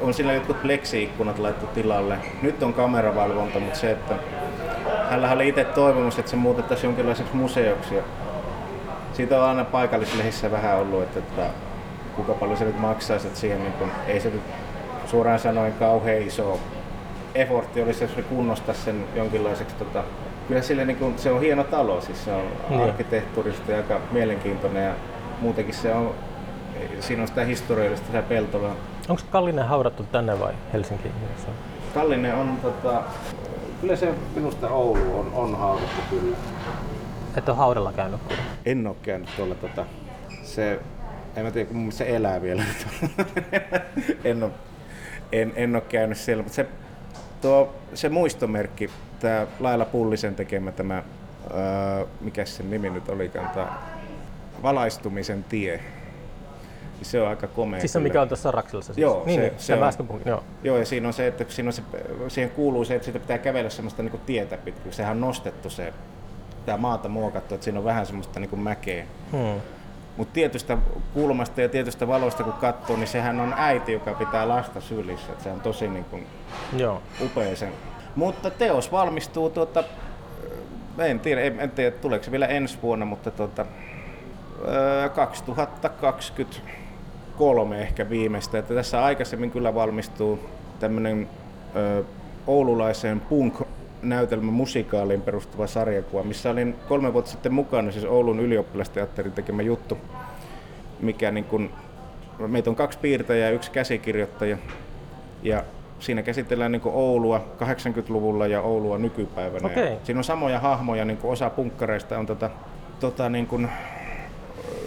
[0.00, 2.16] on sillä jotkut pleksi-ikkunat laittu tilalle.
[2.42, 4.14] Nyt on kameravalvonta, mutta se, että
[5.10, 7.94] hänellä oli itse toivomus, että se muutettaisiin jonkinlaiseksi museoksi.
[7.94, 8.02] Ja
[9.12, 11.42] siitä on aina paikallislehissä vähän ollut, että, että
[12.16, 14.42] kuinka paljon se nyt maksaisi, että siihen niin kun, ei se nyt
[15.06, 16.60] suoraan sanoen kauhean iso
[17.34, 20.02] effortti olisi, jos se kunnostaa sen jonkinlaiseksi tota,
[20.48, 22.82] Kyllä sille niin kun, se on hieno talo, siis se on Niin.
[22.82, 24.92] arkkitehtuurisesti aika mielenkiintoinen ja
[25.40, 26.14] muutenkin se on,
[27.00, 28.76] siinä on sitä historiallista se peltola.
[29.08, 31.14] Onko Kallinen haudattu tänne vai Helsinkiin?
[31.94, 33.02] Kallinen on tota,
[33.80, 36.36] kyllä se minusta Oulu on, on haudattu kyllä.
[37.36, 38.52] Et ole haudalla käynyt kuitenkin.
[38.64, 39.86] En ole käynyt tuolla tota,
[40.42, 40.80] se,
[41.36, 42.64] en mä tiedä, kun se elää vielä.
[44.24, 44.52] en, ole,
[45.32, 46.66] en, en ole käynyt siellä, mutta se,
[47.40, 51.02] tuo, se muistomerkki, tämä Laila Pullisen tekemä tämä,
[51.50, 53.78] öö, mikä sen nimi nyt olikaan, tämä
[54.62, 55.80] valaistumisen tie.
[56.98, 57.80] Niin se on aika komea.
[57.80, 59.02] Siis se, mikä on tuossa Raksilassa siis.
[59.02, 60.44] Joo, niin, se, niin, se, se on, joo.
[60.62, 60.76] joo.
[60.76, 61.82] ja siinä on se, että siinä on se,
[62.28, 64.92] siihen kuuluu se, että siitä pitää kävellä semmoista niin kuin tietä pitkin.
[64.92, 65.92] Sehän on nostettu se,
[66.66, 69.04] tämä maata muokattu, että siinä on vähän semmoista niin kuin mäkeä.
[69.32, 69.60] Hmm.
[70.16, 70.78] Mutta tietystä
[71.14, 75.32] kulmasta ja tietystä valosta kun katsoo, niin sehän on äiti, joka pitää lasta sylissä.
[75.32, 76.26] Et se on tosi niin kuin
[76.76, 77.02] Joo.
[77.24, 77.72] upea sen.
[78.16, 79.84] Mutta teos valmistuu, tuota,
[80.98, 83.66] en, tiedä, en, en tiedä tuleeko se vielä ensi vuonna, mutta tuota,
[85.14, 86.56] 2020
[87.38, 88.58] kolme ehkä viimeistä.
[88.58, 90.38] Että tässä aikaisemmin kyllä valmistuu
[90.80, 91.28] tämmöinen
[91.74, 93.54] Oululaisen oululaiseen punk
[94.02, 99.98] näytelmä musikaaliin perustuva sarjakuva, missä olin kolme vuotta sitten mukana, siis Oulun ylioppilasteatterin tekemä juttu,
[101.00, 101.70] mikä niin kun,
[102.38, 104.58] meitä on kaksi piirtäjää ja yksi käsikirjoittaja,
[105.42, 105.64] ja
[105.98, 109.66] siinä käsitellään niin Oulua 80-luvulla ja Oulua nykypäivänä.
[109.66, 109.84] Okay.
[109.84, 112.50] Ja siinä on samoja hahmoja, niin osa punkkareista on tota,
[113.00, 113.68] tota niin kun,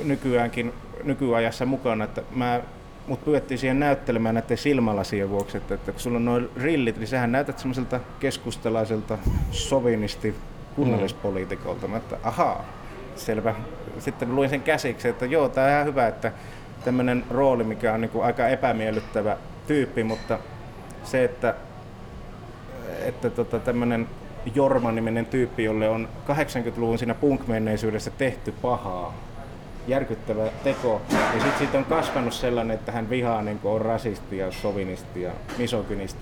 [0.04, 0.74] nykyäänkin
[1.04, 2.04] nykyajassa mukana.
[2.04, 2.62] Että mä,
[3.08, 7.08] mut pyydettiin siihen näyttelemään näiden silmälasien vuoksi, että, että kun sulla on noin rillit, niin
[7.08, 9.18] sähän näytät semmoiselta keskustalaiselta
[9.52, 10.36] sovinisti
[10.76, 11.88] kunnallispoliitikolta.
[11.88, 12.66] Mä että ahaa,
[13.16, 13.56] selvä.
[14.00, 16.32] Sitten luin sen käsiksi, että joo, tää on ihan hyvä, että
[16.86, 19.38] tämmöinen rooli, mikä on niin aika epämiellyttävä
[19.68, 20.40] tyyppi, mutta
[21.04, 21.56] se, että,
[23.06, 24.08] että tota, tämmöinen
[24.56, 29.14] Jorma-niminen tyyppi, jolle on 80-luvun siinä punk-menneisyydessä tehty pahaa,
[29.92, 34.52] järkyttävä teko, ja sitten siitä on kasvanut sellainen, että hän vihaa niin on rasisti ja
[34.52, 35.22] sovinisti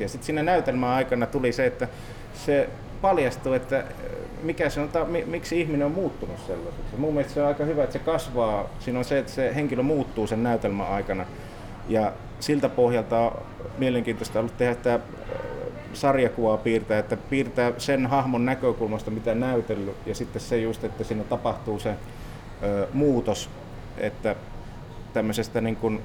[0.03, 1.87] ja sitten siinä näytelmän aikana tuli se, että
[2.33, 2.69] se
[3.01, 3.83] paljastui, että äh,
[4.43, 6.97] mikä se on, ta- mi- miksi ihminen on muuttunut sellaiseksi.
[6.97, 8.69] Mun mielestä se on aika hyvä, että se kasvaa.
[8.79, 11.25] Siinä on se, että se henkilö muuttuu sen näytelmän aikana.
[11.89, 13.41] Ja siltä pohjalta on
[13.77, 14.99] mielenkiintoista ollut tehdä tämä
[15.93, 21.23] sarjakuvaa piirtää, että piirtää sen hahmon näkökulmasta, mitä näytellyt, ja sitten se just, että siinä
[21.23, 21.93] tapahtuu se
[22.93, 23.49] muutos,
[23.97, 24.35] että
[25.13, 26.01] tämmöisestä niin kuin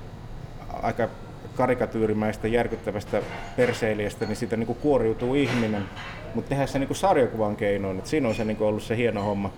[0.83, 1.09] aika
[1.57, 3.23] karikatyyrimäistä, järkyttävästä
[3.57, 5.83] perseilijästä, niin siitä niin kuin kuoriutuu ihminen,
[6.35, 8.97] mutta tehdään se niin kuin sarjakuvan keinoin, että siinä on se niin kuin ollut se
[8.97, 9.51] hieno homma.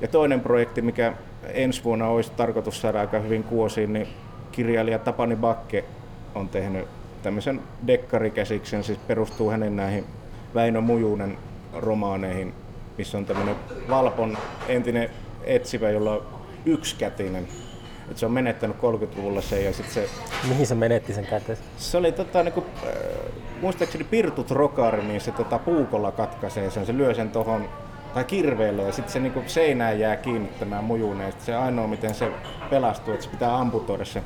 [0.00, 1.12] Ja toinen projekti, mikä
[1.44, 4.08] ensi vuonna olisi tarkoitus saada aika hyvin kuosiin, niin
[4.52, 5.84] kirjailija Tapani Bakke
[6.34, 6.88] on tehnyt
[7.22, 10.04] tämmöisen dekkarikäsiksen, siis perustuu hänen näihin
[10.54, 11.38] Väinö Mujunen
[11.72, 12.54] romaaneihin,
[12.98, 13.56] missä on tämmöinen
[13.88, 15.10] Valpon entinen
[15.44, 16.26] etsivä, jolla on
[16.66, 17.48] yksikätinen.
[18.10, 20.08] Et se on menettänyt 30-luvulla sen ja sitten se
[20.48, 21.62] Mihin se menetti sen käteensä?
[21.76, 22.92] se oli tota, niinku, äh,
[23.60, 27.68] muistaakseni Pirtut Rokari, niin se tota, puukolla katkaisee sen, se lyö sen tohon
[28.14, 31.32] tai kirveelle ja sitten se niinku seinään jää kiinnittämään mujuneen.
[31.32, 32.32] Sitten se ainoa miten se
[32.70, 34.22] pelastuu, että se pitää amputoida se.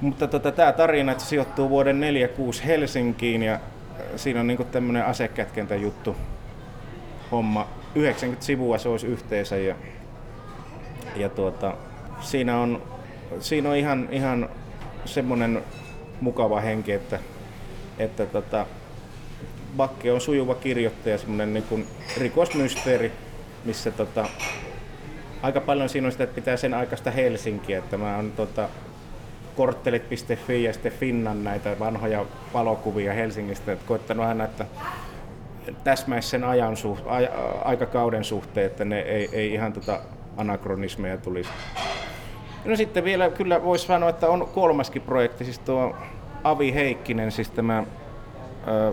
[0.00, 3.60] Mutta tota, tämä tarina että se sijoittuu vuoden 46 Helsinkiin ja äh,
[4.16, 6.16] siinä on niinku tämmöinen asekätkentä juttu
[7.30, 7.68] homma.
[7.94, 9.74] 90 sivua se olisi yhteensä ja,
[11.16, 11.74] ja tuota,
[12.20, 12.82] siinä on,
[13.40, 14.48] siinä on ihan, ihan
[15.04, 15.62] semmoinen
[16.20, 17.18] mukava henki, että,
[17.98, 18.66] että tota,
[19.76, 21.86] Bakke on sujuva kirjoittaja, semmoinen niin
[22.18, 23.12] rikosmysteeri,
[23.64, 24.28] missä tota,
[25.42, 28.68] aika paljon siinä on sitä, että pitää sen aikaista Helsinkiä, että mä oon tota,
[29.56, 32.24] korttelit.fi ja sitten Finnan näitä vanhoja
[32.54, 34.66] valokuvia Helsingistä, että koittanut aina, että
[35.84, 37.16] täsmäisi sen ajan suht, a,
[37.64, 40.00] aikakauden suhteen, että ne ei, ei ihan tota
[40.36, 41.50] anakronismeja tulisi.
[42.64, 45.96] No sitten vielä kyllä voisi sanoa, että on kolmaskin projekti, siis tuo
[46.44, 47.84] Avi Heikkinen, siis tämä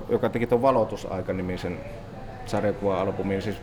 [0.10, 1.78] joka teki tuon Valotusaika-nimisen
[2.46, 3.42] sarjakuva-albumin.
[3.42, 3.58] Siis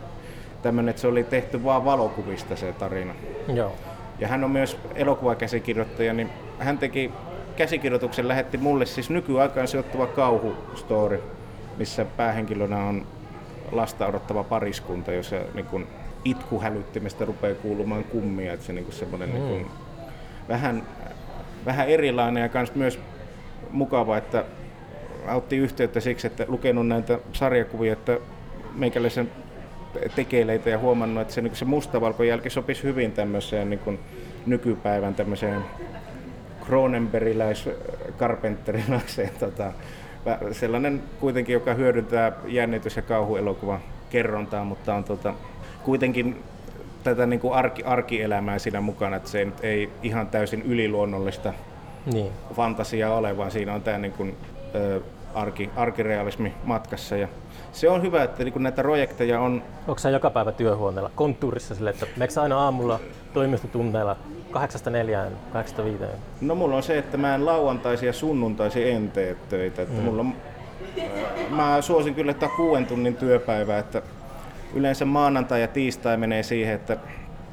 [0.62, 3.14] tämmönen, että se oli tehty vaan valokuvista se tarina.
[3.54, 3.72] Joo.
[4.18, 7.12] Ja hän on myös elokuvakäsikirjoittaja, niin hän teki
[7.56, 11.22] käsikirjoituksen, lähetti mulle siis nykyaikaan sijoittuva kauhustory,
[11.76, 13.06] missä päähenkilönä on
[13.72, 15.86] lasta odottava pariskunta, jossa niin kun
[16.24, 19.34] itkuhälyttimestä rupeaa kuulumaan kummia, että se niin kuin semmoinen mm.
[19.34, 19.70] niin kun,
[20.48, 20.82] vähän,
[21.66, 22.98] vähän erilainen ja kans myös
[23.70, 24.44] mukava, että
[25.34, 28.18] otti yhteyttä siksi, että lukenut näitä sarjakuvia, että
[28.74, 29.30] meikäläisen
[30.16, 33.98] tekeileitä ja huomannut, että se, niin se mustavalkojälki sopisi hyvin tämmöiseen niin kuin
[34.46, 35.64] nykypäivän tämmöiseen
[36.66, 37.68] Cronenbergiläis
[38.18, 39.72] karpenterilaiseen tota,
[40.52, 43.80] sellainen kuitenkin, joka hyödyntää jännitys- ja kauhuelokuvan
[44.10, 45.34] kerrontaa, mutta on tota,
[45.84, 46.42] kuitenkin
[47.04, 51.52] tätä niin kuin arki, arkielämää siinä mukana, että se ei, ei ihan täysin yliluonnollista
[52.12, 52.32] niin.
[52.54, 54.36] fantasiaa ole, vaan siinä on tämä niin kuin,
[54.74, 55.00] ö,
[55.34, 57.16] arki, arkirealismi matkassa.
[57.16, 57.28] Ja
[57.72, 59.62] se on hyvä, että niin näitä projekteja on...
[59.88, 63.00] Onko se joka päivä työhuoneella, konttuurissa sille, että meneekö aina aamulla
[63.34, 64.16] toimistotunneilla
[64.52, 64.56] 8-4,
[66.02, 66.06] 8-5?
[66.40, 69.82] No mulla on se, että mä en lauantaisia ja sunnuntaisi en tee töitä.
[69.82, 70.04] Että mm.
[70.04, 70.34] mulla on,
[71.50, 74.02] mä suosin kyllä että kuuden tunnin työpäivää, että
[74.74, 76.96] yleensä maanantai ja tiistai menee siihen, että...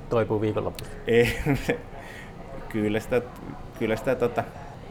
[0.10, 0.93] Toipuu viikonlopussa?
[1.07, 1.38] Ei,
[2.69, 3.22] kyllä sitä,
[3.80, 4.43] kyllä sitä tota,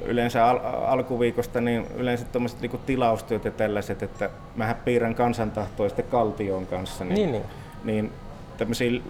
[0.04, 6.04] yleensä al- alkuviikosta niin yleensä tuommoiset niinku tilaustyöt ja tällaiset, että mä piirrän kansantahtoa sitten
[6.04, 7.04] Kaltion kanssa.
[7.04, 7.44] Niin, niin, niin.
[7.84, 8.12] niin
[8.58, 9.02] tämmöisiin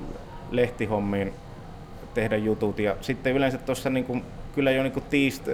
[0.50, 1.32] lehtihommiin
[2.14, 2.78] tehdä jutut.
[2.78, 4.24] Ja sitten yleensä tuossa niin
[4.54, 5.46] kyllä jo niin tiist,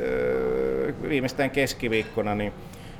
[1.08, 2.52] viimeistään keskiviikkona, niin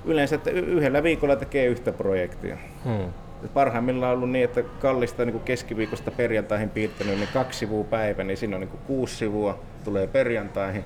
[0.04, 2.56] yleensä että yhdellä viikolla tekee yhtä projektia.
[2.84, 3.12] Hmm.
[3.54, 8.36] Parhaimmillaan on ollut niin, että kallista niin keskiviikosta perjantaihin piirtänyt niin kaksi sivua päivä, niin
[8.36, 10.84] siinä on niin kuusi sivua, tulee perjantaihin.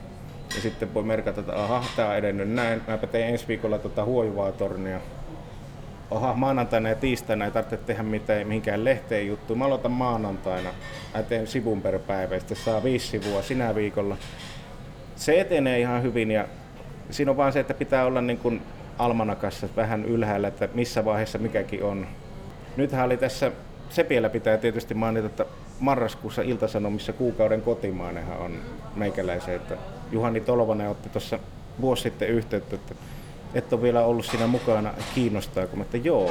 [0.54, 2.82] Ja sitten voi merkata, että aha, tämä on edennyt näin.
[2.86, 5.00] Mä teen ensi viikolla tuota huojuvaa tornia
[6.10, 9.54] oha, maanantaina ja tiistaina ei tarvitse tehdä mitään, mihinkään lehteen juttu.
[9.54, 10.70] Mä aloitan maanantaina,
[11.14, 14.16] mä teen sivun per päivä ja sitten saa viisi sivua sinä viikolla.
[15.16, 16.44] Se etenee ihan hyvin ja
[17.10, 18.62] siinä on vaan se, että pitää olla niin kuin
[18.98, 22.06] almanakassa vähän ylhäällä, että missä vaiheessa mikäkin on.
[22.76, 23.52] Nythän oli tässä,
[23.90, 25.46] Sepiellä pitää tietysti mainita, että
[25.80, 28.52] marraskuussa Iltasanomissa kuukauden kotimaanenhan on
[28.96, 29.76] meikäläisen, että
[30.12, 31.38] Juhani Tolvanen otti tuossa
[31.80, 32.94] vuosi sitten yhteyttä, että
[33.54, 36.30] et ole vielä ollut siinä mukana, kiinnostaa, kun että joo,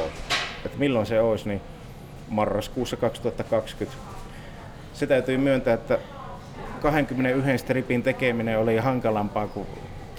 [0.65, 1.61] että milloin se olisi, niin
[2.29, 3.97] marraskuussa 2020.
[4.93, 5.99] Se täytyy myöntää, että
[6.81, 9.67] 21 stripin tekeminen oli hankalampaa kuin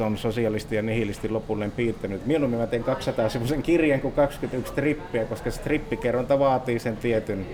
[0.00, 2.26] tuon sosialisti ja nihilistin lopulleen piirtänyt.
[2.26, 7.46] Mieluummin mä teen 200 sivuisen kirjan kuin 21 strippiä, koska strippikerronta vaatii sen tietyn,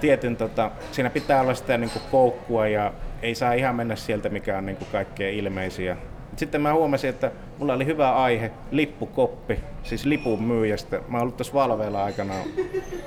[0.00, 4.28] tietyn tota, siinä pitää olla sitä niin kuin koukkua ja ei saa ihan mennä sieltä,
[4.28, 5.96] mikä on niin kuin kaikkein ilmeisiä
[6.36, 10.96] sitten mä huomasin, että mulla oli hyvä aihe, lippukoppi, siis lipun myyjästä.
[11.08, 12.34] Mä oon ollut tuossa Valveella aikana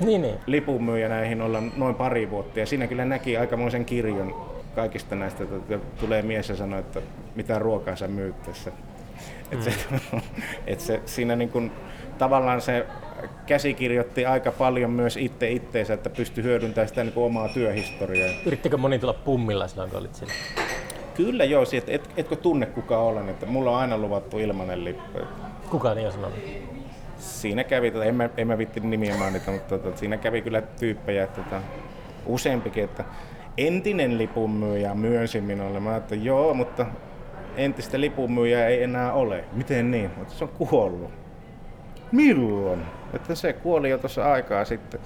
[0.05, 0.35] niin, niin.
[0.45, 2.59] lipun myyjä näihin olla noin pari vuotta.
[2.59, 5.43] Ja siinä kyllä näki aikamoisen kirjon kaikista näistä.
[5.43, 7.01] Että tulee mies ja sanoo, että
[7.35, 8.69] mitä ruokaa sä myyt tässä.
[8.69, 9.57] Mm.
[9.57, 9.73] Et se,
[10.67, 11.71] et se, siinä niin kun,
[12.17, 12.85] tavallaan se
[13.45, 18.29] käsikirjoitti aika paljon myös itse itteensä, että pystyi hyödyntämään sitä niin omaa työhistoriaa.
[18.45, 20.33] Yrittikö moni tulla pummilla silloin, kun olit siellä?
[21.15, 25.19] Kyllä joo, et, et, etkö tunne kuka olen, että mulla on aina luvattu ilmanen lippu.
[25.69, 26.39] Kuka niin on sanonut?
[27.17, 30.61] Siinä kävi, tota, en, mä, en mä vitti nimiä mainita, mutta tota, siinä kävi kyllä
[30.61, 31.61] tyyppejä, että tota,
[32.25, 33.03] useampikin, että
[33.57, 35.79] entinen lipunmyyjä myönsi minulle.
[35.79, 36.85] Mä että joo, mutta
[37.55, 39.43] entistä lipunmyyjää ei enää ole.
[39.53, 40.11] Miten niin?
[40.17, 41.11] Mutta se on kuollut.
[42.11, 42.81] Milloin?
[43.13, 44.99] Että se kuoli jo tuossa aikaa sitten.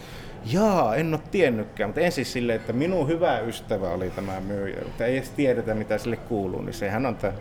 [0.53, 5.05] Jaa, en ole tiennytkään, mutta ensin silleen, että minun hyvä ystävä oli tämä myyjä, mutta
[5.05, 7.33] ei edes tiedetä mitä sille kuuluu, niin sehän on tämä.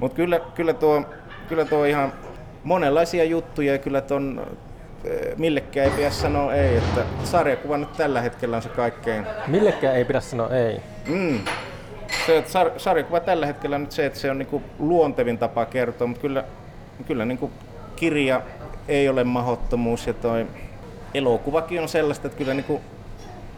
[0.00, 1.02] Mutta kyllä, kyllä, tuo,
[1.48, 2.12] kyllä tuo ihan
[2.64, 4.56] monenlaisia juttuja ja kyllä tuon eh,
[5.36, 9.26] millekään ei pidä sanoa ei, että sarjakuva nyt tällä hetkellä on se kaikkein...
[9.46, 10.80] Millekään ei pidä sanoa ei?
[11.06, 11.40] Mm.
[12.26, 15.66] Se, että sar, sarjakuva tällä hetkellä on nyt se, että se on niinku luontevin tapa
[15.66, 16.44] kertoa, mutta kyllä,
[17.06, 17.50] kyllä niinku
[17.96, 18.42] kirja
[18.88, 20.46] ei ole mahottomuus ja toi
[21.14, 22.80] elokuvakin on sellaista, että kyllä niin kuin,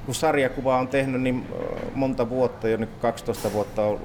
[0.06, 1.46] kun sarjakuva on tehnyt niin
[1.94, 4.00] monta vuotta, jo niin 12 vuotta on,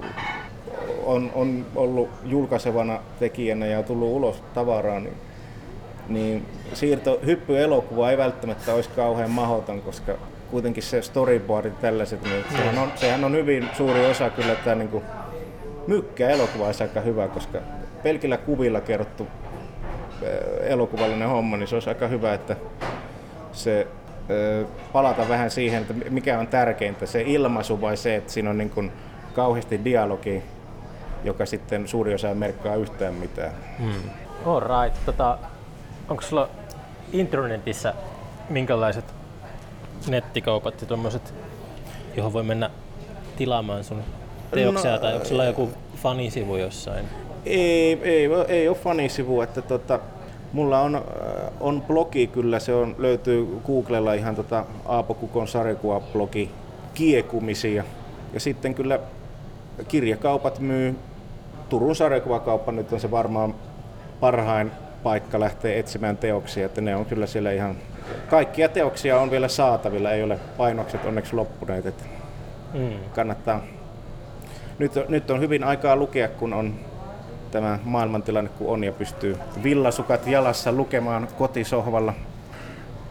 [1.03, 5.17] on, on ollut julkaisevana tekijänä ja tullut ulos tavaraa, niin,
[6.09, 10.13] niin siirto, hyppy elokuva ei välttämättä olisi kauhean mahoton, koska
[10.51, 12.57] kuitenkin se storyboard tällaiset, niin mm.
[12.57, 15.03] sehän, on, sehän on hyvin suuri osa kyllä tämä niin kuin,
[15.87, 17.59] mykkä elokuva olisi aika hyvä, koska
[18.03, 19.27] pelkillä kuvilla kerrottu
[20.61, 22.55] elokuvallinen homma, niin se olisi aika hyvä, että
[23.51, 23.87] se
[24.93, 28.69] palata vähän siihen, että mikä on tärkeintä, se ilmaisu vai se, että siinä on niin
[28.69, 28.91] kuin
[29.35, 30.43] kauheasti dialogi,
[31.23, 33.51] joka sitten suuri osa merkkaa yhtään mitään.
[33.79, 34.09] Hmm.
[34.45, 35.05] All right.
[35.05, 35.37] Tota,
[36.11, 36.49] onko sulla
[37.13, 37.93] internetissä
[38.49, 39.05] minkälaiset
[40.07, 41.33] nettikaupat ja tuommoiset,
[42.15, 42.69] johon voi mennä
[43.37, 44.03] tilaamaan sun
[44.51, 47.05] teoksia, No, tai onko sulla joku fanisivu jossain?
[47.45, 49.99] Ei, ei, ei ole fanisivu, että tota,
[50.53, 51.01] mulla on, äh,
[51.59, 56.49] on blogi kyllä, se on, löytyy Googlella ihan tota Aapo Kukon sarjakuva-blogi
[56.93, 57.83] Kiekumisia.
[58.33, 58.99] Ja sitten kyllä
[59.87, 60.95] kirjakaupat myy,
[61.69, 63.55] Turun sarjakuvakauppa nyt on se varmaan
[64.19, 64.71] parhain
[65.03, 67.75] paikka lähteä etsimään teoksia, että ne on kyllä siellä ihan,
[68.29, 72.03] kaikkia teoksia on vielä saatavilla, ei ole painokset onneksi loppuneet, että
[72.73, 72.93] Mm.
[73.15, 73.61] kannattaa.
[74.79, 76.75] Nyt, nyt on hyvin aikaa lukea, kun on
[77.51, 82.13] tämä maailmantilanne kun on ja pystyy villasukat jalassa lukemaan kotisohvalla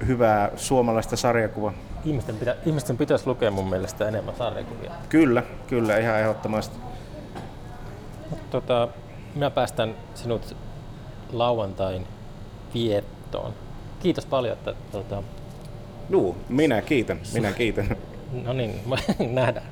[0.07, 1.73] hyvää suomalaista sarjakuvaa.
[2.05, 4.91] Ihmisten, pitä, ihmisten pitäisi lukea mun mielestä enemmän sarjakuvia.
[5.09, 6.79] Kyllä, kyllä, ihan ehdottomasti.
[8.51, 8.89] Tota,
[9.35, 10.57] minä päästän sinut
[11.33, 12.07] lauantain
[12.75, 13.53] viettoon.
[14.01, 15.23] Kiitos paljon, että tota,
[16.11, 17.97] Juu, minä kiitän, minä kiitän.
[18.45, 18.81] no niin,
[19.31, 19.67] nähdään.